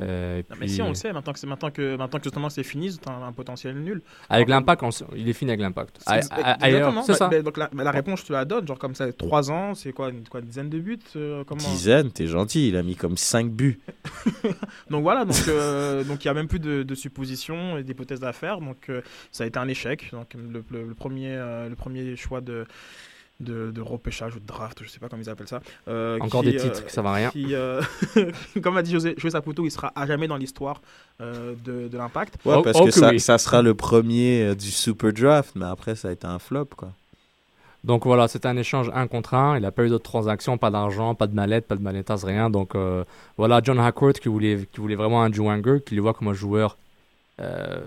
Euh, 0.00 0.42
mais 0.50 0.56
puis, 0.56 0.70
si, 0.70 0.80
on 0.80 0.88
le 0.88 0.94
sait, 0.94 1.12
maintenant 1.12 1.34
que, 1.34 1.38
c'est- 1.38 1.46
maintenant 1.46 1.70
que, 1.70 1.96
maintenant 1.96 2.18
que 2.18 2.24
justement 2.24 2.48
c'est 2.48 2.62
fini, 2.62 2.90
c'est 2.92 3.06
un, 3.08 3.24
un 3.24 3.32
potentiel 3.32 3.76
nul. 3.78 4.00
Avec 4.30 4.48
l'Impact, 4.48 4.82
il 5.14 5.28
est 5.28 5.34
fini 5.34 5.50
avec 5.50 5.60
l'Impact. 5.60 6.00
Ailleurs, 6.06 6.24
exactement. 6.62 7.02
c'est 7.02 7.12
Bah, 7.12 7.18
ça. 7.18 7.28
bah, 7.28 7.42
donc 7.42 7.56
la, 7.58 7.68
bah, 7.72 7.84
la 7.84 7.90
réponse, 7.90 8.20
je 8.22 8.26
te 8.26 8.32
la 8.32 8.46
donne. 8.46 8.66
Genre 8.66 8.78
comme 8.78 8.94
ça, 8.94 9.12
3 9.12 9.50
ans, 9.50 9.74
c'est 9.74 9.92
quoi 9.92 10.08
une, 10.08 10.26
quoi, 10.26 10.40
une 10.40 10.46
dizaine 10.46 10.70
de 10.70 10.78
buts 10.78 10.98
euh, 11.16 11.44
comment... 11.44 11.60
Dizaine, 11.60 12.10
t'es 12.10 12.26
gentil, 12.26 12.68
il 12.68 12.76
a 12.76 12.82
mis 12.82 12.96
comme 12.96 13.18
5 13.18 13.50
buts. 13.50 13.80
Donc 14.90 15.02
voilà, 15.02 15.24
donc 15.24 15.36
euh, 15.48 16.04
donc 16.04 16.24
il 16.24 16.28
y 16.28 16.30
a 16.30 16.34
même 16.34 16.48
plus 16.48 16.58
de, 16.58 16.82
de 16.82 16.94
suppositions 16.94 17.76
et 17.78 17.82
d'hypothèses 17.82 18.24
à 18.24 18.32
faire. 18.32 18.60
Donc 18.60 18.88
euh, 18.88 19.02
ça 19.30 19.44
a 19.44 19.46
été 19.46 19.58
un 19.58 19.68
échec. 19.68 20.08
Donc 20.12 20.34
le, 20.34 20.64
le- 20.70 20.86
le 20.88 20.94
premier 20.94 21.28
euh, 21.34 21.68
le 21.68 21.74
premier 21.76 22.16
choix 22.16 22.40
de 22.40 22.66
de, 23.42 23.70
de 23.70 23.80
repêchage 23.80 24.36
ou 24.36 24.40
de 24.40 24.46
draft, 24.46 24.82
je 24.82 24.88
sais 24.88 24.98
pas 24.98 25.08
comment 25.08 25.22
ils 25.22 25.28
appellent 25.30 25.48
ça. 25.48 25.60
euh, 25.88 26.18
Encore 26.20 26.42
qui, 26.42 26.52
des 26.52 26.56
titres, 26.56 26.82
euh, 26.84 26.88
ça 26.88 27.02
va 27.02 27.12
rien. 27.12 27.30
qui, 27.30 27.54
euh, 27.54 27.80
comme 28.62 28.76
a 28.76 28.82
dit 28.82 28.92
José, 28.92 29.14
José 29.18 29.32
Saputo, 29.32 29.64
il 29.64 29.70
sera 29.70 29.92
à 29.94 30.06
jamais 30.06 30.28
dans 30.28 30.36
l'histoire 30.36 30.80
euh, 31.20 31.54
de, 31.64 31.88
de 31.88 31.98
l'impact. 31.98 32.34
Ouais, 32.44 32.54
Oh, 32.56 32.62
parce 32.62 32.78
oh 32.80 32.84
que 32.84 32.90
que 32.90 32.90
ça, 32.92 33.10
oui. 33.10 33.20
ça 33.20 33.38
sera 33.38 33.62
le 33.62 33.74
premier 33.74 34.42
euh, 34.42 34.54
du 34.54 34.70
Super 34.70 35.12
Draft, 35.12 35.52
mais 35.56 35.66
après, 35.66 35.94
ça 35.94 36.08
a 36.08 36.12
été 36.12 36.26
un 36.26 36.38
flop, 36.38 36.66
quoi. 36.76 36.90
Donc 37.84 38.06
voilà, 38.06 38.28
c'était 38.28 38.46
un 38.46 38.56
échange 38.56 38.90
un 38.94 39.08
contre 39.08 39.34
un. 39.34 39.56
Il 39.56 39.62
n'a 39.62 39.72
pas 39.72 39.84
eu 39.84 39.88
d'autres 39.88 40.04
transactions, 40.08 40.56
pas 40.56 40.70
d'argent, 40.70 41.16
pas 41.16 41.26
de 41.26 41.34
mallette, 41.34 41.66
pas 41.66 41.74
de 41.74 41.82
malletas, 41.82 42.22
rien. 42.24 42.48
Donc 42.48 42.76
euh, 42.76 43.02
voilà, 43.36 43.60
John 43.64 43.80
Hackworth 43.80 44.20
qui 44.20 44.28
voulait, 44.28 44.68
qui 44.72 44.80
voulait 44.80 44.94
vraiment 44.94 45.24
un 45.24 45.30
Wenger, 45.30 45.78
qui 45.84 45.96
le 45.96 46.02
voit 46.02 46.14
comme 46.14 46.28
un 46.28 46.32
joueur 46.32 46.78
euh, 47.40 47.80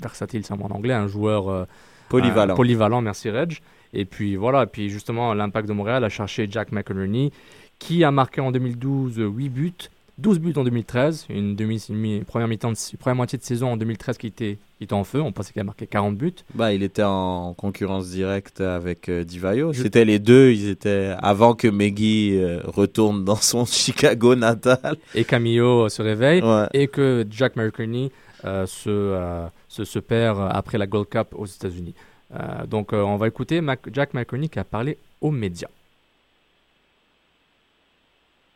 versatile, 0.00 0.44
c'est 0.44 0.52
un 0.52 0.56
mot 0.56 0.66
en 0.66 0.70
anglais, 0.70 0.94
un 0.94 1.08
joueur 1.08 1.48
euh, 1.48 1.64
Polyvalent. 2.08 2.54
polyvalent, 2.54 3.00
merci 3.02 3.28
Reg. 3.28 3.58
Et 3.94 4.04
puis 4.04 4.36
voilà, 4.36 4.64
et 4.64 4.66
puis 4.66 4.90
justement, 4.90 5.32
l'Impact 5.34 5.68
de 5.68 5.72
Montréal 5.72 6.04
a 6.04 6.08
cherché 6.08 6.46
Jack 6.50 6.72
McInerney, 6.72 7.32
qui 7.78 8.04
a 8.04 8.10
marqué 8.10 8.40
en 8.40 8.50
2012 8.52 9.18
euh, 9.20 9.26
8 9.28 9.48
buts, 9.48 9.72
12 10.18 10.40
buts 10.40 10.52
en 10.56 10.64
2013, 10.64 11.26
une, 11.30 11.54
demi, 11.54 11.82
une 11.88 11.94
mi- 11.96 12.20
première, 12.24 12.48
de- 12.48 12.96
première 12.98 13.14
moitié 13.16 13.38
de 13.38 13.44
saison 13.44 13.68
en 13.72 13.76
2013 13.76 14.18
qui 14.18 14.26
était, 14.26 14.58
qui 14.76 14.84
était 14.84 14.92
en 14.92 15.04
feu. 15.04 15.22
On 15.22 15.30
pensait 15.30 15.52
qu'il 15.52 15.60
a 15.60 15.64
marqué 15.64 15.86
40 15.86 16.16
buts. 16.16 16.34
Bah, 16.56 16.72
il 16.72 16.82
était 16.82 17.04
en 17.04 17.54
concurrence 17.54 18.10
directe 18.10 18.60
avec 18.60 19.08
euh, 19.08 19.22
Divayo. 19.22 19.72
C'était 19.72 20.04
les 20.04 20.18
deux, 20.18 20.50
ils 20.50 20.68
étaient 20.70 21.14
avant 21.22 21.54
que 21.54 21.68
Meggy 21.68 22.32
euh, 22.36 22.60
retourne 22.64 23.24
dans 23.24 23.36
son 23.36 23.64
Chicago 23.64 24.34
natal. 24.34 24.96
Et 25.14 25.22
Camillo 25.24 25.84
euh, 25.84 25.88
se 25.88 26.02
réveille. 26.02 26.42
Ouais. 26.42 26.66
et 26.74 26.88
que 26.88 27.24
Jack 27.30 27.54
McInerney 27.54 28.10
euh, 28.44 28.66
se, 28.66 29.46
se, 29.68 29.84
se 29.84 29.98
perd 30.00 30.48
après 30.50 30.78
la 30.78 30.86
Gold 30.88 31.08
Cup 31.08 31.28
aux 31.36 31.46
États-Unis. 31.46 31.94
Euh, 32.34 32.66
donc, 32.66 32.92
euh, 32.92 33.00
on 33.02 33.16
va 33.16 33.26
écouter 33.28 33.60
Mac- 33.60 33.88
Jack 33.92 34.12
McInerney 34.14 34.48
qui 34.48 34.58
a 34.58 34.64
parlé 34.64 34.98
aux 35.20 35.30
médias. 35.30 35.68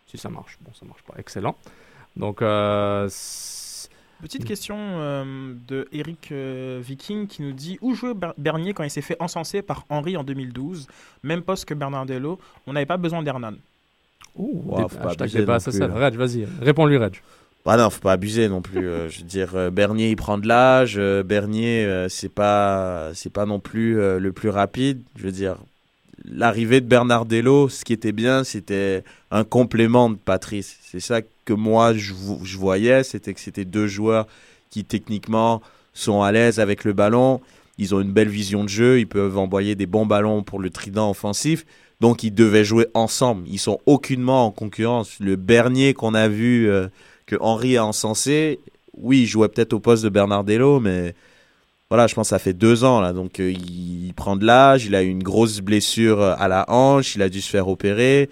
Si 0.07 0.19
ça 0.19 0.29
marche, 0.29 0.59
bon, 0.61 0.71
ça 0.79 0.85
marche 0.85 1.03
pas. 1.03 1.15
Excellent. 1.19 1.57
Donc, 2.17 2.43
euh, 2.43 3.09
Petite 4.21 4.45
question 4.45 4.77
euh, 4.79 5.55
de 5.67 5.89
Eric 5.91 6.31
euh, 6.31 6.79
Viking 6.81 7.27
qui 7.27 7.43
nous 7.43 7.51
dit 7.53 7.79
où 7.81 7.95
jouait 7.95 8.15
Ber- 8.15 8.35
Bernier 8.39 8.73
quand 8.73 8.85
il 8.85 8.91
s'est 8.91 9.01
fait 9.03 9.17
encenser 9.21 9.63
par 9.63 9.85
Henry 9.89 10.17
en 10.17 10.23
2012 10.23 10.87
Même 11.25 11.43
poste 11.43 11.65
que 11.65 11.75
Bernardello. 11.75 12.39
On 12.69 12.75
n'avait 12.75 12.87
pas 12.87 12.99
besoin 12.99 13.23
d'Hernan. 13.25 13.55
Ouh, 14.37 14.63
Ouais, 14.77 14.83
dé- 14.85 14.89
faut 14.91 14.97
pas 14.99 15.09
hashtag 15.11 15.23
abuser 15.23 15.39
débat 15.41 15.55
non 15.55 15.59
social. 15.59 15.91
plus, 15.91 15.99
hein. 15.99 16.05
Reg, 16.05 16.15
vas-y, 16.15 16.47
réponds-lui, 16.61 16.99
Reg. 16.99 17.21
Bah 17.65 17.77
non, 17.77 17.91
faut 17.91 18.01
pas 18.01 18.13
abuser 18.13 18.49
non 18.49 18.61
plus. 18.61 18.89
euh, 18.89 19.09
je 19.09 19.19
veux 19.19 19.25
dire, 19.25 19.53
euh, 19.55 19.71
Bernier, 19.71 20.11
il 20.11 20.17
prend 20.17 20.37
de 20.37 20.49
l'âge. 20.49 20.95
euh, 20.99 21.23
Bernier, 21.23 22.07
c'est 22.09 22.33
pas, 22.33 23.11
c'est 23.15 23.33
pas 23.33 23.47
non 23.47 23.61
plus 23.61 23.95
le 23.95 24.33
plus 24.33 24.49
rapide. 24.49 25.01
Je 25.17 25.25
veux 25.25 25.33
dire, 25.33 25.57
l'arrivée 26.25 26.81
de 26.81 26.87
Bernardello, 26.87 27.69
ce 27.69 27.85
qui 27.85 27.93
était 27.93 28.13
bien, 28.13 28.43
c'était 28.43 29.05
un 29.31 29.45
complément 29.45 30.11
de 30.11 30.17
Patrice. 30.17 30.77
C'est 30.83 31.01
ça 31.01 31.21
que 31.45 31.53
moi 31.53 31.95
je, 31.95 32.15
je 32.43 32.59
voyais, 32.59 33.03
c'était 33.05 33.35
que 33.35 33.41
c'était 33.41 33.65
deux 33.65 33.87
joueurs 33.87 34.27
qui 34.71 34.85
techniquement 34.85 35.63
sont 35.95 36.23
à 36.23 36.33
l'aise 36.33 36.59
avec 36.59 36.85
le 36.85 36.93
ballon. 36.93 37.41
Ils 37.79 37.95
ont 37.95 38.01
une 38.01 38.13
belle 38.13 38.29
vision 38.29 38.65
de 38.65 38.69
jeu, 38.69 38.99
ils 39.01 39.07
peuvent 39.07 39.39
envoyer 39.39 39.75
des 39.75 39.87
bons 39.87 40.07
ballons 40.07 40.43
pour 40.43 40.61
le 40.61 40.71
trident 40.71 41.11
offensif. 41.11 41.65
Donc 42.01 42.23
ils 42.25 42.35
devaient 42.35 42.65
jouer 42.65 42.87
ensemble. 42.95 43.45
Ils 43.49 43.59
sont 43.59 43.81
aucunement 43.87 44.47
en 44.47 44.51
concurrence. 44.51 45.17
Le 45.21 45.37
Bernier 45.37 45.95
qu'on 45.95 46.15
a 46.15 46.27
vu 46.27 46.69
que 47.27 47.37
Henri 47.41 47.77
a 47.77 47.85
encensé, 47.85 48.59
oui, 48.97 49.23
il 49.23 49.27
jouait 49.27 49.49
peut-être 49.49 49.73
au 49.73 49.81
poste 49.81 50.05
de 50.05 50.09
Bernardello, 50.09 50.81
mais 50.81 51.15
voilà, 51.89 52.07
je 52.07 52.15
pense 52.15 52.29
que 52.29 52.31
ça 52.31 52.39
fait 52.39 52.53
deux 52.53 52.85
ans 52.85 53.01
là. 53.01 53.13
Donc 53.13 53.41
euh, 53.41 53.51
il, 53.51 54.13
prend 54.15 54.37
de 54.37 54.45
l'âge, 54.45 54.85
il 54.85 54.95
a 54.95 55.03
eu 55.03 55.09
une 55.09 55.23
grosse 55.23 55.61
blessure 55.61 56.21
euh, 56.21 56.35
à 56.39 56.49
la 56.49 56.65
hanche, 56.69 57.17
il 57.17 57.23
a 57.23 57.29
dû 57.29 57.41
se 57.41 57.51
faire 57.51 57.69
opérer, 57.69 58.29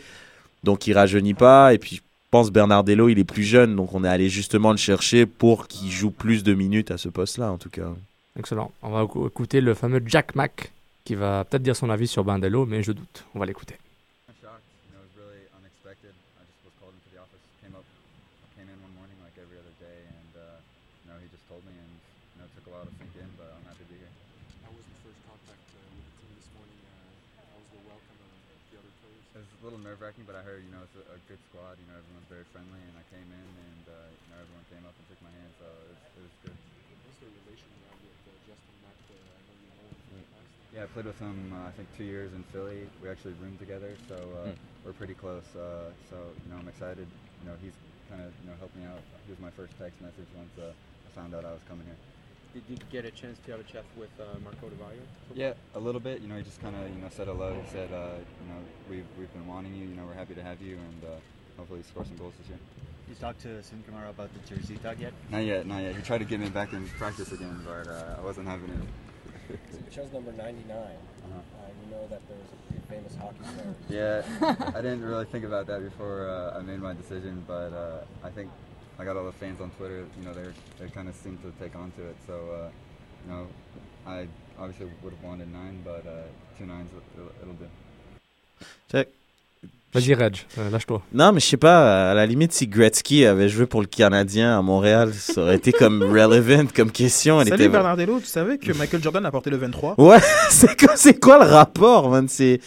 donc 0.64 0.86
il 0.86 0.93
rajeunit 0.93 1.34
pas. 1.34 1.74
Et 1.74 1.78
puis 1.78 1.97
je 1.97 2.01
pense 2.30 2.51
Bernardello, 2.51 3.09
il 3.09 3.18
est 3.18 3.24
plus 3.24 3.43
jeune, 3.45 3.76
donc 3.76 3.95
on 3.95 4.05
est 4.05 4.09
allé 4.09 4.28
justement 4.28 4.70
le 4.70 4.76
chercher 4.76 5.26
pour 5.26 5.66
qu'il 5.66 5.91
joue 5.91 6.11
plus 6.11 6.43
de 6.43 6.55
minutes 6.55 6.91
à 6.91 6.99
ce 6.99 7.09
poste-là 7.09 7.51
en 7.51 7.59
tout 7.59 7.70
cas. 7.70 7.91
Excellent. 8.38 8.70
On 8.82 8.91
va 8.91 9.03
écou- 9.03 9.26
écouter 9.26 9.61
le 9.61 9.74
fameux 9.74 10.03
Jack 10.07 10.34
Mack 10.34 10.70
qui 11.05 11.14
va 11.14 11.45
peut-être 11.45 11.62
dire 11.62 11.74
son 11.76 11.91
avis 11.91 12.07
sur 12.07 12.22
Bandello, 12.24 12.66
mais 12.66 12.82
je 12.82 12.93
doute. 12.93 13.24
On 13.34 13.41
va 13.41 13.47
l'écouter. 13.47 13.74
Played 40.93 41.07
with 41.07 41.18
him, 41.18 41.53
uh, 41.55 41.68
I 41.68 41.70
think, 41.72 41.88
two 41.97 42.05
years 42.05 42.32
in 42.32 42.43
Philly. 42.53 42.88
We 43.03 43.09
actually 43.09 43.34
roomed 43.41 43.59
together, 43.59 43.95
so 44.09 44.14
uh, 44.14 44.51
we're 44.84 44.93
pretty 44.93 45.14
close. 45.14 45.45
Uh, 45.55 45.91
so, 46.11 46.16
you 46.16 46.53
know, 46.53 46.59
I'm 46.59 46.68
excited. 46.68 47.07
You 47.43 47.51
know, 47.51 47.57
he's 47.62 47.72
kind 48.09 48.22
of, 48.22 48.32
you 48.43 48.51
know, 48.51 48.57
helped 48.59 48.76
me 48.76 48.84
out. 48.84 49.01
He 49.26 49.30
was 49.32 49.41
my 49.41 49.51
first 49.51 49.72
text 49.78 50.01
message 50.01 50.26
once 50.36 50.51
uh, 50.59 50.72
I 50.72 51.11
found 51.14 51.34
out 51.34 51.45
I 51.45 51.53
was 51.53 51.62
coming 51.68 51.86
here. 51.86 51.97
Did 52.53 52.64
you 52.68 52.76
get 52.91 53.05
a 53.05 53.12
chance 53.12 53.38
to 53.47 53.53
have 53.53 53.61
a 53.61 53.64
chat 53.64 53.84
with 53.97 54.11
uh, 54.18 54.38
Marco 54.43 54.68
De 54.68 54.74
Valle? 54.74 55.07
Yeah, 55.34 55.55
a 55.74 55.78
little 55.78 56.01
bit. 56.01 56.20
You 56.20 56.26
know, 56.26 56.36
he 56.36 56.43
just 56.43 56.61
kind 56.61 56.74
of, 56.74 56.82
you 56.91 57.01
know, 57.01 57.09
said 57.11 57.28
hello. 57.28 57.55
He 57.55 57.70
said, 57.70 57.93
uh, 57.93 58.18
you 58.18 58.49
know, 58.51 58.59
we've, 58.88 59.07
we've 59.16 59.32
been 59.32 59.47
wanting 59.47 59.74
you. 59.76 59.86
You 59.86 59.95
know, 59.95 60.05
we're 60.05 60.18
happy 60.18 60.34
to 60.34 60.43
have 60.43 60.61
you, 60.61 60.74
and 60.74 61.05
uh, 61.05 61.14
hopefully 61.57 61.82
score 61.82 62.05
some 62.05 62.16
goals 62.16 62.34
this 62.41 62.49
year. 62.49 62.59
You 63.09 63.14
talked 63.14 63.41
to 63.43 63.62
Sim 63.62 63.84
Kamara 63.88 64.11
about 64.11 64.30
the 64.34 64.55
jersey 64.55 64.76
tag 64.76 64.99
yet? 65.01 65.12
Not 65.30 65.45
yet, 65.45 65.66
not 65.66 65.82
yet. 65.82 65.95
He 65.95 66.03
tried 66.03 66.18
to 66.18 66.24
get 66.24 66.41
me 66.41 66.49
back 66.49 66.72
in 66.72 66.88
practice 66.91 67.30
again, 67.30 67.61
but 67.64 67.86
uh, 67.86 68.16
I 68.18 68.20
wasn't 68.20 68.49
having 68.49 68.70
it. 68.70 69.10
It 69.53 69.93
shows 69.93 70.13
number 70.13 70.33
99. 70.33 70.77
Uh, 70.77 70.87
you 71.85 71.91
know 71.91 72.07
that 72.09 72.21
there's 72.29 72.41
a 72.53 72.73
pretty 72.73 72.83
famous 72.89 73.15
hockey 73.17 73.45
star. 73.45 73.75
Yeah, 73.89 74.75
I 74.75 74.81
didn't 74.81 75.03
really 75.03 75.25
think 75.27 75.45
about 75.45 75.67
that 75.67 75.83
before 75.83 76.29
uh, 76.29 76.59
I 76.59 76.63
made 76.63 76.81
my 76.81 76.93
decision, 76.95 77.45
but 77.47 77.73
uh, 77.73 78.05
I 78.23 78.31
think 78.31 78.51
I 78.99 79.05
got 79.05 79.17
all 79.17 79.25
the 79.25 79.33
fans 79.33 79.61
on 79.61 79.71
Twitter. 79.71 80.07
You 80.19 80.25
know, 80.25 80.35
they 80.35 80.51
they 80.79 80.91
kind 80.91 81.09
of 81.09 81.15
seem 81.17 81.39
to 81.39 81.53
take 81.63 81.75
on 81.77 81.91
to 81.93 82.07
it. 82.09 82.17
So, 82.27 82.35
uh, 82.35 82.71
you 83.27 83.33
know, 83.33 83.47
I 84.07 84.29
obviously 84.59 84.87
would 85.03 85.13
have 85.13 85.23
wanted 85.23 85.53
nine, 85.53 85.83
but 85.85 86.07
uh, 86.07 86.23
two 86.59 86.67
nines 86.67 86.91
it'll, 87.15 87.31
it'll 87.43 87.55
do. 87.55 87.69
Check. 88.91 89.09
Vas-y, 89.93 90.14
Reg, 90.14 90.36
euh, 90.59 90.70
lâche-toi. 90.70 91.03
Non, 91.12 91.32
mais 91.32 91.41
je 91.41 91.47
sais 91.47 91.57
pas, 91.57 92.12
à 92.12 92.14
la 92.14 92.24
limite, 92.24 92.53
si 92.53 92.68
Gretzky 92.68 93.24
avait 93.26 93.49
joué 93.49 93.66
pour 93.66 93.80
le 93.80 93.88
Canadien 93.88 94.57
à 94.57 94.62
Montréal, 94.62 95.11
ça 95.12 95.43
aurait 95.43 95.57
été 95.57 95.72
comme 95.72 96.03
relevant 96.12 96.66
comme 96.74 96.93
question. 96.93 97.41
Elle 97.41 97.49
Salut 97.49 97.64
était... 97.64 97.72
Bernardello, 97.72 98.20
tu 98.20 98.26
savais 98.26 98.57
que 98.59 98.72
Michael 98.72 99.03
Jordan 99.03 99.26
a 99.26 99.30
porté 99.32 99.51
le 99.51 99.57
23 99.57 99.97
Ouais, 99.99 100.18
c'est 100.51 101.18
quoi, 101.20 101.45
le 101.45 101.51
rapport, 101.51 102.09
man? 102.09 102.26
C'est. 102.28 102.61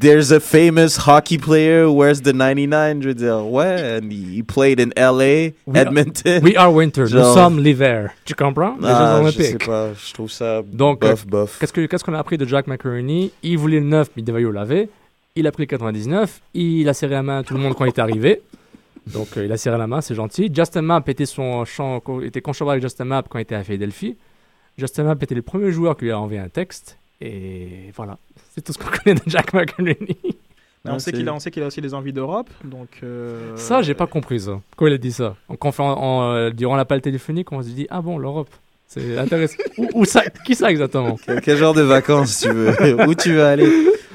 There's 0.00 0.32
a 0.32 0.38
famous 0.38 0.96
hockey 1.08 1.36
player 1.36 1.82
who 1.84 1.92
wears 1.92 2.22
the 2.22 2.32
99. 2.32 3.02
Je 3.02 3.08
veux 3.08 3.14
dire, 3.14 3.44
ouais, 3.44 3.98
and 4.00 4.10
he 4.10 4.38
he 4.38 4.42
played 4.42 4.80
in 4.80 4.90
LA, 4.96 5.50
We 5.66 5.76
are- 5.76 5.86
Edmonton. 5.88 6.40
We 6.44 6.56
are 6.56 6.72
winter. 6.72 7.02
Nous 7.02 7.08
Genre- 7.08 7.34
sommes 7.34 7.58
l'hiver. 7.60 8.10
Tu 8.24 8.34
comprends? 8.34 8.76
Les 8.80 8.86
Ah, 8.88 9.20
Jeux 9.24 9.30
je 9.36 9.42
sais 9.42 9.58
pas, 9.58 9.88
je 9.92 10.14
trouve 10.14 10.30
ça 10.30 10.62
Donc, 10.72 11.00
bof, 11.00 11.24
euh, 11.26 11.28
bof. 11.30 11.58
Qu'est-ce 11.58 11.72
que- 11.72 11.84
qu'est-ce 11.86 12.04
qu'on 12.04 12.14
a 12.14 12.18
appris 12.20 12.38
de 12.38 12.46
Jack 12.46 12.68
McInerney? 12.68 13.32
Il 13.42 13.58
voulait 13.58 13.80
le 13.80 13.86
9, 13.86 14.10
mais 14.16 14.22
Devayo 14.22 14.52
l'avait. 14.52 14.88
Il 15.34 15.46
a 15.46 15.52
pris 15.52 15.62
le 15.62 15.66
99. 15.66 16.40
Il 16.54 16.88
a 16.88 16.94
serré 16.94 17.14
la 17.14 17.22
main 17.22 17.38
à 17.38 17.42
tout 17.42 17.54
le 17.54 17.60
monde 17.60 17.74
quand 17.74 17.84
il 17.84 17.88
est 17.88 17.98
arrivé. 17.98 18.42
Donc, 19.06 19.36
euh, 19.36 19.44
il 19.46 19.52
a 19.52 19.56
serré 19.56 19.78
la 19.78 19.86
main, 19.86 20.00
c'est 20.00 20.14
gentil. 20.14 20.50
Justin 20.54 20.82
Mapp 20.82 21.08
était, 21.08 21.26
son 21.26 21.64
champ, 21.64 22.00
était 22.22 22.40
conchobre 22.42 22.70
avec 22.72 22.82
Justin 22.82 23.04
Mapp 23.06 23.26
quand 23.28 23.38
il 23.38 23.42
était 23.42 23.54
à 23.54 23.64
Philadelphie. 23.64 24.16
Justin 24.78 25.04
Mapp 25.04 25.22
était 25.22 25.34
le 25.34 25.42
premier 25.42 25.72
joueur 25.72 25.96
qui 25.96 26.04
lui 26.04 26.12
a 26.12 26.18
envoyé 26.20 26.38
un 26.38 26.48
texte. 26.48 26.98
Et 27.20 27.90
voilà, 27.96 28.18
c'est 28.54 28.62
tout 28.62 28.72
ce 28.72 28.78
qu'on 28.78 28.90
connaît 29.04 29.14
de 29.14 29.22
Jack 29.26 29.52
McInerney. 29.54 30.16
Mais 30.84 30.90
on, 30.90 30.98
sait 30.98 31.12
qu'il 31.12 31.28
a, 31.28 31.34
on 31.34 31.38
sait 31.38 31.50
qu'il 31.52 31.62
a 31.62 31.66
aussi 31.66 31.80
des 31.80 31.94
envies 31.94 32.12
d'Europe, 32.12 32.50
donc... 32.64 32.88
euh, 33.04 33.56
Ça, 33.56 33.82
j'ai 33.82 33.94
pas 33.94 34.08
compris 34.08 34.40
ça. 34.40 34.60
Quand 34.76 34.88
il 34.88 34.92
a 34.92 34.98
dit 34.98 35.12
ça. 35.12 35.36
En 35.48 35.54
conférence- 35.54 35.96
en, 36.00 36.32
euh, 36.32 36.50
durant 36.50 36.74
l'appel 36.74 37.00
téléphonique, 37.00 37.52
on 37.52 37.62
se 37.62 37.68
dit 37.68 37.86
Ah 37.88 38.02
bon, 38.02 38.18
l'Europe. 38.18 38.50
C'est 38.94 39.18
intéressant. 39.18 39.56
où, 39.78 39.88
où 39.94 40.04
ça 40.04 40.22
Qui 40.44 40.54
ça 40.54 40.70
exactement 40.70 41.16
Quel, 41.24 41.40
quel 41.40 41.56
genre 41.56 41.74
de 41.74 41.82
vacances 41.82 42.40
tu 42.40 42.50
veux? 42.50 43.06
Où 43.08 43.14
tu 43.14 43.32
veux 43.32 43.44
aller? 43.44 43.66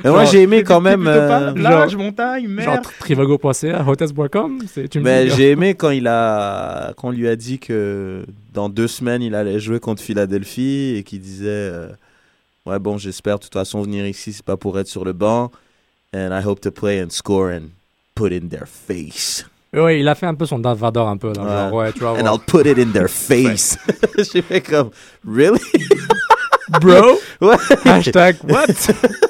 Mais 0.03 0.11
Moi, 0.11 0.23
Genre- 0.23 0.32
j'ai 0.32 0.41
aimé 0.43 0.63
quand 0.63 0.80
même. 0.82 1.07
euh, 1.07 1.53
plage, 1.53 1.95
montagne, 1.95 2.47
mer. 2.47 2.65
Genre 2.65 2.82
trivago.ca, 2.99 3.84
hotels.com 3.88 4.59
c'est- 4.71 4.88
tu 4.88 4.99
me 4.99 5.03
Mais 5.03 5.25
dis, 5.25 5.32
j'ai 5.36 5.51
aimé 5.51 5.73
quand 5.73 5.89
il 5.89 6.07
a 6.07 6.93
quand 6.95 7.07
on 7.07 7.11
lui 7.11 7.28
a 7.28 7.36
dit 7.36 7.57
que 7.57 8.23
dans 8.53 8.69
deux 8.69 8.88
semaines 8.88 9.23
il 9.23 9.34
allait 9.34 9.59
jouer 9.59 9.80
contre 9.80 10.03
Philadelphie 10.03 10.95
et 10.97 11.03
qu'il 11.03 11.19
disait 11.21 11.47
euh, 11.49 11.88
ouais 12.67 12.78
bon 12.78 12.97
j'espère 12.99 13.39
de 13.39 13.43
toute 13.43 13.53
façon 13.53 13.82
venir 13.82 14.05
ici 14.05 14.34
c'est 14.34 14.45
pas 14.45 14.57
pour 14.57 14.78
être 14.80 14.88
sur 14.88 15.03
le 15.03 15.13
banc 15.13 15.51
and 16.15 16.30
I 16.32 16.45
hope 16.45 16.61
to 16.61 16.71
play 16.71 17.01
and 17.03 17.09
score 17.09 17.49
and 17.49 17.69
put 18.15 18.32
in 18.32 18.47
their 18.49 18.67
face 18.67 19.45
Oui, 19.78 19.99
il 19.99 20.07
a 20.07 20.15
fait 20.15 20.25
un 20.25 20.36
peu 20.36 20.45
son 20.45 20.59
Darth 20.59 20.78
Vader 20.80 21.01
un 21.01 21.17
peu. 21.17 21.32
là, 21.34 21.69
genre, 21.69 21.73
ouais, 21.73 21.93
tu 21.93 21.99
vas 21.99 22.11
and 22.11 22.21
voir. 22.21 22.34
I'll 22.34 22.39
put 22.39 22.65
it 22.65 22.78
in 22.78 22.91
their 22.91 23.09
face 23.09 23.78
j'ai 24.34 24.41
fait 24.41 24.61
comme 24.61 24.89
really? 25.28 25.59
Bro? 26.82 27.17
Ouais 27.39 27.55
Hashtag 27.86 28.36
what? 28.49 28.65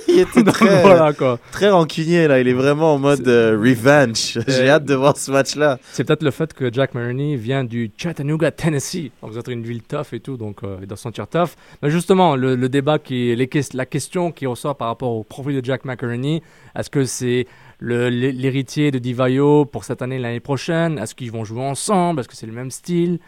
Il 0.07 0.19
était 0.21 0.41
Donc, 0.41 0.55
très 0.55 0.81
voilà, 0.81 1.13
quoi. 1.13 1.37
très 1.51 1.69
rancunier 1.69 2.27
là 2.27 2.39
il 2.39 2.47
est 2.47 2.53
vraiment 2.53 2.95
en 2.95 2.97
mode 2.97 3.27
euh, 3.27 3.55
revenge 3.55 4.39
j'ai 4.47 4.67
hâte 4.69 4.85
de 4.85 4.95
voir 4.95 5.15
ce 5.17 5.29
match 5.29 5.55
là 5.55 5.77
C'est 5.91 6.03
peut-être 6.03 6.23
le 6.23 6.31
fait 6.31 6.51
que 6.51 6.73
Jack 6.73 6.95
Maroney 6.95 7.35
vient 7.35 7.63
du 7.63 7.91
Chattanooga, 7.95 8.49
Tennessee. 8.49 9.11
Donc, 9.21 9.31
vous 9.33 9.37
êtes 9.37 9.47
une 9.49 9.61
ville 9.61 9.83
tough 9.83 10.13
et 10.13 10.19
tout, 10.19 10.35
donc 10.35 10.63
euh, 10.63 10.77
il 10.81 10.87
doit 10.87 10.97
se 10.97 11.03
sentir 11.03 11.27
tough. 11.27 11.49
Mais 11.83 11.91
justement, 11.91 12.35
le, 12.35 12.55
le 12.55 12.69
débat, 12.69 12.97
qui, 12.97 13.35
les, 13.35 13.47
la 13.75 13.85
question 13.85 14.31
qui 14.31 14.47
ressort 14.47 14.75
par 14.75 14.87
rapport 14.87 15.11
au 15.11 15.23
profil 15.23 15.61
de 15.61 15.63
Jack 15.63 15.85
McInerney, 15.85 16.41
est-ce 16.75 16.89
que 16.89 17.05
c'est 17.05 17.45
l'héritier 17.79 18.91
de 18.91 18.99
Divayo 18.99 19.65
pour 19.65 19.83
cette 19.83 20.01
année, 20.01 20.19
l'année 20.19 20.39
prochaine? 20.39 20.97
Est-ce 20.97 21.15
qu'ils 21.15 21.31
vont 21.31 21.45
jouer 21.45 21.61
ensemble? 21.61 22.19
Est-ce 22.19 22.27
que 22.27 22.35
c'est 22.35 22.47
le 22.47 22.53
même 22.53 22.71
style? 22.71 23.19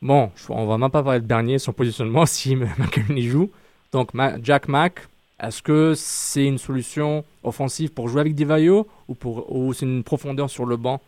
Bon, 0.00 0.30
on 0.48 0.66
va 0.66 0.78
même 0.78 0.90
pas 0.90 1.02
parler 1.02 1.20
de 1.20 1.26
Bernier, 1.26 1.58
son 1.58 1.72
positionnement, 1.72 2.26
si 2.26 2.56
McInerney 2.56 3.22
joue. 3.22 3.50
Donc, 3.92 4.10
Jack 4.42 4.68
Mac, 4.68 5.08
est-ce 5.42 5.62
que 5.62 5.94
c'est 5.96 6.44
une 6.44 6.58
solution 6.58 7.24
offensive 7.42 7.90
pour 7.90 8.08
jouer 8.08 8.20
avec 8.20 8.34
Divayo 8.34 8.86
ou, 9.08 9.16
ou 9.48 9.72
c'est 9.72 9.86
une 9.86 10.04
profondeur 10.04 10.50
sur 10.50 10.66
le 10.66 10.76
banc 10.76 11.00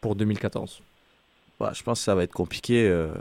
pour 0.00 0.14
2014 0.14 0.80
Bah, 1.60 1.72
je 1.74 1.82
pense 1.82 2.00
que 2.00 2.04
ça 2.04 2.14
va 2.14 2.22
être 2.22 2.32
compliqué 2.32 2.86
euh, 2.86 3.12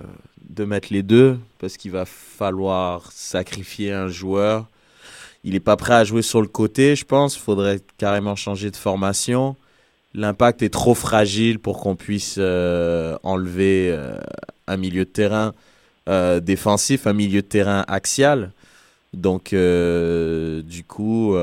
de 0.50 0.64
mettre 0.66 0.90
les 0.92 1.04
deux 1.04 1.40
parce 1.60 1.78
qu'il 1.78 1.92
va 1.92 2.06
falloir 2.06 3.12
sacrifier 3.12 3.92
un 3.92 4.08
joueur. 4.08 4.68
Il 5.44 5.54
n'est 5.54 5.60
pas 5.60 5.76
prêt 5.76 5.94
à 5.94 6.04
jouer 6.04 6.22
sur 6.22 6.42
le 6.42 6.48
côté, 6.48 6.96
je 6.96 7.06
pense. 7.06 7.36
Il 7.36 7.40
faudrait 7.40 7.80
carrément 7.98 8.36
changer 8.36 8.70
de 8.70 8.76
formation. 8.76 9.56
L'impact 10.14 10.62
est 10.62 10.70
trop 10.70 10.94
fragile 10.94 11.60
pour 11.60 11.80
qu'on 11.80 11.96
puisse 11.96 12.36
euh, 12.38 13.18
enlever 13.24 13.90
euh, 13.92 14.18
un 14.68 14.78
milieu 14.78 15.06
de 15.06 15.10
terrain 15.10 15.54
euh, 16.10 16.40
défensif, 16.40 17.08
un 17.08 17.14
milieu 17.14 17.42
de 17.42 17.48
terrain 17.48 17.86
axial. 17.88 18.52
Donc, 19.14 19.54
du 19.54 20.84
coup, 20.88 21.36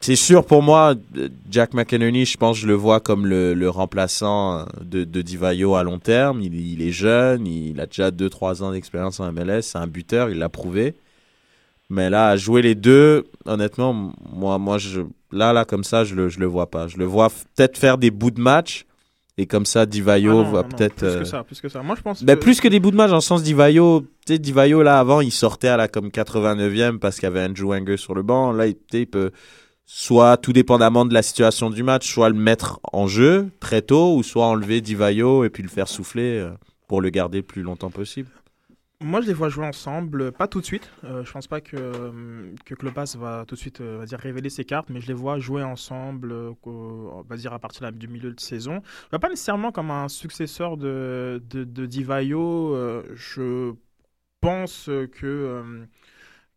c'est 0.00 0.16
sûr 0.16 0.46
pour 0.46 0.62
moi, 0.62 0.94
Jack 1.50 1.74
McInerney, 1.74 2.24
je 2.24 2.38
pense 2.38 2.56
je 2.56 2.66
le 2.66 2.72
vois 2.72 3.00
comme 3.00 3.26
le, 3.26 3.68
remplaçant 3.68 4.64
de, 4.80 5.04
de 5.04 5.20
Divayo 5.20 5.74
à 5.74 5.82
long 5.82 5.98
terme. 5.98 6.40
Il 6.40 6.80
est 6.80 6.92
jeune, 6.92 7.46
il 7.46 7.78
a 7.80 7.86
déjà 7.86 8.10
2-3 8.10 8.62
ans 8.62 8.72
d'expérience 8.72 9.20
en 9.20 9.30
MLS, 9.30 9.62
c'est 9.62 9.78
un 9.78 9.86
buteur, 9.86 10.30
il 10.30 10.38
l'a 10.38 10.48
prouvé. 10.48 10.94
Mais 11.88 12.10
là, 12.10 12.36
jouer 12.36 12.62
les 12.62 12.74
deux, 12.74 13.24
honnêtement, 13.44 14.12
moi, 14.32 14.58
moi 14.58 14.78
je, 14.78 15.02
là, 15.30 15.52
là, 15.52 15.64
comme 15.64 15.84
ça, 15.84 16.04
je 16.04 16.14
le, 16.14 16.28
je 16.28 16.40
le 16.40 16.46
vois 16.46 16.70
pas. 16.70 16.88
Je 16.88 16.96
le 16.96 17.04
vois 17.04 17.28
peut-être 17.28 17.78
faire 17.78 17.98
des 17.98 18.10
bouts 18.10 18.32
de 18.32 18.40
match. 18.40 18.84
Et 19.38 19.46
comme 19.46 19.66
ça, 19.66 19.84
Divayo 19.84 20.44
Ah 20.46 20.50
va 20.50 20.62
peut-être. 20.64 20.96
Plus 20.96 21.06
euh, 21.06 21.18
que 21.18 21.24
ça, 21.26 21.44
plus 21.44 21.60
que 21.60 21.68
ça. 21.68 21.82
Moi, 21.82 21.94
je 21.94 22.00
pense 22.02 22.24
ben, 22.24 22.36
que- 22.36 22.40
plus 22.40 22.60
que 22.60 22.68
des 22.68 22.80
bouts 22.80 22.90
de 22.90 22.96
match, 22.96 23.10
dans 23.10 23.16
le 23.16 23.20
sens 23.20 23.42
Divayo, 23.42 24.00
tu 24.26 24.32
sais, 24.32 24.38
Divayo, 24.38 24.82
là, 24.82 24.98
avant, 24.98 25.20
il 25.20 25.30
sortait 25.30 25.68
à 25.68 25.76
la 25.76 25.88
comme 25.88 26.08
89e 26.08 26.98
parce 26.98 27.16
qu'il 27.16 27.24
y 27.24 27.26
avait 27.26 27.44
Andrew 27.44 27.68
Wenger 27.68 27.98
sur 27.98 28.14
le 28.14 28.22
banc. 28.22 28.52
Là, 28.52 28.66
il, 28.66 28.74
tu 28.74 28.80
sais, 28.90 29.00
il 29.02 29.06
peut, 29.06 29.32
soit, 29.84 30.38
tout 30.38 30.54
dépendamment 30.54 31.04
de 31.04 31.12
la 31.12 31.22
situation 31.22 31.68
du 31.68 31.82
match, 31.82 32.10
soit 32.10 32.30
le 32.30 32.34
mettre 32.34 32.80
en 32.92 33.06
jeu 33.08 33.48
très 33.60 33.82
tôt, 33.82 34.16
ou 34.16 34.22
soit 34.22 34.46
enlever 34.46 34.80
Divayo 34.80 35.44
et 35.44 35.50
puis 35.50 35.62
le 35.62 35.68
faire 35.68 35.86
souffler 35.88 36.38
euh, 36.38 36.50
pour 36.88 37.02
le 37.02 37.10
garder 37.10 37.38
le 37.38 37.44
plus 37.44 37.62
longtemps 37.62 37.90
possible. 37.90 38.30
Moi, 39.02 39.20
je 39.20 39.26
les 39.26 39.34
vois 39.34 39.50
jouer 39.50 39.66
ensemble, 39.66 40.32
pas 40.32 40.48
tout 40.48 40.60
de 40.60 40.64
suite. 40.64 40.90
Euh, 41.04 41.22
je 41.22 41.30
pense 41.30 41.46
pas 41.46 41.60
que, 41.60 41.76
euh, 41.76 42.54
que 42.64 42.74
Klopas 42.74 43.14
va 43.18 43.44
tout 43.46 43.54
de 43.54 43.60
suite 43.60 43.82
euh, 43.82 44.06
dire, 44.06 44.18
révéler 44.18 44.48
ses 44.48 44.64
cartes, 44.64 44.88
mais 44.88 45.02
je 45.02 45.06
les 45.08 45.12
vois 45.12 45.38
jouer 45.38 45.62
ensemble, 45.62 46.32
euh, 46.32 47.22
à 47.50 47.58
partir 47.58 47.92
du 47.92 48.08
milieu 48.08 48.32
de 48.32 48.40
saison. 48.40 48.80
Pas 49.10 49.28
nécessairement 49.28 49.70
comme 49.70 49.90
un 49.90 50.08
successeur 50.08 50.78
de, 50.78 51.42
de, 51.50 51.64
de 51.64 51.84
Divayo. 51.86 52.74
euh, 52.74 53.02
je 53.14 53.74
pense 54.40 54.86
que, 54.86 55.26
euh, 55.26 55.84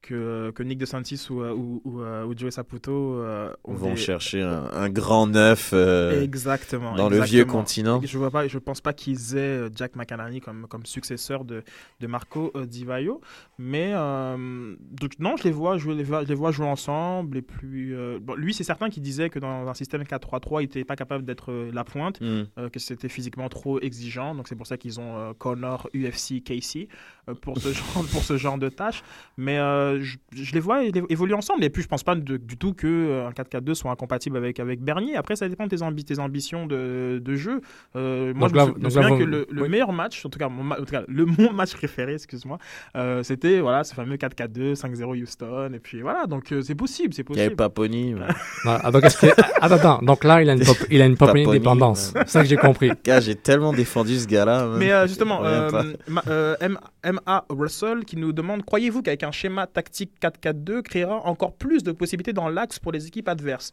que, 0.01 0.51
que 0.51 0.63
Nick 0.63 0.77
DeSantis 0.79 1.27
ou, 1.29 1.41
euh, 1.41 1.51
ou, 1.53 1.81
ou, 1.83 2.01
euh, 2.01 2.23
ou 2.25 2.33
Joey 2.37 2.51
Saputo 2.51 2.91
euh, 3.21 3.53
ont 3.65 3.73
vont 3.73 3.89
des- 3.91 3.95
chercher 3.97 4.41
un, 4.41 4.69
un 4.71 4.89
grand 4.89 5.27
neuf 5.27 5.71
euh, 5.73 6.21
exactement 6.23 6.95
dans 6.95 7.09
le 7.09 7.19
vieux 7.19 7.43
continent. 7.45 7.99
Je 8.03 8.17
vois 8.17 8.31
pas, 8.31 8.47
je 8.47 8.57
pense 8.57 8.79
pas 8.79 8.93
qu'ils 8.93 9.35
aient 9.35 9.39
euh, 9.39 9.69
Jack 9.75 9.95
McInerney 9.97 10.39
comme 10.39 10.67
comme 10.67 10.85
successeur 10.85 11.43
de 11.43 11.63
de 11.99 12.07
Marco 12.07 12.51
euh, 12.55 12.65
Di 12.65 12.85
Vaio, 12.85 13.19
mais 13.57 13.91
euh, 13.93 14.75
donc 14.91 15.19
non, 15.19 15.35
je 15.37 15.43
les 15.43 15.51
vois 15.51 15.77
jouer, 15.77 15.93
je 15.93 15.97
les 15.97 16.03
vois, 16.05 16.23
je 16.23 16.29
les 16.29 16.35
vois 16.35 16.51
jouer 16.51 16.67
ensemble 16.67 17.37
et 17.37 17.41
puis 17.41 17.93
euh, 17.93 18.19
bon, 18.21 18.35
lui 18.35 18.53
c'est 18.53 18.63
certain 18.63 18.89
qu'il 18.89 19.03
disait 19.03 19.29
que 19.29 19.39
dans 19.39 19.67
un 19.67 19.73
système 19.73 20.03
4-3-3, 20.03 20.61
il 20.61 20.65
était 20.65 20.83
pas 20.85 20.95
capable 20.95 21.25
d'être 21.25 21.51
euh, 21.51 21.71
la 21.73 21.83
pointe, 21.83 22.21
Mm. 22.21 22.43
euh, 22.57 22.69
que 22.69 22.79
c'était 22.79 23.09
physiquement 23.09 23.49
trop 23.49 23.79
exigeant, 23.81 24.33
donc 24.35 24.47
c'est 24.47 24.55
pour 24.55 24.67
ça 24.67 24.77
qu'ils 24.77 24.99
ont 24.99 25.17
euh, 25.17 25.33
Connor, 25.37 25.89
UFC, 25.95 26.41
Casey 26.43 26.87
euh, 27.27 27.33
pour 27.33 27.57
ce 27.57 27.71
genre 27.73 28.05
pour 28.11 28.23
ce 28.23 28.37
genre 28.37 28.57
de 28.57 28.69
tâches, 28.69 29.03
mais 29.37 29.57
euh, 29.89 29.99
je, 30.01 30.17
je 30.33 30.53
les 30.53 30.59
vois 30.59 30.83
évoluer 31.09 31.33
ensemble 31.33 31.63
et 31.63 31.69
puis 31.69 31.81
je 31.83 31.87
pense 31.87 32.03
pas 32.03 32.15
de- 32.15 32.37
du 32.37 32.57
tout 32.57 32.73
que 32.73 32.87
euh, 32.87 33.27
un 33.27 33.31
4-4-2 33.31 33.73
soit 33.73 33.91
incompatible 33.91 34.37
avec 34.37 34.59
avec 34.59 34.81
Bernier. 34.81 35.15
Après 35.15 35.35
ça 35.35 35.47
dépend 35.49 35.65
de 35.65 35.69
tes, 35.69 35.77
ambi- 35.83 36.03
tes 36.03 36.19
ambitions 36.19 36.65
de, 36.67 37.21
de 37.23 37.35
jeu. 37.35 37.61
Euh, 37.95 38.33
moi 38.35 38.49
Donc 38.49 38.51
je 38.51 38.55
là- 38.55 38.73
me, 38.77 38.89
souviens 38.89 39.09
là, 39.09 39.17
que 39.17 39.23
vous- 39.23 39.29
le, 39.29 39.47
le 39.49 39.61
oui. 39.63 39.69
meilleur 39.69 39.91
match, 39.91 40.25
en 40.25 40.29
tout 40.29 40.39
cas 40.39 40.49
mon, 40.49 40.63
ma- 40.63 40.75
en 40.75 40.83
tout 40.83 40.91
cas, 40.91 41.03
le 41.07 41.25
mon 41.37 41.51
match 41.53 41.73
préféré, 41.75 42.13
excuse-moi, 42.13 42.57
euh, 42.95 43.23
c'était 43.23 43.59
voilà 43.59 43.83
ce 43.83 43.93
fameux 43.93 44.15
4-4-2, 44.15 44.75
5-0 44.75 45.21
Houston 45.21 45.71
et 45.73 45.79
puis 45.79 46.01
voilà 46.01 46.25
donc 46.25 46.51
euh, 46.51 46.61
c'est 46.61 46.75
possible, 46.75 47.13
c'est 47.13 47.25
Il 47.29 47.37
y 47.37 47.41
avait. 47.41 47.55
Paponi. 47.55 48.13
mais- 48.13 48.21
Ah, 48.65 48.79
ah, 48.83 48.91
donc 48.91 49.03
est-ce 49.05 49.17
que- 49.17 49.41
attends, 49.61 49.75
attends, 49.75 49.99
donc 50.01 50.23
là, 50.23 50.41
il 50.41 50.49
a 50.49 50.53
une, 50.53 50.63
pop- 50.65 50.87
il 50.91 51.01
a 51.01 51.05
une 51.05 51.17
Paponi 51.17 51.45
dépendance. 51.49 52.13
C'est 52.15 52.29
ça 52.29 52.41
que 52.41 52.47
j'ai 52.47 52.57
compris. 52.57 52.91
J'ai 53.21 53.35
tellement 53.35 53.73
défendu 53.73 54.17
ce 54.17 54.27
gars-là. 54.27 54.67
Mais 54.77 54.91
euh, 54.91 55.07
justement, 55.07 55.37
pas. 55.39 55.45
euh, 55.47 55.93
Ma- 56.07 56.23
euh, 56.27 56.55
M- 56.59 56.77
MA 57.05 57.45
Russell 57.49 58.03
qui 58.05 58.17
nous 58.17 58.33
demande 58.33 58.63
Croyez-vous 58.65 59.01
qu'avec 59.01 59.23
un 59.23 59.31
schéma 59.31 59.67
tactique 59.67 60.11
4-4-2 60.21 60.81
créera 60.81 61.25
encore 61.25 61.55
plus 61.55 61.83
de 61.83 61.91
possibilités 61.91 62.33
dans 62.33 62.49
l'axe 62.49 62.79
pour 62.79 62.91
les 62.91 63.07
équipes 63.07 63.29
adverses? 63.29 63.71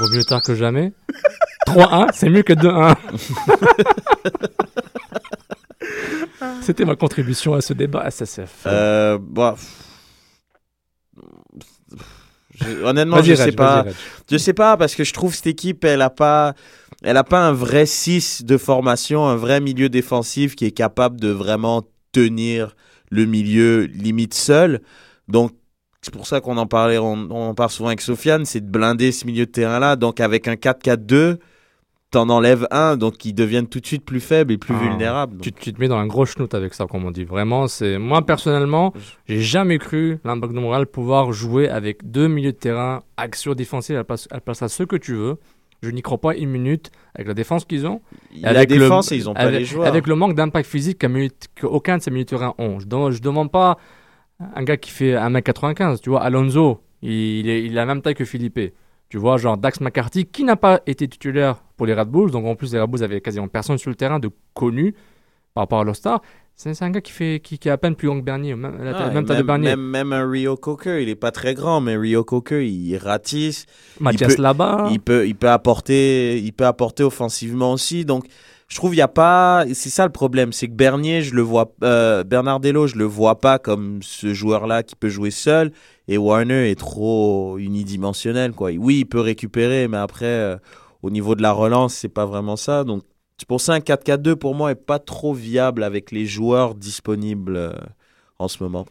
Vaut 0.00 0.10
mieux 0.10 0.24
tard 0.24 0.42
que 0.42 0.54
jamais. 0.54 0.92
3-1, 1.66 2.10
c'est 2.12 2.28
mieux 2.28 2.42
que 2.42 2.52
2-1. 2.52 2.94
C'était 6.62 6.84
ma 6.84 6.96
contribution 6.96 7.54
à 7.54 7.60
ce 7.60 7.72
débat 7.72 8.10
SSF. 8.10 8.64
Euh, 8.66 9.18
bah, 9.20 9.54
je- 12.54 12.82
honnêtement, 12.82 13.22
je 13.22 13.34
sais 13.34 13.52
pas. 13.52 13.84
Je 14.30 14.36
sais 14.36 14.52
pas 14.54 14.76
parce 14.76 14.94
que 14.94 15.04
je 15.04 15.12
trouve 15.12 15.34
cette 15.34 15.46
équipe, 15.46 15.84
elle 15.84 16.02
a 16.02 16.10
pas, 16.10 16.54
elle 17.04 17.16
a 17.16 17.24
pas 17.24 17.46
un 17.46 17.52
vrai 17.52 17.86
6 17.86 18.44
de 18.44 18.56
formation, 18.56 19.26
un 19.26 19.36
vrai 19.36 19.60
milieu 19.60 19.88
défensif 19.88 20.56
qui 20.56 20.64
est 20.64 20.70
capable 20.72 21.20
de 21.20 21.28
vraiment 21.28 21.82
tenir 22.12 22.74
le 23.10 23.26
milieu 23.26 23.84
limite 23.84 24.34
seul. 24.34 24.80
Donc, 25.28 25.52
c'est 26.02 26.12
pour 26.12 26.26
ça 26.26 26.40
qu'on 26.40 26.56
en 26.56 26.66
parlait, 26.66 26.98
on, 26.98 27.12
on 27.30 27.48
en 27.48 27.54
parle 27.54 27.70
souvent 27.70 27.88
avec 27.88 28.00
Sofiane, 28.00 28.44
c'est 28.44 28.60
de 28.60 28.70
blinder 28.70 29.12
ce 29.12 29.26
milieu 29.26 29.46
de 29.46 29.50
terrain-là. 29.50 29.96
Donc 29.96 30.20
avec 30.20 30.48
un 30.48 30.54
4-4-2, 30.54 31.38
t'en 32.10 32.28
enlèves 32.28 32.66
un, 32.70 32.96
donc 32.96 33.24
ils 33.24 33.32
deviennent 33.32 33.66
tout 33.66 33.80
de 33.80 33.86
suite 33.86 34.04
plus 34.04 34.20
faibles 34.20 34.52
et 34.52 34.58
plus 34.58 34.74
Ah, 34.74 34.82
vulnérables. 34.82 35.40
Tu, 35.40 35.52
tu 35.52 35.72
te 35.72 35.80
mets 35.80 35.88
dans 35.88 35.96
un 35.96 36.06
gros 36.06 36.26
schnout 36.26 36.52
avec 36.54 36.74
ça, 36.74 36.86
comme 36.86 37.04
on 37.04 37.10
dit. 37.10 37.24
Vraiment, 37.24 37.66
c'est 37.68 37.98
moi 37.98 38.24
personnellement, 38.24 38.92
j'ai 39.26 39.40
jamais 39.40 39.78
cru 39.78 40.18
l'Impact 40.24 40.52
de 40.52 40.60
Montréal 40.60 40.86
pouvoir 40.86 41.32
jouer 41.32 41.68
avec 41.68 42.10
deux 42.10 42.28
milieux 42.28 42.52
de 42.52 42.58
terrain 42.58 43.02
action 43.16 43.54
défensive. 43.54 43.96
Elle 43.96 44.04
passe, 44.04 44.28
elle 44.30 44.42
passe 44.42 44.62
à 44.62 44.68
ce 44.68 44.82
que 44.82 44.96
tu 44.96 45.14
veux. 45.14 45.38
Je 45.84 45.90
n'y 45.90 46.02
crois 46.02 46.18
pas 46.18 46.34
une 46.34 46.50
minute 46.50 46.90
avec 47.14 47.28
la 47.28 47.34
défense 47.34 47.64
qu'ils 47.64 47.86
ont. 47.86 48.00
Il 48.34 48.44
avec 48.46 48.70
la 48.70 48.76
le- 48.76 48.82
défense 48.82 49.12
et 49.12 49.16
ils 49.16 49.28
ont 49.28 49.34
pas 49.34 49.40
avec, 49.40 49.60
les 49.60 49.64
joueurs. 49.64 49.86
Avec 49.86 50.06
le 50.06 50.14
manque 50.14 50.34
d'impact 50.34 50.68
physique 50.68 51.04
qu'aucun 51.60 51.98
de 51.98 52.02
ces 52.02 52.10
milieux 52.10 52.24
de 52.24 52.28
terrain 52.30 52.54
ont. 52.58 52.78
Je 52.80 52.86
ne 52.86 53.18
demande 53.18 53.50
pas 53.52 53.78
un 54.40 54.62
gars 54.64 54.76
qui 54.76 54.90
fait 54.90 55.12
1m95. 55.14 56.00
Tu 56.00 56.10
vois, 56.10 56.22
Alonso, 56.22 56.80
il, 57.02 57.48
est, 57.48 57.62
il 57.64 57.72
a 57.78 57.82
la 57.82 57.86
même 57.86 58.02
taille 58.02 58.14
que 58.14 58.24
Philippe. 58.24 58.58
Tu 59.10 59.18
vois, 59.18 59.36
genre 59.36 59.56
Dax 59.56 59.80
McCarthy, 59.80 60.26
qui 60.26 60.42
n'a 60.44 60.56
pas 60.56 60.80
été 60.86 61.06
titulaire 61.06 61.62
pour 61.76 61.86
les 61.86 61.94
Red 61.94 62.08
Bulls. 62.08 62.30
Donc 62.30 62.46
en 62.46 62.56
plus, 62.56 62.72
les 62.72 62.80
Red 62.80 62.90
Bulls 62.90 63.04
avaient 63.04 63.20
quasiment 63.20 63.46
personne 63.48 63.78
sur 63.78 63.90
le 63.90 63.96
terrain 63.96 64.18
de 64.18 64.30
connu 64.54 64.94
par 65.52 65.62
rapport 65.62 65.80
à 65.80 65.84
l'All-Star. 65.84 66.20
C'est 66.20 66.43
c'est 66.56 66.82
un 66.82 66.90
gars 66.90 67.00
qui, 67.00 67.12
fait, 67.12 67.40
qui, 67.42 67.58
qui 67.58 67.68
est 67.68 67.72
à 67.72 67.76
peine 67.78 67.94
plus 67.96 68.08
grand 68.08 68.18
que 68.20 68.24
Bernier, 68.24 68.54
même, 68.54 68.82
la 68.82 68.96
Ah, 68.96 69.10
même 69.10 69.24
taille 69.26 69.38
de 69.38 69.42
Bernier. 69.42 69.70
même, 69.70 69.80
même 69.80 70.12
un 70.12 70.28
Rio 70.28 70.56
Coker, 70.56 70.98
il 71.00 71.08
est 71.08 71.14
pas 71.16 71.30
très 71.32 71.54
grand, 71.54 71.80
mais 71.80 71.96
Rio 71.96 72.24
Coker, 72.24 72.60
il 72.62 72.96
ratisse. 72.96 73.66
Mathias 74.00 74.38
Laba. 74.38 74.88
Il 74.90 75.00
peut, 75.00 75.26
il 75.26 75.34
peut 75.34 75.50
apporter, 75.50 76.38
il 76.40 76.52
peut 76.52 76.66
apporter 76.66 77.02
offensivement 77.02 77.72
aussi. 77.72 78.04
Donc, 78.04 78.24
je 78.68 78.76
trouve 78.76 78.94
il 78.94 78.98
y 78.98 79.02
a 79.02 79.08
pas, 79.08 79.64
c'est 79.74 79.90
ça 79.90 80.06
le 80.06 80.12
problème, 80.12 80.52
c'est 80.52 80.68
que 80.68 80.72
Bernier, 80.72 81.22
je 81.22 81.34
le 81.34 81.42
vois, 81.42 81.72
euh, 81.82 82.24
Bernardello, 82.24 82.86
je 82.86 82.96
le 82.96 83.04
vois 83.04 83.38
pas 83.40 83.58
comme 83.58 84.00
ce 84.02 84.32
joueur-là 84.32 84.82
qui 84.82 84.96
peut 84.96 85.10
jouer 85.10 85.30
seul. 85.30 85.70
Et 86.08 86.18
Warner 86.18 86.70
est 86.70 86.78
trop 86.78 87.58
unidimensionnel, 87.58 88.52
quoi. 88.52 88.70
Oui, 88.76 89.00
il 89.00 89.04
peut 89.06 89.20
récupérer, 89.20 89.88
mais 89.88 89.96
après, 89.98 90.24
euh, 90.26 90.56
au 91.02 91.10
niveau 91.10 91.34
de 91.34 91.42
la 91.42 91.52
relance, 91.52 91.94
c'est 91.94 92.08
pas 92.08 92.26
vraiment 92.26 92.56
ça. 92.56 92.84
Donc, 92.84 93.02
c'est 93.38 93.48
pour 93.48 93.60
ça 93.60 93.74
un 93.74 93.78
4-4-2 93.80 94.36
pour 94.36 94.54
moi 94.54 94.70
est 94.70 94.74
pas 94.74 94.98
trop 94.98 95.34
viable 95.34 95.82
avec 95.82 96.10
les 96.12 96.26
joueurs 96.26 96.74
disponibles 96.74 97.56
euh, 97.56 97.72
en 98.38 98.48
ce 98.48 98.62
moment. 98.62 98.86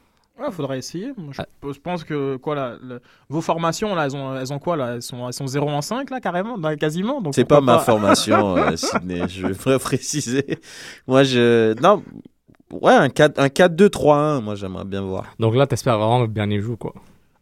Il 0.45 0.51
faudra 0.51 0.75
essayer. 0.75 1.11
Moi, 1.15 1.31
je, 1.31 1.41
Ah. 1.41 1.45
je 1.73 1.79
pense 1.79 2.03
que 2.03 2.35
quoi 2.37 2.55
là, 2.55 2.75
le- 2.81 3.01
vos 3.29 3.39
formations 3.39 3.95
là, 3.95 4.05
elles 4.05 4.15
ont, 4.15 4.35
elles 4.35 4.51
ont 4.51 4.59
quoi 4.59 4.75
là? 4.75 4.95
Elles 4.95 5.01
sont, 5.01 5.27
elles 5.27 5.33
sont 5.33 5.47
0 5.47 5.69
en 5.69 5.81
5 5.81 6.09
là 6.09 6.19
carrément, 6.19 6.57
dans- 6.57 6.75
quasiment. 6.75 7.21
C'est 7.31 7.45
pas 7.45 7.57
pourquoi 7.57 7.75
ma 7.75 7.79
formation, 7.79 8.57
euh, 8.57 8.75
Sydney. 8.75 9.21
Je 9.29 9.47
vais 9.47 9.79
préciser. 9.79 10.59
Moi, 11.07 11.23
je. 11.23 11.79
Non. 11.81 12.03
Ouais, 12.71 12.93
un 12.93 13.09
4 13.09 13.39
un 13.39 13.47
4-2-3-1, 13.47 14.41
moi, 14.41 14.55
j'aimerais 14.55 14.83
bien 14.85 15.01
voir. 15.03 15.25
Donc 15.39 15.55
là, 15.55 15.67
t'espères 15.67 15.97
vraiment 15.99 16.25
que 16.25 16.31
Bernier 16.31 16.59
joue, 16.59 16.75
quoi. 16.75 16.93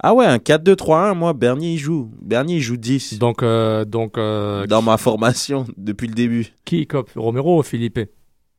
Ah 0.04 0.14
ouais, 0.16 0.26
un 0.26 0.38
4-2-3-1, 0.38 1.14
moi, 1.16 1.34
Bernier, 1.34 1.74
il 1.74 1.78
joue. 1.78 2.10
Bernier, 2.22 2.56
il 2.58 2.62
joue 2.62 2.78
10. 2.78 3.20
Donc, 3.20 3.44
euh, 3.44 3.86
donc 3.86 4.18
euh, 4.18 4.66
Dans 4.66 4.82
ma 4.82 4.98
formation, 4.98 5.66
depuis 5.78 6.08
le 6.08 6.14
début. 6.16 6.48
qui 6.66 6.88
cop 6.88 7.10
Romero 7.16 7.60
ou 7.60 7.64
Philippe 7.64 8.00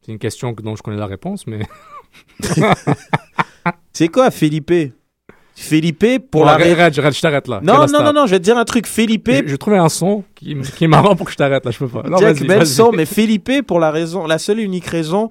C'est 0.04 0.12
une 0.12 0.18
question 0.20 0.54
que- 0.54 0.62
dont 0.62 0.76
je 0.76 0.82
connais 0.82 0.96
la 0.98 1.06
réponse, 1.06 1.46
mais. 1.46 1.60
C'est 3.92 4.08
quoi, 4.08 4.30
Felipe? 4.30 4.72
Felipe, 5.54 6.30
pour 6.30 6.42
Bon, 6.42 6.46
la. 6.46 6.52
arrête, 6.54 6.78
arrête, 6.98 7.14
je 7.14 7.20
t'arrête 7.20 7.46
là. 7.46 7.60
Non, 7.62 7.86
non, 7.86 8.02
non, 8.02 8.12
non, 8.12 8.26
je 8.26 8.32
vais 8.32 8.38
te 8.38 8.44
dire 8.44 8.56
un 8.56 8.64
truc. 8.64 8.86
Felipe. 8.86 9.30
Je, 9.30 9.48
je 9.48 9.56
trouvais 9.56 9.76
un 9.76 9.88
son 9.90 10.24
qui, 10.34 10.56
qui 10.76 10.84
est 10.84 10.88
marrant 10.88 11.14
pour 11.14 11.26
que 11.26 11.32
je 11.32 11.36
t'arrête 11.36 11.64
là, 11.64 11.70
je 11.70 11.78
peux 11.78 11.88
pas. 11.88 12.02
Non, 12.08 12.16
Jack, 12.18 12.42
bel 12.46 12.66
son, 12.66 12.90
mais 12.92 13.04
Felipe, 13.04 13.50
pour 13.66 13.78
la 13.78 13.90
raison, 13.90 14.26
la 14.26 14.38
seule 14.38 14.60
et 14.60 14.62
unique 14.62 14.86
raison 14.86 15.28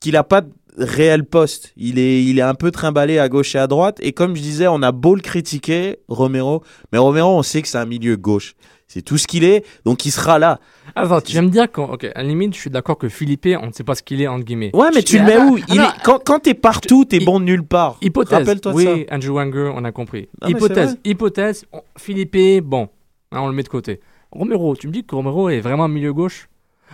qu'il 0.00 0.16
a 0.16 0.24
pas 0.24 0.42
de 0.42 0.50
réel 0.76 1.24
poste. 1.24 1.72
Il 1.76 1.98
est, 1.98 2.22
il 2.24 2.38
est 2.38 2.42
un 2.42 2.54
peu 2.54 2.70
trimballé 2.70 3.18
à 3.18 3.28
gauche 3.28 3.54
et 3.54 3.58
à 3.58 3.66
droite. 3.66 3.98
Et 4.00 4.12
comme 4.12 4.36
je 4.36 4.42
disais, 4.42 4.66
on 4.68 4.82
a 4.82 4.92
beau 4.92 5.14
le 5.14 5.20
critiquer, 5.22 5.98
Romero, 6.08 6.62
mais 6.92 6.98
Romero, 6.98 7.30
on 7.30 7.42
sait 7.42 7.62
que 7.62 7.68
c'est 7.68 7.78
un 7.78 7.86
milieu 7.86 8.16
gauche. 8.16 8.54
C'est 8.88 9.02
tout 9.02 9.18
ce 9.18 9.26
qu'il 9.26 9.42
est, 9.42 9.64
donc 9.84 10.06
il 10.06 10.12
sera 10.12 10.38
là. 10.38 10.60
Attends, 10.94 11.20
tu 11.20 11.32
viens 11.32 11.42
me 11.42 11.48
dire 11.48 11.70
qu'en. 11.72 11.90
Ok, 11.92 12.04
à 12.04 12.22
la 12.22 12.22
limite, 12.22 12.54
je 12.54 12.60
suis 12.60 12.70
d'accord 12.70 12.96
que 12.98 13.08
Philippe, 13.08 13.48
on 13.60 13.66
ne 13.66 13.72
sait 13.72 13.82
pas 13.82 13.96
ce 13.96 14.02
qu'il 14.04 14.22
est, 14.22 14.28
entre 14.28 14.44
guillemets. 14.44 14.70
Ouais, 14.76 14.90
mais 14.94 15.00
Je- 15.00 15.06
tu 15.06 15.18
le 15.18 15.24
mets 15.24 15.38
où? 15.38 15.58
Il 15.58 15.80
attends, 15.80 15.90
est- 15.90 16.02
Quand, 16.04 16.18
quand 16.24 16.38
t'es 16.38 16.54
partout, 16.54 17.04
t'es 17.04 17.18
bon 17.18 17.40
de 17.40 17.46
nulle 17.46 17.64
part. 17.64 17.96
Hypothèse. 18.00 18.38
Rappelle-toi 18.38 18.72
de 18.72 18.76
oui, 18.76 18.84
ça. 19.08 19.14
Andrew 19.16 19.30
Wanger, 19.34 19.72
on 19.74 19.82
a 19.84 19.90
compris. 19.90 20.28
Hypothèse. 20.46 20.98
Hypothèse. 21.04 21.64
on- 21.72 21.82
Philippe, 21.98 22.36
bon, 22.62 22.88
hein, 23.32 23.40
on 23.40 23.48
le 23.48 23.54
met 23.54 23.64
de 23.64 23.68
côté. 23.68 24.00
Romero, 24.30 24.76
tu 24.76 24.86
me 24.86 24.92
dis 24.92 25.02
que 25.04 25.16
Romero 25.16 25.48
est 25.48 25.60
vraiment 25.60 25.88
milieu 25.88 26.12
gauche? 26.12 26.48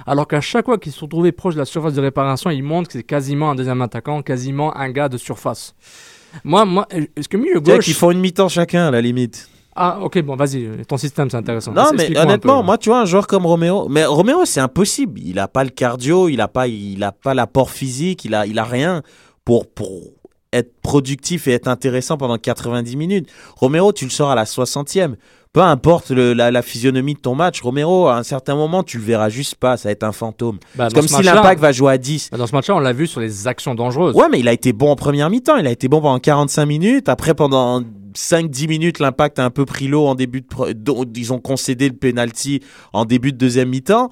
Alors 0.06 0.26
qu'à 0.26 0.40
chaque 0.40 0.64
fois 0.64 0.78
qu'ils 0.78 0.92
se 0.92 0.98
sont 0.98 1.08
trouvés 1.08 1.32
proches 1.32 1.54
de 1.54 1.58
la 1.58 1.64
surface 1.64 1.94
de 1.94 2.00
réparation, 2.00 2.50
il 2.50 2.62
montre 2.62 2.88
que 2.88 2.94
c'est 2.94 3.02
quasiment 3.02 3.50
un 3.50 3.54
deuxième 3.54 3.82
attaquant, 3.82 4.22
quasiment 4.22 4.76
un 4.76 4.90
gars 4.90 5.08
de 5.08 5.16
surface. 5.16 5.74
Moi, 6.44 6.64
moi, 6.64 6.86
est-ce 6.90 7.28
que 7.28 7.38
Jack, 7.38 7.62
gauche. 7.62 7.88
ils 7.88 7.94
font 7.94 8.10
une 8.10 8.20
mi-temps 8.20 8.48
chacun, 8.48 8.86
à 8.86 8.90
la 8.90 9.00
limite. 9.00 9.48
Ah, 9.74 9.98
ok, 10.02 10.20
bon, 10.22 10.36
vas-y, 10.36 10.68
ton 10.86 10.98
système, 10.98 11.30
c'est 11.30 11.36
intéressant. 11.36 11.72
Non, 11.72 11.90
mais 11.94 12.16
honnêtement, 12.18 12.62
moi, 12.62 12.76
tu 12.76 12.90
vois, 12.90 13.00
un 13.00 13.04
joueur 13.06 13.26
comme 13.26 13.46
Romero, 13.46 13.88
mais 13.88 14.04
Romero, 14.04 14.44
c'est 14.44 14.60
impossible. 14.60 15.20
Il 15.22 15.38
a 15.38 15.48
pas 15.48 15.64
le 15.64 15.70
cardio, 15.70 16.28
il 16.28 16.40
a 16.40 16.48
pas, 16.48 16.68
il 16.68 17.02
a 17.02 17.12
pas 17.12 17.32
l'apport 17.32 17.70
physique, 17.70 18.24
il 18.24 18.34
a, 18.34 18.46
il 18.46 18.58
a 18.58 18.64
rien 18.64 19.02
pour, 19.44 19.70
pour 19.70 20.12
être 20.52 20.74
productif 20.82 21.48
et 21.48 21.52
être 21.52 21.68
intéressant 21.68 22.18
pendant 22.18 22.36
90 22.36 22.96
minutes. 22.96 23.30
Romero, 23.56 23.92
tu 23.92 24.04
le 24.04 24.10
sors 24.10 24.30
à 24.30 24.34
la 24.34 24.44
60e. 24.44 25.14
Peu 25.52 25.60
importe 25.60 26.10
le- 26.10 26.32
la, 26.32 26.50
la 26.50 26.62
physionomie 26.62 27.12
de 27.14 27.18
ton 27.20 27.34
match, 27.34 27.60
Romero, 27.60 28.08
à 28.08 28.16
un 28.16 28.22
certain 28.22 28.54
moment, 28.54 28.82
tu 28.82 28.96
le 28.96 29.04
verras 29.04 29.28
juste 29.28 29.56
pas, 29.56 29.76
ça 29.76 29.90
va 29.90 29.92
être 29.92 30.02
un 30.02 30.12
fantôme. 30.12 30.58
Bah, 30.76 30.88
c'est 30.88 30.94
comme 30.94 31.06
si 31.08 31.14
l'impact 31.22 31.60
va 31.60 31.72
jouer 31.72 31.92
à 31.92 31.98
10. 31.98 32.30
Bah, 32.32 32.38
Dans 32.38 32.46
ce 32.46 32.54
match-là, 32.54 32.74
on 32.76 32.78
l'a 32.80 32.94
vu 32.94 33.06
sur 33.06 33.20
les 33.20 33.46
actions 33.46 33.74
dangereuses. 33.74 34.14
Ouais, 34.16 34.28
mais 34.30 34.40
il 34.40 34.48
a 34.48 34.52
été 34.54 34.72
bon 34.72 34.90
en 34.90 34.96
première 34.96 35.28
mi-temps. 35.28 35.56
Il 35.58 35.66
a 35.66 35.70
été 35.70 35.88
bon 35.88 36.00
pendant 36.00 36.18
45 36.18 36.64
minutes. 36.64 37.10
Après, 37.10 37.34
pendant 37.34 37.82
5-10 38.14 38.66
minutes, 38.66 38.98
l'impact 38.98 39.38
a 39.38 39.44
un 39.44 39.50
peu 39.50 39.66
pris 39.66 39.88
l'eau 39.88 40.06
en 40.06 40.14
début 40.14 40.40
de. 40.40 41.18
Ils 41.18 41.32
ont 41.34 41.38
concédé 41.38 41.88
le 41.90 41.96
penalty 41.96 42.60
en 42.94 43.04
début 43.04 43.32
de 43.32 43.36
deuxième 43.38 43.68
mi-temps. 43.68 44.08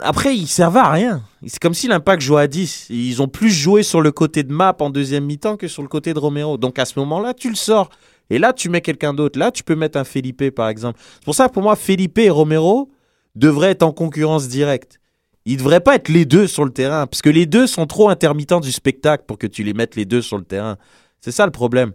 Après, 0.00 0.36
il 0.36 0.46
servait 0.46 0.80
à 0.80 0.90
rien. 0.90 1.22
C'est 1.46 1.60
comme 1.60 1.74
si 1.74 1.88
l'impact 1.88 2.20
jouait 2.22 2.42
à 2.42 2.46
10. 2.46 2.88
Ils 2.90 3.22
ont 3.22 3.26
plus 3.26 3.50
joué 3.50 3.82
sur 3.82 4.02
le 4.02 4.12
côté 4.12 4.42
de 4.42 4.52
Map 4.52 4.76
en 4.80 4.90
deuxième 4.90 5.24
mi-temps 5.24 5.56
que 5.56 5.66
sur 5.66 5.80
le 5.80 5.88
côté 5.88 6.12
de 6.12 6.18
Romero. 6.18 6.58
Donc 6.58 6.78
à 6.78 6.84
ce 6.84 6.98
moment-là, 6.98 7.32
tu 7.32 7.48
le 7.48 7.56
sors. 7.56 7.88
Et 8.30 8.38
là, 8.38 8.52
tu 8.52 8.68
mets 8.68 8.80
quelqu'un 8.80 9.14
d'autre. 9.14 9.38
Là, 9.38 9.50
tu 9.50 9.64
peux 9.64 9.74
mettre 9.74 9.98
un 9.98 10.04
Felipe, 10.04 10.50
par 10.50 10.68
exemple. 10.68 11.00
C'est 11.14 11.24
pour 11.24 11.34
ça, 11.34 11.48
pour 11.48 11.62
moi, 11.62 11.76
Felipe 11.76 12.18
et 12.18 12.30
Romero 12.30 12.90
devraient 13.34 13.70
être 13.70 13.82
en 13.82 13.92
concurrence 13.92 14.48
directe. 14.48 15.00
Ils 15.44 15.54
ne 15.54 15.58
devraient 15.58 15.80
pas 15.80 15.94
être 15.94 16.08
les 16.08 16.26
deux 16.26 16.46
sur 16.46 16.64
le 16.64 16.70
terrain, 16.70 17.06
parce 17.06 17.22
que 17.22 17.30
les 17.30 17.46
deux 17.46 17.66
sont 17.66 17.86
trop 17.86 18.10
intermittents 18.10 18.60
du 18.60 18.70
spectacle 18.70 19.24
pour 19.26 19.38
que 19.38 19.46
tu 19.46 19.62
les 19.62 19.72
mettes 19.72 19.96
les 19.96 20.04
deux 20.04 20.20
sur 20.20 20.36
le 20.36 20.44
terrain. 20.44 20.76
C'est 21.20 21.32
ça 21.32 21.46
le 21.46 21.52
problème. 21.52 21.92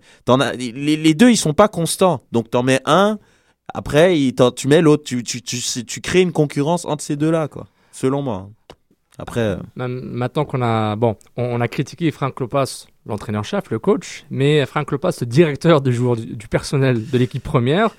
Les, 0.58 1.14
deux, 1.14 1.30
ils 1.30 1.38
sont 1.38 1.54
pas 1.54 1.68
constants. 1.68 2.22
Donc, 2.32 2.50
tu 2.50 2.58
en 2.58 2.64
mets 2.64 2.82
un, 2.86 3.20
après, 3.74 4.16
tu 4.56 4.68
mets 4.68 4.82
l'autre. 4.82 5.04
Tu, 5.04 6.02
crées 6.02 6.22
une 6.22 6.32
concurrence 6.32 6.86
entre 6.86 7.04
ces 7.04 7.16
deux-là, 7.16 7.48
quoi. 7.48 7.68
Selon 7.92 8.22
moi. 8.22 8.50
Après. 9.18 9.42
euh, 9.42 9.58
Maintenant 9.76 10.46
qu'on 10.46 10.62
a, 10.62 10.96
bon, 10.96 11.16
on, 11.38 11.62
a 11.62 11.68
critiqué 11.68 12.10
Frank 12.12 12.40
Lopas, 12.40 12.88
l'entraîneur-chef, 13.06 13.70
le 13.70 13.80
coach, 13.80 14.26
mais 14.30 14.66
Frank 14.66 14.92
Lopas, 14.92 15.18
le 15.22 15.26
directeur 15.28 15.82
du, 15.82 15.92
du, 15.92 16.36
du 16.36 16.48
personnel 16.48 17.10
de 17.10 17.18
l'équipe 17.18 17.44
première, 17.44 17.90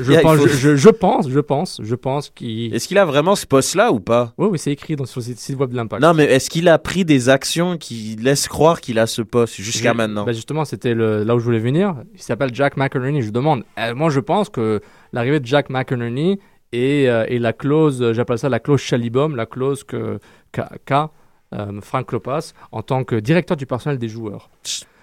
je, 0.00 0.12
Yeah, 0.12 0.20
pense, 0.22 0.36
faut- 0.38 0.46
je, 0.46 0.88
pense, 0.90 1.28
je 1.28 1.40
pense, 1.40 1.80
je 1.82 1.94
pense 1.96 2.30
qu'il. 2.30 2.72
Est-ce 2.72 2.86
qu'il 2.86 2.98
a 2.98 3.04
vraiment 3.04 3.34
ce 3.34 3.44
poste-là 3.46 3.90
ou 3.90 3.98
pas? 3.98 4.32
Oui, 4.38 4.46
oui, 4.52 4.56
c'est 4.56 4.70
écrit 4.70 4.94
dans, 4.94 5.06
sur 5.06 5.20
le 5.20 5.24
site 5.34 5.58
web 5.58 5.70
de 5.70 5.74
l'Impact. 5.74 6.00
Non, 6.00 6.14
mais 6.14 6.22
est-ce 6.26 6.48
qu'il 6.50 6.68
a 6.68 6.78
pris 6.78 7.04
des 7.04 7.28
actions 7.28 7.76
qui 7.76 8.14
laissent 8.14 8.46
croire 8.46 8.80
qu'il 8.80 9.00
a 9.00 9.08
ce 9.08 9.22
poste 9.22 9.56
jusqu'à 9.56 9.94
maintenant? 9.94 10.24
bah 10.24 10.32
justement, 10.32 10.64
c'était 10.64 10.94
là 10.94 11.34
où 11.34 11.40
je 11.40 11.44
voulais 11.44 11.58
venir. 11.58 11.96
Il 12.14 12.22
s'appelle 12.22 12.54
Jack 12.54 12.76
McInerney. 12.76 13.22
Je 13.22 13.30
demande. 13.30 13.64
euh, 13.80 13.92
moi, 13.96 14.08
je 14.10 14.20
pense 14.20 14.48
que 14.50 14.80
l'arrivée 15.12 15.40
de 15.40 15.46
Jack 15.46 15.68
McInerney 15.68 16.38
et, 16.70 17.10
euh, 17.10 17.24
et 17.26 17.40
la 17.40 17.52
clause, 17.52 18.12
j'appelle 18.12 18.38
ça 18.38 18.48
la 18.48 18.60
clause 18.60 18.80
Chalibom, 18.80 19.34
la 19.34 19.46
clause 19.46 19.82
que 19.82 20.20
euh, 20.56 20.66
Frank 21.82 22.12
Lopas 22.12 22.52
en 22.72 22.82
tant 22.82 23.04
que 23.04 23.16
directeur 23.16 23.56
du 23.56 23.66
personnel 23.66 23.98
des 23.98 24.08
joueurs. 24.08 24.50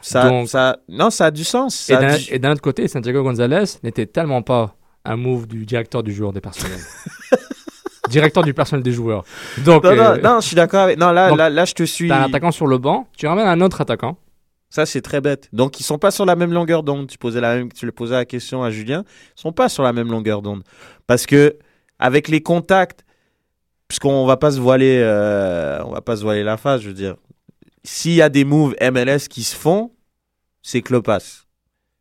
Ça- 0.01 0.29
Donc- 0.29 0.47
ça- 0.49 0.77
non, 0.87 1.09
ça 1.09 1.25
a 1.27 1.31
du 1.31 1.43
sens. 1.43 1.89
Et 1.89 1.97
d'un 2.37 2.49
du- 2.49 2.53
autre 2.53 2.61
côté, 2.61 2.87
Santiago 2.87 3.23
Gonzalez 3.23 3.63
n'était 3.83 4.05
tellement 4.05 4.41
pas 4.43 4.75
un 5.03 5.15
move 5.15 5.47
du 5.47 5.65
directeur 5.65 6.03
du 6.03 6.13
joueur 6.13 6.31
des 6.33 6.41
personnels. 6.41 6.79
directeur 8.09 8.43
du 8.43 8.53
personnel 8.53 8.83
des 8.83 8.91
joueurs. 8.91 9.23
Donc, 9.63 9.83
non, 9.83 9.95
non, 9.95 10.03
euh, 10.03 10.17
non, 10.21 10.39
je 10.41 10.47
suis 10.47 10.55
d'accord 10.55 10.81
avec. 10.81 10.97
Non, 10.99 11.11
là, 11.11 11.29
donc, 11.29 11.37
là, 11.37 11.49
là, 11.49 11.65
je 11.65 11.73
te 11.73 11.83
suis. 11.83 12.07
T'as 12.09 12.21
un 12.23 12.25
attaquant 12.27 12.51
sur 12.51 12.67
le 12.67 12.77
banc, 12.77 13.07
tu 13.17 13.25
ramènes 13.27 13.47
un 13.47 13.61
autre 13.61 13.81
attaquant. 13.81 14.17
Ça, 14.69 14.85
c'est 14.85 15.01
très 15.01 15.21
bête. 15.21 15.47
Donc, 15.53 15.79
ils 15.79 15.83
sont 15.83 15.97
pas 15.97 16.11
sur 16.11 16.25
la 16.25 16.35
même 16.35 16.51
longueur 16.51 16.83
d'onde. 16.83 17.07
Tu 17.07 17.17
posais 17.17 17.39
la 17.39 17.55
même, 17.55 17.71
tu 17.71 17.85
le 17.85 17.91
posais 17.91 18.15
la 18.15 18.25
question 18.25 18.63
à 18.63 18.71
Julien. 18.71 19.03
Ils 19.37 19.41
sont 19.41 19.53
pas 19.53 19.69
sur 19.69 19.83
la 19.83 19.93
même 19.93 20.09
longueur 20.11 20.41
d'onde. 20.41 20.63
Parce 21.07 21.25
que, 21.25 21.55
avec 21.97 22.27
les 22.27 22.41
contacts, 22.41 23.04
puisqu'on 23.87 24.25
va 24.25 24.37
pas 24.37 24.51
se 24.51 24.59
voiler, 24.59 24.99
euh, 25.03 25.81
on 25.85 25.91
va 25.91 26.01
pas 26.01 26.15
se 26.17 26.21
voiler 26.23 26.43
la 26.43 26.57
face, 26.57 26.81
je 26.81 26.87
veux 26.87 26.93
dire. 26.93 27.15
S'il 27.83 28.13
y 28.13 28.21
a 28.21 28.29
des 28.29 28.45
moves 28.45 28.75
MLS 28.81 29.27
qui 29.29 29.43
se 29.43 29.55
font, 29.55 29.91
c'est 30.61 30.81
Klopas. 30.81 31.43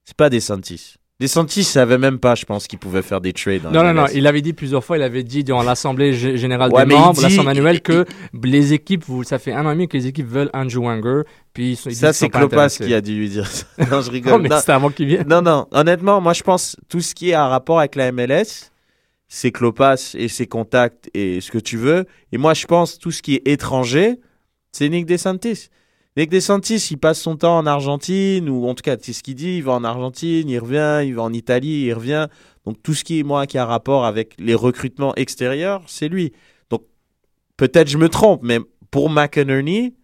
C'est 0.04 0.16
pas 0.16 0.30
des 0.30 0.40
Santis. 0.40 0.94
DeSantis 1.20 1.62
savait 1.62 1.96
même 1.96 2.18
pas, 2.18 2.34
je 2.34 2.44
pense, 2.44 2.66
qu'il 2.66 2.78
pouvait 2.80 3.00
faire 3.00 3.20
des 3.20 3.32
trades. 3.32 3.62
dans 3.62 3.70
Non, 3.70 3.84
non, 3.84 3.94
non, 3.94 4.06
il 4.12 4.26
avait 4.26 4.42
dit 4.42 4.52
plusieurs 4.52 4.82
fois, 4.84 4.96
il 4.98 5.02
avait 5.04 5.22
dit 5.22 5.44
durant 5.44 5.62
l'Assemblée 5.62 6.12
gé- 6.12 6.36
générale 6.36 6.72
Ouais, 6.72 6.84
des 6.84 6.92
membres, 6.94 7.22
l'Assemblée 7.22 7.50
annuelle, 7.52 7.80
que 7.82 8.04
les 8.42 8.72
équipes, 8.72 9.04
vous, 9.06 9.22
ça 9.22 9.38
fait 9.38 9.52
un 9.52 9.64
an 9.64 9.70
et 9.70 9.74
demi 9.74 9.86
que 9.86 9.96
les 9.96 10.08
équipes 10.08 10.26
veulent 10.26 10.50
Andrew 10.52 10.82
Wenger, 10.82 11.22
puis 11.52 11.70
ils 11.72 11.76
sont, 11.76 11.88
ils 11.88 11.94
Ça, 11.94 12.12
c'est 12.12 12.24
sont 12.24 12.30
pas 12.30 12.40
Klopas 12.40 12.56
intéressés. 12.64 12.84
qui 12.86 12.94
a 12.94 13.00
dû 13.00 13.14
lui 13.16 13.28
dire 13.28 13.46
ça. 13.46 13.64
non, 13.90 14.00
je 14.00 14.10
rigole. 14.10 14.32
Non, 14.32 14.38
mais 14.40 14.58
c'était 14.58 14.72
avant 14.72 14.90
qu'il 14.90 15.06
vienne. 15.06 15.26
Non, 15.28 15.40
non. 15.40 15.68
Honnêtement, 15.70 16.20
moi, 16.20 16.32
je 16.32 16.42
pense 16.42 16.76
tout 16.88 17.00
ce 17.00 17.14
qui 17.14 17.30
est 17.30 17.34
à 17.34 17.46
rapport 17.46 17.78
avec 17.78 17.94
la 17.94 18.10
MLS, 18.10 18.72
c'est 19.34 19.50
Klopas 19.50 20.14
et 20.14 20.28
ses 20.28 20.46
contacts 20.46 21.10
et 21.12 21.40
ce 21.40 21.50
que 21.50 21.58
tu 21.58 21.76
veux. 21.76 22.06
Et 22.30 22.38
moi, 22.38 22.54
je 22.54 22.66
pense 22.66 23.00
tout 23.00 23.10
ce 23.10 23.20
qui 23.20 23.34
est 23.34 23.48
étranger, 23.48 24.20
c'est 24.70 24.88
Nick 24.88 25.06
DeSantis. 25.06 25.70
Nick 26.16 26.30
DeSantis, 26.30 26.86
il 26.92 26.98
passe 26.98 27.20
son 27.20 27.36
temps 27.36 27.58
en 27.58 27.66
Argentine, 27.66 28.48
ou 28.48 28.68
en 28.68 28.76
tout 28.76 28.82
cas, 28.82 28.96
c'est 29.00 29.12
ce 29.12 29.24
qu'il 29.24 29.34
dit, 29.34 29.56
il 29.56 29.64
va 29.64 29.72
en 29.72 29.82
Argentine, 29.82 30.48
il 30.48 30.58
revient, 30.60 31.04
il 31.04 31.16
va 31.16 31.22
en 31.22 31.32
Italie, 31.32 31.86
il 31.86 31.92
revient. 31.94 32.28
Donc, 32.64 32.80
tout 32.84 32.94
ce 32.94 33.02
qui 33.02 33.18
est, 33.18 33.22
moi, 33.24 33.48
qui 33.48 33.58
a 33.58 33.66
rapport 33.66 34.04
avec 34.04 34.36
les 34.38 34.54
recrutements 34.54 35.16
extérieurs, 35.16 35.82
c'est 35.88 36.06
lui. 36.06 36.32
Donc, 36.70 36.84
peut-être 37.56 37.88
je 37.88 37.98
me 37.98 38.08
trompe, 38.08 38.40
mais 38.44 38.60
pour 38.92 39.10
McInerney, 39.10 39.96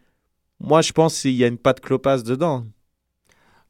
moi, 0.58 0.82
je 0.82 0.90
pense 0.90 1.20
qu'il 1.20 1.36
y 1.36 1.44
a 1.44 1.46
une 1.46 1.56
patte 1.56 1.78
Klopas 1.78 2.22
dedans. 2.22 2.66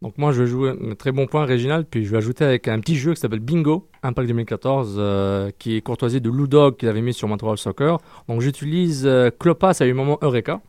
Donc 0.03 0.17
moi, 0.17 0.33
je 0.33 0.43
vais 0.43 0.49
jouer 0.49 0.71
un 0.71 0.95
très 0.95 1.13
bon 1.13 1.27
point 1.27 1.45
régional, 1.45 1.85
puis 1.85 2.07
je 2.07 2.11
vais 2.11 2.17
ajouter 2.17 2.45
avec 2.45 2.69
un 2.69 2.81
petit 2.81 2.97
jeu 2.97 3.13
qui 3.13 3.21
s'appelle 3.21 3.41
Bingo, 3.41 3.87
Impact 4.03 4.29
2014, 4.29 4.97
euh, 4.99 5.51
qui 5.59 5.77
est 5.77 5.83
courtoisie 5.83 6.23
de 6.23 6.31
Lou 6.31 6.47
Dog 6.47 6.77
qu'il 6.77 6.89
avait 6.89 7.03
mis 7.03 7.13
sur 7.13 7.29
Montreal 7.29 7.59
Soccer. 7.59 7.99
Donc 8.27 8.41
j'utilise 8.41 9.07
euh, 9.07 9.31
Klopas 9.31 9.77
à 9.81 9.85
un 9.85 9.93
moment 9.93 10.19
Eureka. 10.23 10.63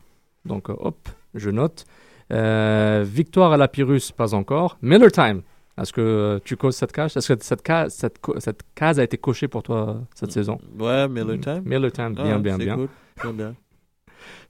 Donc 0.44 0.68
euh, 0.68 0.74
hop, 0.78 1.08
je 1.34 1.48
note. 1.48 1.86
Euh, 2.30 3.04
victoire 3.06 3.52
à 3.52 3.56
la 3.56 3.68
Pyrrhus, 3.68 4.12
pas 4.14 4.34
encore. 4.34 4.76
Miller 4.82 5.10
Time. 5.10 5.42
Est-ce 5.80 5.94
que 5.94 6.38
tu 6.44 6.56
causes 6.56 6.76
cette 6.76 6.92
case? 6.92 7.16
Est-ce 7.16 7.32
que 7.32 7.42
cette 7.42 7.62
case, 7.62 7.94
cette, 7.94 8.62
case 8.74 9.00
a 9.00 9.04
été 9.04 9.16
cochée 9.16 9.48
pour 9.48 9.62
toi 9.62 10.02
cette 10.14 10.32
saison? 10.32 10.58
Ouais, 10.78 11.08
Miller 11.08 11.40
Time. 11.40 11.62
Miller 11.64 11.90
Time, 11.90 12.12
bien, 12.14 12.34
Ah, 12.34 12.38
bien, 12.38 12.58
bien. 12.58 12.88
cool, 13.18 13.32
bien. 13.32 13.54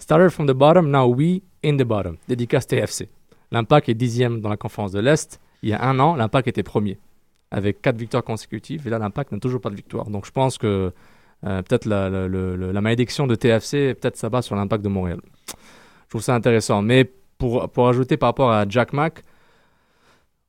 Started 0.00 0.30
from 0.30 0.46
the 0.46 0.54
bottom, 0.54 0.90
now 0.90 1.06
we 1.06 1.42
in 1.64 1.76
the 1.76 1.84
bottom. 1.84 2.16
Dédicace 2.28 2.66
TFC. 2.66 3.08
L'Impact 3.52 3.88
est 3.88 3.94
dixième 3.94 4.40
dans 4.40 4.48
la 4.48 4.56
conférence 4.56 4.92
de 4.92 4.98
l'Est. 4.98 5.38
Il 5.62 5.68
y 5.68 5.74
a 5.74 5.84
un 5.84 5.98
an, 6.00 6.16
l'Impact 6.16 6.48
était 6.48 6.62
premier, 6.62 6.98
avec 7.50 7.80
quatre 7.82 7.96
victoires 7.96 8.24
consécutives. 8.24 8.86
Et 8.86 8.90
là, 8.90 8.98
l'Impact 8.98 9.30
n'a 9.30 9.38
toujours 9.38 9.60
pas 9.60 9.70
de 9.70 9.76
victoire. 9.76 10.08
Donc 10.08 10.26
je 10.26 10.32
pense 10.32 10.58
que 10.58 10.90
euh, 11.44 11.62
peut-être 11.62 11.84
la, 11.84 12.80
malédiction 12.80 13.26
de 13.26 13.34
TFC, 13.34 13.94
peut-être 13.94 14.16
ça 14.16 14.30
bat 14.30 14.42
sur 14.42 14.56
l'Impact 14.56 14.82
de 14.82 14.88
Montréal. 14.88 15.20
Je 15.46 16.08
trouve 16.08 16.22
ça 16.22 16.34
intéressant. 16.34 16.82
Mais 16.82 17.04
pour, 17.38 17.68
pour 17.70 17.88
ajouter 17.88 18.16
par 18.16 18.30
rapport 18.30 18.50
à 18.50 18.66
Jack 18.68 18.92
Mack, 18.94 19.22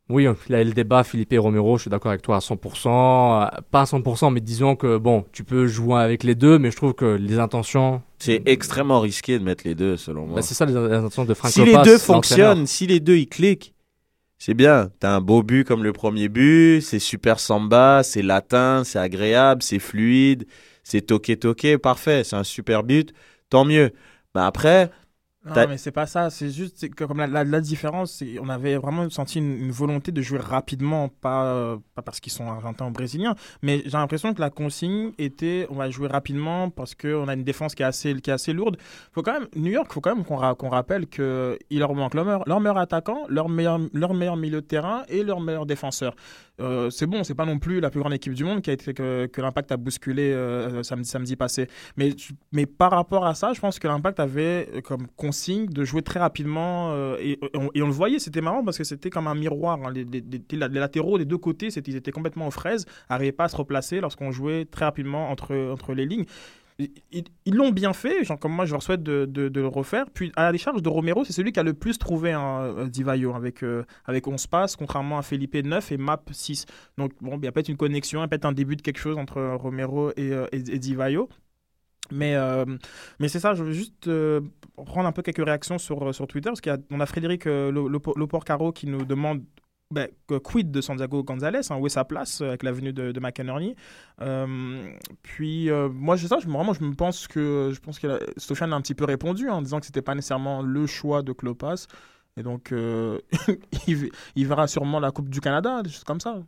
oui, 0.09 0.27
il 0.49 0.51
y 0.51 0.55
a 0.55 0.63
le 0.63 0.73
débat 0.73 1.03
Philippe 1.03 1.31
et 1.33 1.37
Romero, 1.37 1.77
je 1.77 1.83
suis 1.83 1.89
d'accord 1.89 2.11
avec 2.11 2.21
toi 2.21 2.35
à 2.35 2.39
100%. 2.39 2.87
euh, 2.87 3.61
Pas 3.71 3.81
à 3.81 3.83
100%, 3.85 4.33
mais 4.33 4.41
disons 4.41 4.75
que 4.75 4.97
bon, 4.97 5.25
tu 5.31 5.43
peux 5.43 5.65
jouer 5.65 6.01
avec 6.01 6.23
les 6.23 6.35
deux, 6.35 6.59
mais 6.59 6.71
je 6.71 6.75
trouve 6.75 6.93
que 6.93 7.05
les 7.05 7.39
intentions. 7.39 8.01
C'est 8.19 8.41
extrêmement 8.45 8.99
risqué 8.99 9.39
de 9.39 9.43
mettre 9.43 9.63
les 9.65 9.75
deux, 9.75 9.95
selon 9.97 10.25
moi. 10.25 10.35
Bah, 10.37 10.41
c'est 10.41 10.53
ça 10.53 10.65
les 10.65 10.75
intentions 10.75 11.25
de 11.25 11.33
Frank 11.33 11.51
si 11.51 11.63
les 11.63 11.77
deux 11.83 11.97
fonctionnent, 11.97 12.67
si 12.67 12.85
les 12.87 12.99
deux 12.99 13.17
ils 13.17 13.27
cliquent, 13.27 13.73
c'est 14.37 14.53
bien. 14.53 14.91
T'as 14.99 15.15
un 15.15 15.21
beau 15.21 15.41
but 15.41 15.65
comme 15.65 15.83
le 15.83 15.93
premier 15.93 16.27
but, 16.27 16.81
c'est 16.81 16.99
super 16.99 17.39
samba, 17.39 18.03
c'est 18.03 18.21
latin, 18.21 18.83
c'est 18.83 18.99
agréable, 18.99 19.63
c'est 19.63 19.79
fluide, 19.79 20.45
c'est 20.83 21.01
toqué 21.01 21.37
toqué, 21.37 21.77
parfait, 21.77 22.25
c'est 22.25 22.35
un 22.35 22.43
super 22.43 22.83
but, 22.83 23.13
tant 23.49 23.63
mieux. 23.63 23.91
Mais 24.35 24.41
après, 24.41 24.91
Non, 25.45 25.53
mais 25.67 25.77
c'est 25.77 25.91
pas 25.91 26.05
ça. 26.05 26.29
C'est 26.29 26.49
juste 26.51 26.89
que 26.95 27.03
comme 27.03 27.17
la, 27.17 27.27
la, 27.27 27.43
la 27.43 27.59
différence, 27.59 28.23
on 28.41 28.47
avait 28.47 28.77
vraiment 28.77 29.09
senti 29.09 29.39
une, 29.39 29.57
une 29.57 29.71
volonté 29.71 30.13
de 30.13 30.21
jouer 30.21 30.39
rapidement, 30.39 31.09
pas, 31.09 31.45
euh, 31.47 31.77
pas 31.95 32.01
parce 32.01 32.21
qu'ils 32.21 32.31
sont 32.31 32.47
argentins 32.47 32.87
ou 32.87 32.91
brésiliens, 32.91 33.35
mais 33.61 33.81
j'ai 33.83 33.97
l'impression 33.97 34.33
que 34.33 34.39
la 34.39 34.49
consigne 34.49 35.11
était 35.17 35.67
on 35.69 35.75
va 35.75 35.89
jouer 35.89 36.07
rapidement 36.07 36.69
parce 36.69 36.95
qu'on 36.95 37.27
a 37.27 37.33
une 37.33 37.43
défense 37.43 37.75
qui 37.75 37.83
est 37.83 37.85
assez, 37.85 38.15
qui 38.21 38.29
est 38.29 38.33
assez 38.33 38.53
lourde. 38.53 38.77
Faut 39.11 39.21
quand 39.21 39.33
même, 39.33 39.47
New 39.57 39.71
York, 39.71 39.91
faut 39.91 39.99
quand 39.99 40.15
même 40.15 40.23
qu'on 40.23 40.37
ra- 40.37 40.55
qu'on 40.55 40.69
rappelle 40.69 41.07
qu'il 41.07 41.57
leur 41.71 41.93
manque 41.93 42.13
leur 42.13 42.23
meilleur, 42.23 42.43
leur 42.47 42.59
meilleur 42.61 42.77
attaquant, 42.77 43.25
leur 43.27 43.49
meilleur, 43.49 43.79
leur 43.93 44.13
meilleur 44.13 44.37
milieu 44.37 44.61
de 44.61 44.65
terrain 44.65 45.03
et 45.09 45.23
leur 45.23 45.41
meilleur 45.41 45.65
défenseur. 45.65 46.15
Euh, 46.59 46.91
c'est 46.91 47.07
bon, 47.07 47.23
c'est 47.23 47.33
pas 47.33 47.45
non 47.45 47.57
plus 47.57 47.79
la 47.79 47.89
plus 47.89 47.99
grande 47.99 48.13
équipe 48.13 48.33
du 48.33 48.43
monde 48.43 48.61
qui 48.61 48.69
a 48.69 48.73
été, 48.73 48.93
que, 48.93 49.29
l'Impact 49.37 49.71
a 49.71 49.77
bousculé 49.77 50.31
euh, 50.31 50.83
samedi, 50.83 51.09
samedi 51.09 51.35
passé. 51.35 51.67
Mais, 51.97 52.15
mais 52.51 52.65
par 52.67 52.91
rapport 52.91 53.25
à 53.25 53.33
ça, 53.33 53.53
je 53.53 53.59
pense 53.59 53.79
que 53.79 53.87
l'Impact 53.87 54.19
avait 54.19 54.69
euh, 54.75 54.81
comme 54.81 55.07
consigne 55.15 55.65
de 55.65 55.83
jouer 55.83 56.03
très 56.03 56.19
rapidement 56.19 56.91
euh, 56.91 57.17
et, 57.19 57.39
on, 57.55 57.69
le 57.73 57.91
voyait, 57.91 58.19
c'était 58.19 58.41
marrant 58.41 58.63
parce 58.63 58.77
que 58.77 58.83
c'était 58.83 59.09
comme 59.09 59.27
un 59.27 59.35
miroir. 59.35 59.79
hein. 59.83 59.91
Les, 59.91 60.59
latéraux 60.79 61.17
des 61.17 61.25
deux 61.25 61.39
côtés, 61.39 61.69
ils 61.69 61.95
étaient 61.95 62.11
complètement 62.11 62.47
aux 62.47 62.51
fraises, 62.51 62.85
n'arrivaient 63.09 63.31
pas 63.31 63.45
à 63.45 63.49
se 63.49 63.55
replacer 63.55 63.99
lorsqu'on 63.99 64.31
jouait 64.31 64.65
très 64.65 64.85
rapidement 64.85 65.31
entre, 65.31 65.55
entre 65.71 65.93
les 65.93 66.05
lignes. 66.05 66.25
Ils- 66.79 67.25
l'ont 67.53 67.69
bien 67.71 67.93
fait, 67.93 68.23
genre, 68.23 68.39
comme 68.39 68.53
moi 68.53 68.65
je 68.65 68.71
leur 68.71 68.81
souhaite 68.81 69.03
de, 69.03 69.29
le 69.53 69.67
refaire. 69.67 70.05
Puis 70.13 70.31
à 70.35 70.45
la 70.45 70.51
décharge 70.51 70.81
de 70.81 70.89
Romero, 70.89 71.23
c'est 71.23 71.33
celui 71.33 71.51
qui 71.51 71.59
a 71.59 71.63
le 71.63 71.73
plus 71.73 71.97
trouvé 71.97 72.31
un 72.31 72.87
Divayo 72.87 73.33
avec, 73.35 73.63
euh, 73.63 73.83
avec 74.05 74.27
11 74.27 74.47
passes, 74.47 74.75
contrairement 74.75 75.17
à 75.17 75.21
Felipe 75.21 75.55
9 75.55 75.91
et 75.91 75.97
Map 75.97 76.21
6. 76.31 76.65
Donc 76.97 77.11
bon, 77.21 77.37
il 77.37 77.45
y 77.45 77.47
a 77.47 77.51
peut-être 77.51 77.69
une 77.69 77.77
connexion, 77.77 78.19
il 78.19 78.23
y 78.23 78.25
a 78.25 78.27
peut-être 78.27 78.45
un 78.45 78.51
début 78.53 78.75
de 78.75 78.81
quelque 78.81 78.97
chose 78.99 79.17
entre 79.17 79.37
euh, 79.37 79.55
Romero 79.55 80.11
et, 80.17 80.31
euh, 80.33 80.47
et, 80.51 80.61
Divayo. 80.79 81.29
Mais, 82.11 82.35
euh, 82.35 82.65
mais 83.19 83.27
c'est 83.29 83.39
ça, 83.39 83.53
je 83.53 83.63
veux 83.63 83.71
juste 83.71 84.09
prendre 84.75 85.07
un 85.07 85.11
peu 85.13 85.21
quelques 85.21 85.43
réactions 85.45 85.77
sur, 85.77 86.13
sur 86.13 86.27
Twitter, 86.27 86.49
parce 86.49 86.59
qu'on 86.61 86.99
a, 86.99 87.05
Frédéric 87.05 87.47
euh, 87.47 87.71
Lo- 87.71 87.87
Lopo- 87.89 88.17
Loporcaro 88.17 88.71
qui 88.73 88.87
nous 88.87 89.05
demande 89.05 89.41
ben, 89.93 90.09
quid 90.43 90.71
de 90.71 90.81
Santiago 90.81 91.23
Gonzalez, 91.23 91.61
hein, 91.69 91.77
où 91.77 91.85
est 91.85 91.89
sa 91.89 92.03
place 92.03 92.41
euh, 92.41 92.49
avec 92.49 92.63
la 92.63 92.71
venue 92.71 92.93
de, 92.93 93.11
de. 93.11 93.21
Euh, 94.21 94.91
puis 95.21 95.69
euh, 95.69 95.89
moi, 95.89 96.15
je, 96.15 96.27
ça, 96.27 96.37
je, 96.39 96.47
vraiment, 96.47 96.73
je 96.73 96.83
me 96.83 96.93
pense 96.93 97.27
que 97.27 97.71
je 97.73 97.79
pense 97.79 97.99
que 97.99 98.07
a 98.07 98.75
un 98.75 98.81
petit 98.81 98.95
peu 98.95 99.05
répondu 99.05 99.49
hein, 99.49 99.53
en 99.53 99.61
disant 99.61 99.79
que 99.79 99.85
c'était 99.85 100.01
pas 100.01 100.15
nécessairement 100.15 100.61
le 100.61 100.85
choix 100.85 101.21
de 101.21 101.31
Klopas. 101.31 101.87
Et 102.35 102.43
donc, 102.43 102.73
il, 103.87 104.11
il 104.35 104.47
verra 104.47 104.67
sûrement 104.67 104.99
la 104.99 105.11
Coupe 105.11 105.29
du 105.29 105.39
Canada, 105.39 105.81
des 105.83 105.89
choses 105.89 106.03
comme 106.03 106.19
ça. 106.19 106.39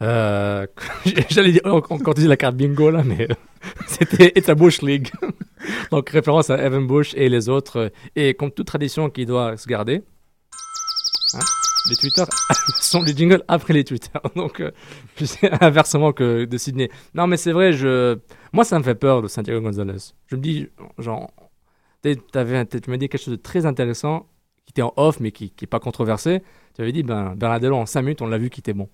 J'allais 1.28 1.52
dire, 1.52 1.60
on, 1.64 1.82
on 1.90 1.98
continue 1.98 2.28
la 2.28 2.36
carte 2.36 2.56
bingo 2.56 2.90
là, 2.90 3.02
mais 3.04 3.28
c'était 3.86 4.32
It's 4.34 4.48
a 4.48 4.54
Bush 4.54 4.82
League. 4.82 5.10
Donc 5.90 6.10
référence 6.10 6.50
à 6.50 6.58
Evan 6.58 6.86
Bush 6.86 7.14
et 7.14 7.28
les 7.28 7.48
autres. 7.48 7.92
Et 8.16 8.34
comme 8.34 8.50
toute 8.50 8.66
tradition 8.66 9.10
qui 9.10 9.26
doit 9.26 9.56
se 9.56 9.68
garder, 9.68 10.02
hein, 11.34 11.40
les 11.88 11.96
Twitter 11.96 12.24
sont 12.80 13.02
les 13.02 13.16
jingles 13.16 13.42
après 13.48 13.72
les 13.72 13.84
Twitter. 13.84 14.18
Donc 14.36 14.60
euh, 14.60 14.70
je 15.16 15.24
sais 15.24 15.50
inversement 15.62 16.12
que 16.12 16.44
de 16.44 16.58
Sydney. 16.58 16.90
Non 17.14 17.26
mais 17.26 17.36
c'est 17.36 17.52
vrai, 17.52 17.72
je, 17.72 18.18
moi 18.52 18.64
ça 18.64 18.78
me 18.78 18.84
fait 18.84 18.94
peur 18.94 19.22
de 19.22 19.28
Santiago 19.28 19.60
Gonzalez. 19.60 20.12
Je 20.26 20.36
me 20.36 20.40
dis, 20.40 20.68
genre, 20.98 21.30
un- 22.04 22.64
tu 22.64 22.90
m'as 22.90 22.96
dit 22.96 23.08
quelque 23.08 23.22
chose 23.22 23.32
de 23.32 23.42
très 23.42 23.66
intéressant 23.66 24.26
qui 24.66 24.72
était 24.72 24.82
en 24.82 24.92
off 24.96 25.20
mais 25.20 25.32
qui 25.32 25.52
n'est 25.60 25.66
pas 25.66 25.80
controversé. 25.80 26.42
Tu 26.74 26.82
avais 26.82 26.92
dit, 26.92 27.02
ben 27.02 27.34
Bernardello 27.36 27.76
en 27.76 27.86
5 27.86 28.02
minutes, 28.02 28.22
on 28.22 28.26
l'a 28.26 28.38
vu 28.38 28.50
qui 28.50 28.60
était 28.60 28.74
bon. 28.74 28.88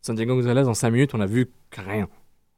Santiago 0.00 0.34
Gonzalez 0.34 0.66
en 0.66 0.74
5 0.74 0.90
minutes, 0.90 1.14
on 1.14 1.20
a 1.20 1.26
vu 1.26 1.50
rien. 1.76 2.08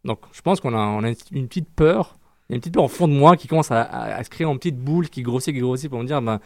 Donc 0.04 0.20
je 0.32 0.40
pense 0.42 0.60
qu'on 0.60 0.74
a, 0.74 0.78
on 0.78 1.02
a 1.04 1.12
une 1.32 1.48
petite 1.48 1.68
peur. 1.68 2.16
Il 2.48 2.52
y 2.52 2.54
a 2.54 2.56
une 2.56 2.60
petite 2.60 2.74
peur 2.74 2.84
au 2.84 2.88
fond 2.88 3.08
de 3.08 3.14
moi 3.14 3.36
qui 3.36 3.48
commence 3.48 3.70
à, 3.70 4.22
se 4.22 4.28
créer 4.28 4.46
en 4.46 4.56
petite 4.56 4.76
boule 4.78 5.08
qui 5.08 5.22
grossit, 5.22 5.54
qui 5.54 5.60
grossit 5.60 5.88
pour 5.88 6.00
me 6.00 6.06
dire 6.06 6.20
ben, 6.20 6.40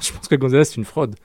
je 0.00 0.12
pense 0.12 0.28
que 0.28 0.34
Gonzalez 0.34 0.64
c'est 0.64 0.76
une 0.76 0.84
fraude. 0.84 1.16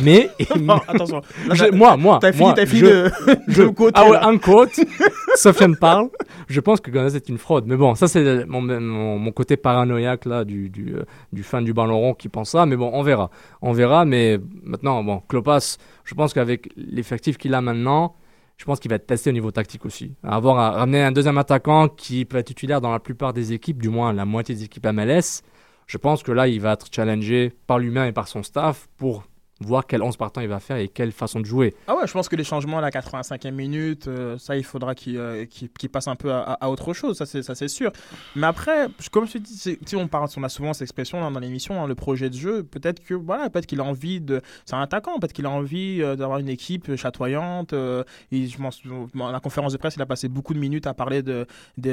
Mais. 0.00 0.28
Non, 0.60 0.80
attention. 0.88 1.20
Là, 1.46 1.54
Je- 1.54 1.70
moi, 1.72 1.96
moi. 1.96 2.18
t'as 2.20 2.32
fini- 2.32 2.44
moi, 2.44 2.66
fini 2.66 2.80
je- 2.80 2.86
de- 2.86 3.10
je- 3.48 3.62
de 3.62 3.68
quoter, 3.68 4.00
Ah 4.02 4.08
ouais, 4.10 4.16
un 4.16 4.38
quote. 4.38 4.70
Sofiane 5.36 5.76
parle. 5.76 6.08
Je 6.48 6.60
pense 6.60 6.80
que 6.80 6.90
Gonzalez 6.90 7.16
est 7.16 7.28
une 7.28 7.38
fraude. 7.38 7.64
Mais 7.66 7.76
bon, 7.76 7.94
ça, 7.94 8.08
c'est 8.08 8.44
mon, 8.46 8.60
mon, 8.60 9.18
mon 9.18 9.32
côté 9.32 9.56
paranoïaque 9.56 10.24
là, 10.26 10.44
du, 10.44 10.68
du, 10.68 10.94
euh, 10.96 11.04
du 11.32 11.42
fan 11.42 11.64
du 11.64 11.72
ballon 11.72 11.98
rond 11.98 12.14
qui 12.14 12.28
pense 12.28 12.50
ça. 12.50 12.66
Mais 12.66 12.76
bon, 12.76 12.90
on 12.92 13.02
verra. 13.02 13.30
On 13.62 13.72
verra. 13.72 14.04
Mais 14.04 14.38
maintenant, 14.64 15.02
bon, 15.04 15.20
Klopas, 15.28 15.76
je 16.04 16.14
pense 16.14 16.34
qu'avec 16.34 16.70
l'effectif 16.76 17.38
qu'il 17.38 17.54
a 17.54 17.60
maintenant, 17.60 18.14
je 18.56 18.64
pense 18.64 18.78
qu'il 18.80 18.88
va 18.88 18.96
être 18.96 19.06
testé 19.06 19.30
au 19.30 19.32
niveau 19.32 19.50
tactique 19.50 19.84
aussi. 19.86 20.14
Avoir 20.22 20.58
à 20.58 20.70
ramener 20.72 21.02
un 21.02 21.12
deuxième 21.12 21.38
attaquant 21.38 21.88
qui 21.88 22.24
peut 22.24 22.36
être 22.38 22.46
titulaire 22.48 22.80
dans 22.80 22.92
la 22.92 23.00
plupart 23.00 23.32
des 23.32 23.52
équipes, 23.52 23.80
du 23.82 23.88
moins 23.90 24.12
la 24.12 24.24
moitié 24.24 24.54
des 24.54 24.64
équipes 24.64 24.86
MLS. 24.86 25.42
Je 25.86 25.98
pense 25.98 26.22
que 26.22 26.32
là, 26.32 26.46
il 26.48 26.60
va 26.60 26.72
être 26.72 26.86
challengé 26.90 27.52
par 27.66 27.78
lui-même 27.78 28.08
et 28.08 28.12
par 28.12 28.26
son 28.28 28.42
staff 28.42 28.86
pour 28.96 29.24
voir 29.60 29.86
quel 29.86 30.02
11 30.02 30.16
partant 30.16 30.40
il 30.40 30.48
va 30.48 30.58
faire 30.60 30.76
et 30.78 30.88
quelle 30.88 31.12
façon 31.12 31.38
de 31.40 31.44
jouer. 31.46 31.74
Ah 31.86 31.94
ouais, 31.96 32.06
je 32.06 32.12
pense 32.12 32.28
que 32.28 32.36
les 32.36 32.44
changements 32.44 32.78
à 32.78 32.80
la 32.80 32.90
85e 32.90 33.50
minute, 33.52 34.08
euh, 34.08 34.36
ça, 34.38 34.56
il 34.56 34.64
faudra 34.64 34.94
qu'ils 34.94 35.16
euh, 35.16 35.44
passent 35.92 36.08
un 36.08 36.16
peu 36.16 36.32
à, 36.32 36.68
autre 36.68 36.92
chose, 36.92 37.16
ça 37.16 37.24
c'est 37.26 37.68
sûr. 37.68 37.92
Mais 38.36 38.46
après, 38.46 38.88
comme 39.12 39.26
je 39.26 39.32
te 39.34 39.38
dis, 39.38 39.96
on, 39.96 40.08
parle, 40.08 40.28
on 40.36 40.42
a 40.42 40.48
souvent 40.48 40.72
cette 40.72 40.82
expression 40.82 41.20
là, 41.20 41.30
dans 41.30 41.40
l'émission, 41.40 41.82
hein, 41.82 41.86
le 41.86 41.94
projet 41.94 42.30
de 42.30 42.34
jeu, 42.36 42.62
peut-être 42.64 43.02
que 43.04 43.14
voilà, 43.14 43.48
peut-être 43.48 43.66
qu'il 43.66 43.80
a 43.80 43.84
envie 43.84 44.20
de... 44.20 44.40
C'est 44.64 44.74
un 44.74 44.82
attaquant, 44.82 45.18
peut-être 45.18 45.32
qu'il 45.32 45.46
a 45.46 45.50
envie 45.50 46.02
euh, 46.02 46.16
d'avoir 46.16 46.38
une 46.38 46.48
équipe 46.48 46.94
chatoyante. 46.96 47.72
euh, 47.72 48.02
et 48.32 48.46
je 48.48 48.56
pense, 48.58 48.82
la 49.14 49.40
conférence 49.40 49.72
de 49.72 49.78
presse, 49.78 49.94
il 49.96 50.02
a 50.02 50.06
passé 50.06 50.28
beaucoup 50.28 50.54
de 50.54 50.58
minutes 50.58 50.86
à 50.86 50.94
parler 50.94 51.22
de... 51.22 51.46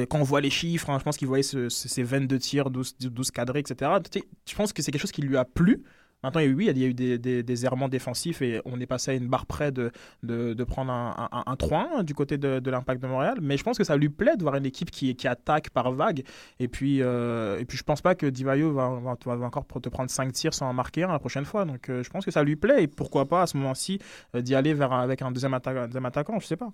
quand 0.10 0.20
on 0.20 0.24
voit 0.24 0.42
les 0.42 0.50
chiffres, 0.50 0.90
hein, 0.90 0.98
je 1.00 1.04
pense 1.04 1.18
qu'il 1.18 1.28
voyait 1.28 1.44
ce- 1.44 1.70
ce- 1.70 1.88
ces 1.88 2.04
22 2.04 2.40
tirs, 2.40 2.70
12, 2.70 2.96
12 3.00 3.32
cadrés, 3.32 3.60
etc. 3.60 3.92
Tu 4.12 4.20
sais, 4.20 4.26
je 4.50 4.56
pense 4.56 4.74
que 4.74 4.82
c'est 4.82 4.92
quelque 4.92 5.02
chose 5.02 5.12
qui 5.12 5.22
lui 5.22 5.38
a 5.38 5.46
plu. 5.46 5.84
Maintenant, 6.24 6.42
oui, 6.42 6.68
il 6.70 6.78
y 6.78 6.84
a 6.84 6.88
eu 6.88 6.94
des, 6.94 7.66
errements 7.66 7.90
défensifs 7.90 8.42
et 8.42 8.62
on 8.66 8.80
est 8.80 8.86
passé 8.86 9.12
à 9.12 9.14
une 9.16 9.28
barre 9.28 9.46
près 9.46 9.72
de, 9.72 9.92
de, 10.24 10.64
prendre 10.64 10.92
un, 10.92 11.30
un, 11.32 11.44
un 11.46 11.56
3-1 11.56 12.04
du 12.04 12.14
côté 12.14 12.38
de, 12.38 12.70
l'Impact 12.70 13.02
de 13.02 13.08
Montréal. 13.08 13.40
Mais 13.42 13.58
je 13.58 13.64
pense 13.64 13.78
que 13.78 13.84
ça 13.84 13.96
lui 13.96 14.10
plaît 14.10 14.38
de 14.38 14.44
voir 14.44 14.56
une 14.56 14.66
équipe 14.66 14.92
qui, 14.92 15.16
qui 15.16 15.28
attaque 15.28 15.70
par 15.72 15.92
vague. 15.92 16.24
Et 16.60 16.68
puis, 16.68 17.02
euh, 17.02 17.60
et 17.60 17.66
puis 17.66 17.78
je 17.78 17.84
pense 17.84 18.02
pas 18.02 18.16
que 18.16 18.26
Divayo 18.28 18.72
va, 18.72 19.00
va, 19.00 19.46
encore 19.46 19.66
te 19.66 19.90
prendre 19.90 20.10
5 20.10 20.32
tirs 20.32 20.54
sans 20.54 20.68
en 20.68 20.74
marquer 20.74 21.04
un 21.04 21.12
la 21.12 21.20
prochaine 21.20 21.46
fois. 21.46 21.66
Donc 21.66 21.90
euh, 21.90 22.04
je 22.04 22.10
pense 22.10 22.26
que 22.26 22.32
ça 22.32 22.44
lui 22.44 22.56
plaît. 22.56 22.84
Et 22.84 22.88
pourquoi 22.88 23.28
pas 23.28 23.44
à 23.44 23.48
ce 23.48 23.58
moment-ci 23.58 24.00
euh, 24.36 24.42
d'y 24.42 24.56
aller 24.56 24.74
vers, 24.74 24.94
avec 24.94 25.22
un 25.22 25.32
deuxième, 25.32 25.54
un 25.54 25.86
deuxième 25.88 26.06
attaquant, 26.06 26.40
je 26.40 26.48
sais 26.48 26.58
pas. 26.58 26.72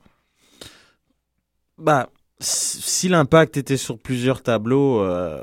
Bah, 1.78 2.10
si 2.40 3.10
l'impact 3.10 3.58
était 3.58 3.78
sur 3.78 3.98
plusieurs 3.98 4.42
tableaux, 4.44 5.02
euh, 5.02 5.42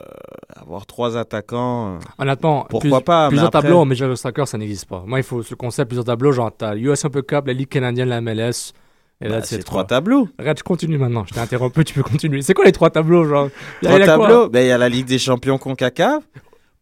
avoir 0.55 0.86
trois 0.86 1.16
attaquants. 1.16 1.95
euh, 1.95 1.99
Honnêtement, 2.18 2.66
pourquoi 2.70 3.01
plus- 3.01 3.05
pas 3.05 3.24
mais 3.24 3.28
Plusieurs 3.30 3.47
après- 3.49 3.62
tableaux 3.62 3.78
en 3.80 3.84
Major 3.84 4.16
Soccer, 4.16 4.47
ça 4.47 4.59
n'existe 4.59 4.86
pas. 4.88 5.03
Moi, 5.07 5.18
il 5.18 5.22
faut 5.24 5.42
ce 5.42 5.55
concept, 5.55 5.88
plusieurs 5.88 6.05
tableaux, 6.05 6.30
genre 6.32 6.53
t'as 6.57 6.74
l'US 6.74 7.05
Open 7.05 7.22
Cup, 7.22 7.47
la 7.47 7.53
Ligue 7.53 7.68
canadienne, 7.68 8.09
la 8.09 8.20
MLS. 8.20 8.72
Et 9.20 9.28
là, 9.28 9.38
Bah, 9.38 9.45
c'est 9.45 9.62
trois 9.62 9.84
tableaux. 9.84 10.28
Regarde, 10.38 10.59
je 10.59 10.62
continue 10.64 10.99
maintenant. 10.99 11.24
Je 11.26 11.32
t'ai 11.34 11.40
interrompu, 11.40 11.84
tu 11.84 11.95
peux 11.95 12.03
continuer. 12.03 12.42
C'est 12.42 12.53
quoi 12.55 12.64
les 12.64 12.72
trois 12.72 12.90
tableaux, 12.90 13.24
genre? 13.24 13.49
Trois 13.82 13.99
il 13.99 14.05
tableaux? 14.05 14.49
Ben, 14.49 14.61
il 14.64 14.68
y 14.68 14.72
a 14.72 14.78
la 14.78 14.88
Ligue 14.88 15.07
des 15.07 15.18
Champions 15.18 15.57
Concacaf. 15.59 16.22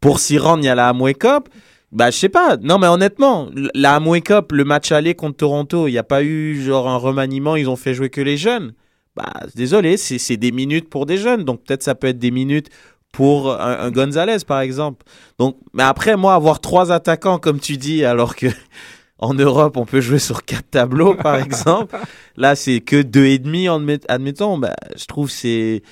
Pour 0.00 0.18
s'y 0.18 0.38
rendre, 0.38 0.62
il 0.62 0.66
y 0.66 0.68
a 0.70 0.74
la 0.74 0.88
Amway 0.88 1.14
Cup. 1.14 1.48
Bah, 1.92 2.10
je 2.10 2.16
sais 2.18 2.28
pas. 2.30 2.56
Non, 2.56 2.78
mais 2.78 2.86
honnêtement, 2.88 3.48
la 3.74 3.94
Amway 3.96 4.22
Cup, 4.22 4.50
le 4.52 4.64
match 4.64 4.92
aller 4.92 5.14
contre 5.14 5.36
Toronto, 5.36 5.88
il 5.88 5.92
n'y 5.92 5.98
a 5.98 6.02
pas 6.02 6.22
eu 6.22 6.60
genre 6.62 6.88
un 6.88 6.96
remaniement, 6.96 7.54
ils 7.54 7.68
ont 7.68 7.76
fait 7.76 7.94
jouer 7.94 8.08
que 8.10 8.20
les 8.22 8.36
jeunes. 8.38 8.72
Bah, 9.16 9.32
désolé, 9.54 9.96
c'est 9.96 10.18
c'est 10.18 10.36
des 10.38 10.52
minutes 10.52 10.88
pour 10.88 11.04
des 11.06 11.18
jeunes. 11.18 11.44
Donc, 11.44 11.64
peut-être 11.64 11.82
ça 11.82 11.94
peut 11.94 12.06
être 12.08 12.18
des 12.18 12.30
minutes 12.30 12.68
pour 13.12 13.52
un, 13.52 13.78
un 13.80 13.90
Gonzalez, 13.90 14.38
par 14.46 14.60
exemple. 14.60 15.04
Donc, 15.38 15.58
mais 15.74 15.82
après, 15.82 16.16
moi, 16.16 16.34
avoir 16.34 16.60
trois 16.60 16.90
attaquants, 16.92 17.38
comme 17.38 17.60
tu 17.60 17.76
dis, 17.76 18.04
alors 18.04 18.34
que 18.36 18.46
en 19.18 19.34
Europe, 19.34 19.76
on 19.76 19.84
peut 19.84 20.00
jouer 20.00 20.18
sur 20.18 20.44
quatre 20.44 20.70
tableaux, 20.70 21.14
par 21.14 21.36
exemple. 21.44 21.94
Là, 22.36 22.54
c'est 22.56 22.80
que 22.80 23.02
deux 23.02 23.26
et 23.26 23.38
demi, 23.38 23.66
admet- 23.68 24.04
admettons. 24.08 24.56
Bah, 24.58 24.74
je 24.96 25.04
trouve 25.04 25.30
c'est 25.30 25.82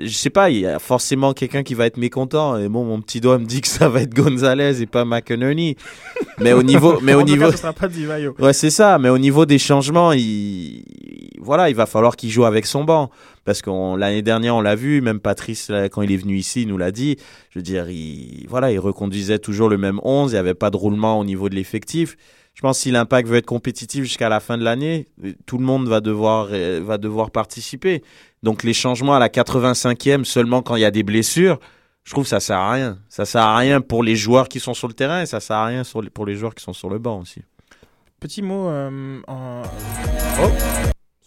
je 0.00 0.08
sais 0.08 0.30
pas, 0.30 0.50
il 0.50 0.60
y 0.60 0.66
a 0.66 0.78
forcément 0.78 1.32
quelqu'un 1.32 1.62
qui 1.62 1.74
va 1.74 1.86
être 1.86 1.96
mécontent. 1.96 2.56
Et 2.56 2.68
bon, 2.68 2.84
mon 2.84 3.00
petit 3.00 3.20
doigt 3.20 3.38
me 3.38 3.44
dit 3.44 3.60
que 3.60 3.68
ça 3.68 3.88
va 3.88 4.02
être 4.02 4.14
Gonzalez 4.14 4.82
et 4.82 4.86
pas 4.86 5.04
McInerney. 5.04 5.76
Mais 6.38 6.52
au 6.52 6.62
niveau, 6.62 7.00
mais 7.02 7.14
au 7.14 7.20
cas, 7.20 7.24
niveau, 7.24 7.50
pas 7.50 7.88
ouais, 8.38 8.52
c'est 8.52 8.70
ça. 8.70 8.98
Mais 8.98 9.08
au 9.08 9.18
niveau 9.18 9.46
des 9.46 9.58
changements, 9.58 10.12
il, 10.12 10.82
voilà, 11.40 11.70
il 11.70 11.76
va 11.76 11.86
falloir 11.86 12.16
qu'il 12.16 12.30
joue 12.30 12.44
avec 12.44 12.66
son 12.66 12.84
banc. 12.84 13.10
Parce 13.44 13.62
qu'on 13.62 13.96
l'année 13.96 14.22
dernière, 14.22 14.56
on 14.56 14.60
l'a 14.60 14.74
vu, 14.74 15.00
même 15.00 15.20
Patrice, 15.20 15.70
là, 15.70 15.88
quand 15.88 16.02
il 16.02 16.10
est 16.10 16.16
venu 16.16 16.36
ici, 16.36 16.62
il 16.62 16.68
nous 16.68 16.78
l'a 16.78 16.90
dit. 16.90 17.16
Je 17.50 17.58
veux 17.58 17.62
dire, 17.62 17.88
il, 17.88 18.46
voilà, 18.48 18.72
il 18.72 18.78
reconduisait 18.78 19.38
toujours 19.38 19.68
le 19.68 19.78
même 19.78 20.00
11. 20.02 20.32
Il 20.32 20.34
n'y 20.34 20.38
avait 20.38 20.54
pas 20.54 20.70
de 20.70 20.76
roulement 20.76 21.18
au 21.18 21.24
niveau 21.24 21.48
de 21.48 21.54
l'effectif. 21.54 22.16
Je 22.56 22.62
pense 22.62 22.78
que 22.78 22.82
si 22.84 22.90
l'impact 22.90 23.28
veut 23.28 23.36
être 23.36 23.46
compétitif 23.46 24.04
jusqu'à 24.04 24.30
la 24.30 24.40
fin 24.40 24.56
de 24.56 24.64
l'année, 24.64 25.08
tout 25.44 25.58
le 25.58 25.64
monde 25.64 25.88
va 25.88 26.00
devoir, 26.00 26.48
euh, 26.52 26.80
va 26.82 26.96
devoir 26.96 27.30
participer. 27.30 28.02
Donc 28.42 28.62
les 28.62 28.72
changements 28.72 29.14
à 29.14 29.18
la 29.18 29.28
85e 29.28 30.24
seulement 30.24 30.62
quand 30.62 30.74
il 30.74 30.80
y 30.80 30.86
a 30.86 30.90
des 30.90 31.02
blessures, 31.02 31.60
je 32.04 32.12
trouve 32.12 32.24
que 32.24 32.30
ça 32.30 32.40
sert 32.40 32.56
à 32.56 32.72
rien. 32.72 32.98
Ça 33.10 33.26
sert 33.26 33.42
à 33.42 33.58
rien 33.58 33.82
pour 33.82 34.02
les 34.02 34.16
joueurs 34.16 34.48
qui 34.48 34.58
sont 34.58 34.72
sur 34.72 34.88
le 34.88 34.94
terrain 34.94 35.20
et 35.20 35.26
ça 35.26 35.38
sert 35.38 35.56
à 35.56 35.66
rien 35.66 35.82
pour 36.14 36.24
les 36.24 36.34
joueurs 36.34 36.54
qui 36.54 36.64
sont 36.64 36.72
sur 36.72 36.88
le 36.88 36.98
banc 36.98 37.20
aussi. 37.20 37.42
Petit 38.20 38.40
mot 38.40 38.68
euh, 38.68 39.20
en. 39.28 39.62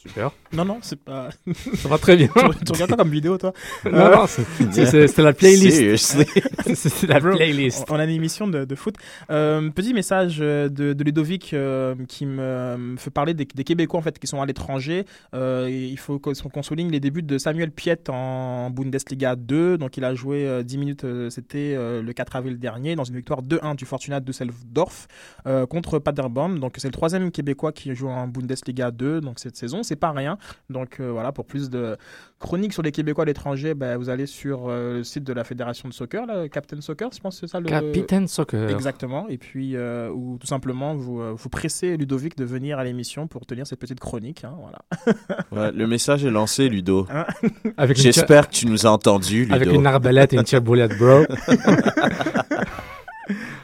Super. 0.01 0.31
Non, 0.53 0.63
non, 0.63 0.77
c'est 0.81 0.97
pas. 0.97 1.29
Ça 1.75 1.89
va 1.89 1.97
très 1.97 2.15
bien. 2.15 2.27
tu, 2.33 2.63
tu 2.65 2.71
regardes 2.71 2.91
quoi 2.91 2.97
comme 2.97 3.09
vidéo, 3.11 3.37
toi 3.37 3.51
Non, 3.85 4.09
non, 4.11 4.27
c'est- 4.27 5.17
la 5.17 5.33
playlist. 5.33 6.15
C'est- 6.73 7.07
la 7.07 7.19
Bro, 7.19 7.35
playlist. 7.35 7.83
On, 7.89 7.95
on 7.95 7.99
a 7.99 8.05
une 8.05 8.11
émission 8.11 8.47
de, 8.47 8.63
de 8.63 8.75
foot. 8.75 8.95
Euh, 9.29 9.69
petit 9.71 9.93
message 9.93 10.37
euh, 10.39 10.69
de, 10.69 10.93
de 10.93 11.03
Ludovic 11.03 11.53
euh, 11.53 11.95
qui 12.07 12.25
me 12.25 12.95
fait 12.97 13.09
parler 13.09 13.33
des, 13.33 13.43
des 13.43 13.63
Québécois 13.65 13.99
en 13.99 14.03
fait 14.03 14.17
qui 14.19 14.27
sont 14.27 14.41
à 14.41 14.45
l'étranger. 14.45 15.05
Euh, 15.33 15.67
il 15.69 15.99
faut 15.99 16.17
qu'on 16.17 16.63
souligne 16.63 16.89
les 16.91 17.01
débuts 17.01 17.21
de 17.23 17.37
Samuel 17.37 17.71
Piet 17.71 18.09
en 18.09 18.69
Bundesliga 18.69 19.35
2. 19.35 19.77
Donc 19.77 19.97
il 19.97 20.05
a 20.05 20.15
joué 20.15 20.47
euh, 20.47 20.63
10 20.63 20.77
minutes, 20.77 21.05
c'était 21.29 21.73
euh, 21.75 22.01
le 22.01 22.13
4 22.13 22.37
avril 22.37 22.57
dernier, 22.57 22.95
dans 22.95 23.03
une 23.03 23.15
victoire 23.17 23.43
2-1 23.43 23.75
du 23.75 23.83
Fortuna 23.85 24.21
Düsseldorf 24.21 25.07
euh, 25.45 25.65
contre 25.65 25.99
Paderborn. 25.99 26.57
Donc 26.59 26.75
c'est 26.77 26.87
le 26.87 26.93
troisième 26.93 27.31
Québécois 27.31 27.73
qui 27.73 27.93
joue 27.93 28.07
en 28.07 28.27
Bundesliga 28.29 28.91
2 28.91 29.19
donc 29.19 29.39
cette 29.39 29.57
saison. 29.57 29.83
C'est 29.89 29.95
pas 29.95 30.11
rien. 30.11 30.37
Donc 30.69 30.99
euh, 30.99 31.11
voilà, 31.11 31.31
pour 31.31 31.45
plus 31.45 31.71
de 31.71 31.97
chroniques 32.37 32.73
sur 32.73 32.83
les 32.83 32.91
Québécois 32.91 33.23
à 33.23 33.25
l'étranger, 33.25 33.73
ben, 33.73 33.97
vous 33.97 34.09
allez 34.09 34.27
sur 34.27 34.69
euh, 34.69 34.97
le 34.97 35.03
site 35.03 35.23
de 35.23 35.33
la 35.33 35.43
Fédération 35.43 35.89
de 35.89 35.93
Soccer, 35.95 36.27
là, 36.27 36.47
Captain 36.47 36.79
Soccer, 36.79 37.09
je 37.11 37.19
pense 37.19 37.39
que 37.39 37.47
c'est 37.47 37.51
ça 37.51 37.59
le. 37.59 37.65
Capitaine 37.65 38.27
Soccer. 38.27 38.69
Exactement. 38.69 39.27
Et 39.29 39.39
puis, 39.39 39.75
euh, 39.75 40.11
ou 40.11 40.37
tout 40.39 40.45
simplement, 40.45 40.93
vous, 40.93 41.21
euh, 41.21 41.33
vous 41.35 41.49
pressez 41.49 41.97
Ludovic 41.97 42.37
de 42.37 42.45
venir 42.45 42.77
à 42.77 42.83
l'émission 42.83 43.25
pour 43.25 43.47
tenir 43.47 43.65
cette 43.65 43.79
petite 43.79 43.99
chronique. 43.99 44.43
hein, 44.43 44.55
voilà. 44.61 44.77
Ouais, 45.51 45.71
le 45.71 45.87
message 45.87 46.23
est 46.23 46.29
lancé, 46.29 46.69
Ludo. 46.69 47.07
Hein? 47.09 47.25
Avec 47.77 47.97
une 47.97 48.03
J'espère 48.03 48.47
que 48.47 48.53
tu 48.53 48.67
nous 48.67 48.85
as 48.85 48.91
entendus, 48.91 49.45
Ludo. 49.45 49.55
Avec 49.55 49.71
une 49.71 49.87
arbalète 49.87 50.33
et 50.33 50.35
une 50.35 50.43
tire-boulette, 50.51 50.95
bro. 50.99 51.25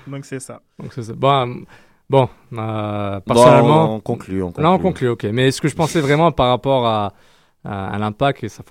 Donc 0.07 0.25
c'est 0.25 0.39
ça. 0.39 0.61
Donc 0.79 0.91
c'est 0.93 1.03
ça. 1.03 1.13
Bon, 1.13 1.47
euh, 1.47 1.53
bon 2.09 2.29
euh, 2.53 3.19
personnellement. 3.21 3.95
on 3.95 3.99
conclut, 3.99 4.43
on 4.43 4.53
Là, 4.57 4.71
on 4.71 4.77
conclut. 4.79 5.07
conclut, 5.09 5.09
ok. 5.09 5.23
Mais 5.33 5.51
ce 5.51 5.61
que 5.61 5.67
je 5.67 5.75
pensais 5.75 6.01
vraiment 6.01 6.31
par 6.31 6.49
rapport 6.49 6.85
à, 6.85 7.13
à, 7.63 7.87
à 7.93 7.97
l'impact, 7.97 8.43
et 8.43 8.49
sa, 8.49 8.63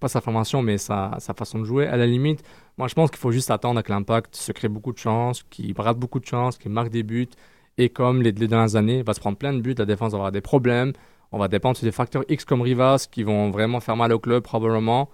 pas 0.00 0.08
sa 0.08 0.20
formation, 0.20 0.62
mais 0.62 0.78
sa, 0.78 1.16
sa 1.18 1.34
façon 1.34 1.58
de 1.58 1.64
jouer, 1.64 1.86
à 1.86 1.96
la 1.96 2.06
limite, 2.06 2.42
moi 2.78 2.88
je 2.88 2.94
pense 2.94 3.10
qu'il 3.10 3.18
faut 3.20 3.32
juste 3.32 3.50
attendre 3.50 3.78
à 3.78 3.82
que 3.82 3.92
l'impact 3.92 4.36
se 4.36 4.52
crée 4.52 4.68
beaucoup 4.68 4.92
de 4.92 4.98
chances, 4.98 5.42
qu'il 5.44 5.74
rate 5.78 5.98
beaucoup 5.98 6.20
de 6.20 6.26
chances, 6.26 6.58
qu'il 6.58 6.70
marque 6.72 6.90
des 6.90 7.02
buts. 7.02 7.28
Et 7.78 7.88
comme 7.88 8.22
les, 8.22 8.32
les 8.32 8.48
dernières 8.48 8.76
années, 8.76 8.98
il 8.98 9.04
va 9.04 9.14
se 9.14 9.20
prendre 9.20 9.38
plein 9.38 9.52
de 9.52 9.60
buts, 9.60 9.74
la 9.78 9.84
défense 9.86 10.12
va 10.12 10.18
avoir 10.18 10.32
des 10.32 10.40
problèmes. 10.42 10.92
On 11.34 11.38
va 11.38 11.48
dépendre 11.48 11.76
sur 11.78 11.86
des 11.86 11.92
facteurs 11.92 12.24
X 12.28 12.44
comme 12.44 12.60
Rivas 12.60 13.06
qui 13.10 13.22
vont 13.22 13.50
vraiment 13.50 13.80
faire 13.80 13.96
mal 13.96 14.12
au 14.12 14.18
club, 14.18 14.42
probablement. 14.42 15.08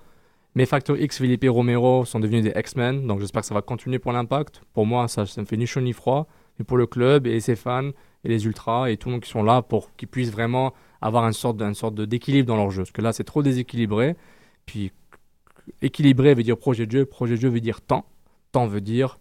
Mais 0.56 0.66
facteurs 0.66 0.96
X, 1.00 1.18
Felipe 1.18 1.44
Romero 1.48 2.04
sont 2.04 2.18
devenus 2.18 2.42
des 2.42 2.52
X-Men, 2.58 3.06
donc 3.06 3.20
j'espère 3.20 3.42
que 3.42 3.46
ça 3.46 3.54
va 3.54 3.62
continuer 3.62 4.00
pour 4.00 4.10
l'impact. 4.10 4.62
Pour 4.74 4.86
moi, 4.86 5.06
ça, 5.06 5.26
ça 5.26 5.40
me 5.40 5.46
fait 5.46 5.56
ni 5.56 5.66
chaud 5.66 5.80
ni 5.80 5.92
froid. 5.92 6.26
Pour 6.66 6.76
le 6.76 6.86
club 6.86 7.26
et 7.26 7.40
ses 7.40 7.56
fans 7.56 7.90
et 8.24 8.28
les 8.28 8.46
ultras 8.46 8.90
et 8.90 8.96
tout 8.96 9.08
le 9.08 9.12
monde 9.14 9.22
qui 9.22 9.30
sont 9.30 9.42
là 9.42 9.62
pour 9.62 9.94
qu'ils 9.96 10.08
puissent 10.08 10.32
vraiment 10.32 10.74
avoir 11.00 11.24
une 11.24 11.32
sorte, 11.32 11.60
une 11.62 11.74
sorte 11.74 11.94
d'équilibre 11.94 12.48
dans 12.48 12.56
leur 12.56 12.70
jeu. 12.70 12.82
Parce 12.82 12.92
que 12.92 13.02
là, 13.02 13.12
c'est 13.12 13.24
trop 13.24 13.42
déséquilibré. 13.42 14.16
Puis 14.66 14.92
équilibré 15.82 16.34
veut 16.34 16.42
dire 16.42 16.58
projet 16.58 16.86
de 16.86 16.92
jeu, 16.92 17.04
projet 17.04 17.36
de 17.36 17.40
jeu 17.40 17.48
veut 17.48 17.60
dire 17.60 17.80
temps. 17.80 18.06
Temps 18.52 18.66
veut 18.66 18.80
dire 18.80 19.18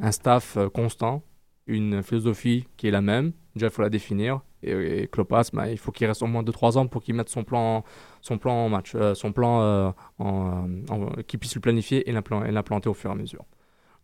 un 0.00 0.12
staff 0.12 0.56
euh, 0.56 0.68
constant, 0.68 1.22
une 1.66 2.02
philosophie 2.02 2.66
qui 2.76 2.88
est 2.88 2.90
la 2.90 3.02
même. 3.02 3.32
Déjà, 3.54 3.66
il 3.66 3.72
faut 3.72 3.82
la 3.82 3.90
définir. 3.90 4.40
Et, 4.62 5.02
et 5.02 5.08
Klopas, 5.08 5.50
bah, 5.52 5.70
il 5.70 5.78
faut 5.78 5.92
qu'il 5.92 6.06
reste 6.06 6.22
au 6.22 6.26
moins 6.26 6.42
2-3 6.42 6.78
ans 6.78 6.86
pour 6.86 7.02
qu'il 7.02 7.14
mette 7.14 7.28
son 7.28 7.44
plan, 7.44 7.84
son 8.20 8.38
plan 8.38 8.54
en 8.54 8.68
match, 8.68 8.92
euh, 8.94 9.14
son 9.14 9.32
plan 9.32 9.92
euh, 10.20 11.22
qu'il 11.26 11.38
puisse 11.38 11.54
le 11.54 11.60
planifier 11.60 12.08
et 12.08 12.12
l'implanter 12.12 12.88
au 12.88 12.94
fur 12.94 13.10
et 13.10 13.12
à 13.12 13.16
mesure. 13.16 13.44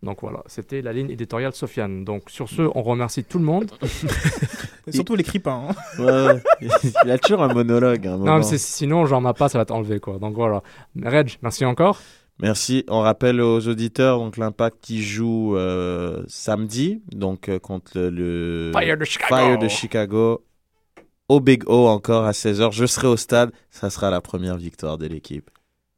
Donc 0.02 0.18
voilà, 0.22 0.42
c'était 0.46 0.80
la 0.80 0.92
ligne 0.92 1.10
éditoriale 1.10 1.52
Sofiane. 1.54 2.04
Donc 2.04 2.30
sur 2.30 2.48
ce, 2.48 2.62
on 2.74 2.82
remercie 2.82 3.24
tout 3.24 3.38
le 3.38 3.44
monde. 3.44 3.70
Et 4.86 4.92
surtout 4.92 5.16
les 5.16 5.24
cripins. 5.24 5.68
hein. 5.70 6.02
Ouais. 6.02 6.42
Il 7.04 7.10
a 7.10 7.18
toujours 7.18 7.42
un 7.42 7.52
monologue. 7.52 8.06
à 8.06 8.12
un 8.14 8.18
Non, 8.18 8.36
mais 8.38 8.42
c'est- 8.44 8.58
sinon, 8.58 9.06
genre 9.06 9.20
ma 9.20 9.34
passe, 9.34 9.52
ça 9.52 9.58
va 9.58 9.64
t'enlever 9.64 9.98
quoi. 10.00 10.18
Donc 10.18 10.34
voilà. 10.34 10.62
Reg, 11.02 11.36
merci 11.42 11.64
encore. 11.64 11.98
Merci. 12.40 12.84
On 12.88 13.00
rappelle 13.00 13.40
aux 13.40 13.66
auditeurs 13.66 14.18
donc 14.18 14.36
l'impact 14.36 14.76
qui 14.80 15.02
joue 15.02 15.56
euh, 15.56 16.22
samedi 16.28 17.02
donc 17.10 17.48
euh, 17.48 17.58
contre 17.58 17.98
le, 17.98 18.10
le 18.10 18.72
Fire 18.72 18.96
de 18.96 19.04
Chicago. 19.04 19.34
Fire 19.34 19.58
de 19.58 19.66
Chicago 19.68 20.44
au 21.28 21.40
Big 21.40 21.64
O 21.66 21.88
encore 21.88 22.24
à 22.24 22.30
16h. 22.30 22.70
Je 22.72 22.86
serai 22.86 23.08
au 23.08 23.16
stade. 23.16 23.50
Ça 23.70 23.90
sera 23.90 24.10
la 24.10 24.20
première 24.20 24.56
victoire 24.56 24.96
de 24.96 25.06
l'équipe. 25.08 25.50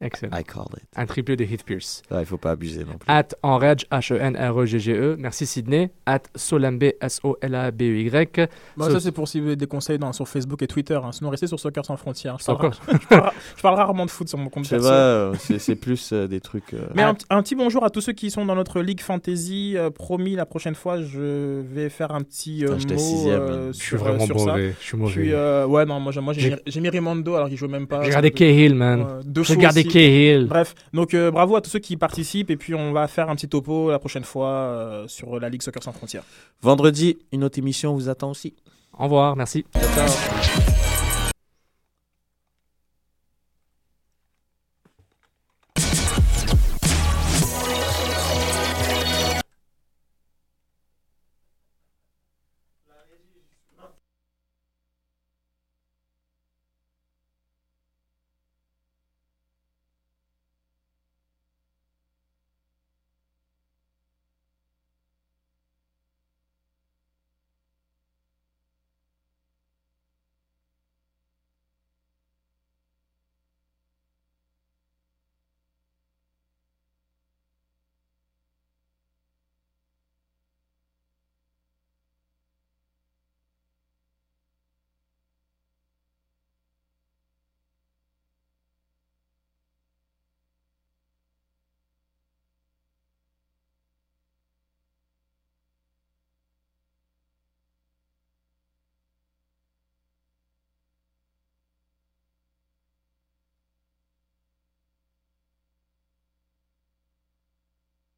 Excellent. 0.03 0.35
I 0.35 0.43
called 0.45 0.73
it. 0.79 0.85
Un 0.97 1.05
triplé 1.05 1.37
de 1.37 1.45
Heath 1.45 1.63
Pierce. 1.65 2.03
Ouais, 2.11 2.21
il 2.21 2.27
faut 2.27 2.39
pas 2.39 2.53
abuser 2.53 2.81
non 2.85 2.93
plus. 2.99 3.05
At 3.07 3.29
Enreg, 3.43 3.85
H-E-N-R-E-G-G-E. 3.91 5.17
Merci 5.19 5.45
Sydney. 5.45 5.91
At 6.07 6.21
Solambe, 6.35 6.85
S-O-L-A-B-E-Y. 7.01 8.49
Bon, 8.77 8.85
So- 8.87 8.93
ça, 8.93 9.01
c'est 9.01 9.13
pour 9.13 9.29
si 9.29 9.41
vous 9.41 9.47
avez 9.49 9.57
des 9.57 9.67
conseils 9.67 9.99
dans, 9.99 10.13
sur 10.13 10.27
Facebook 10.29 10.63
et 10.63 10.67
Twitter. 10.67 10.95
hein. 11.03 11.13
Sinon, 11.13 11.31
restez 11.31 11.47
sur 11.47 11.61
Soccer 11.61 11.85
sans 11.85 11.97
frontières. 11.97 12.39
Je, 12.41 12.47
parle, 12.47 12.71
je 12.89 13.07
parle- 13.09 13.31
je 13.57 13.63
parle 13.63 13.75
rarement 13.77 14.07
de 14.07 14.11
foot 14.11 14.29
sur 14.29 14.39
mon 14.39 14.49
compte 14.49 14.65
C'est 14.67 14.77
perso. 14.77 14.91
euh, 14.91 15.35
c'est 15.59 15.77
plus 15.77 16.11
euh, 16.13 16.27
des 16.27 16.41
trucs. 16.41 16.73
euh, 16.75 16.87
Mais 16.95 17.03
un, 17.03 17.15
un 17.29 17.43
petit 17.43 17.55
bonjour 17.55 17.85
à 17.85 17.91
tous 17.91 18.01
ceux 18.01 18.13
qui 18.13 18.31
sont 18.31 18.47
dans 18.47 18.55
notre 18.55 18.81
Ligue 18.81 19.01
Fantasy. 19.03 19.75
Euh, 19.77 19.91
promis, 19.91 20.35
la 20.35 20.47
prochaine 20.47 20.75
fois, 20.75 21.03
je 21.03 21.61
vais 21.61 21.91
faire 21.91 22.13
un 22.13 22.23
petit 22.23 22.65
euh, 22.65 22.73
mot 22.73 22.79
sixième, 22.99 23.41
euh. 23.41 23.67
Je 23.73 23.77
suis 23.77 23.87
sur, 23.89 23.99
vraiment 23.99 24.25
sur 24.25 24.41
ça. 24.41 24.57
Je 24.59 24.73
suis 24.81 24.97
mauvais. 24.97 25.31
euh, 25.33 25.67
ouais, 25.67 25.85
non, 25.85 26.01
moi, 26.01 26.13
j'ai- 26.13 26.21
moi 26.21 26.33
j'ai 26.33 26.57
J'ai- 26.67 26.81
mis- 26.81 26.89
Raimondo 26.89 27.35
alors 27.35 27.49
qu'il 27.49 27.59
jouait 27.59 27.69
même 27.69 27.87
pas. 27.87 28.01
J'ai 28.03 28.09
regardé 28.09 28.31
Cahill, 28.31 28.75
man. 28.75 29.21
J'ai 29.35 29.45
fois 29.45 29.55
regardé. 29.57 29.85
Cahill. 29.93 30.47
Bref, 30.47 30.75
donc 30.93 31.15
euh, 31.15 31.31
bravo 31.31 31.57
à 31.57 31.61
tous 31.61 31.71
ceux 31.71 31.79
qui 31.79 31.97
participent 31.97 32.51
et 32.51 32.57
puis 32.57 32.75
on 32.75 32.93
va 32.93 33.09
faire 33.09 33.31
un 33.31 33.37
petit 33.37 33.49
topo 33.49 33.91
la 33.91 33.99
prochaine 33.99 34.25
fois 34.25 34.49
euh, 34.49 35.09
sur 35.09 35.39
la 35.39 35.49
Ligue 35.49 35.63
Soccer 35.63 35.83
sans 35.83 35.93
frontières. 35.93 36.25
Vendredi, 36.63 37.19
une 37.33 37.45
autre 37.45 37.59
émission 37.59 37.95
vous 37.95 38.09
attend 38.09 38.31
aussi. 38.31 38.55
Au 38.99 39.05
revoir, 39.05 39.37
merci. 39.37 39.65
Ciao, 39.75 40.07
ciao. 40.07 40.90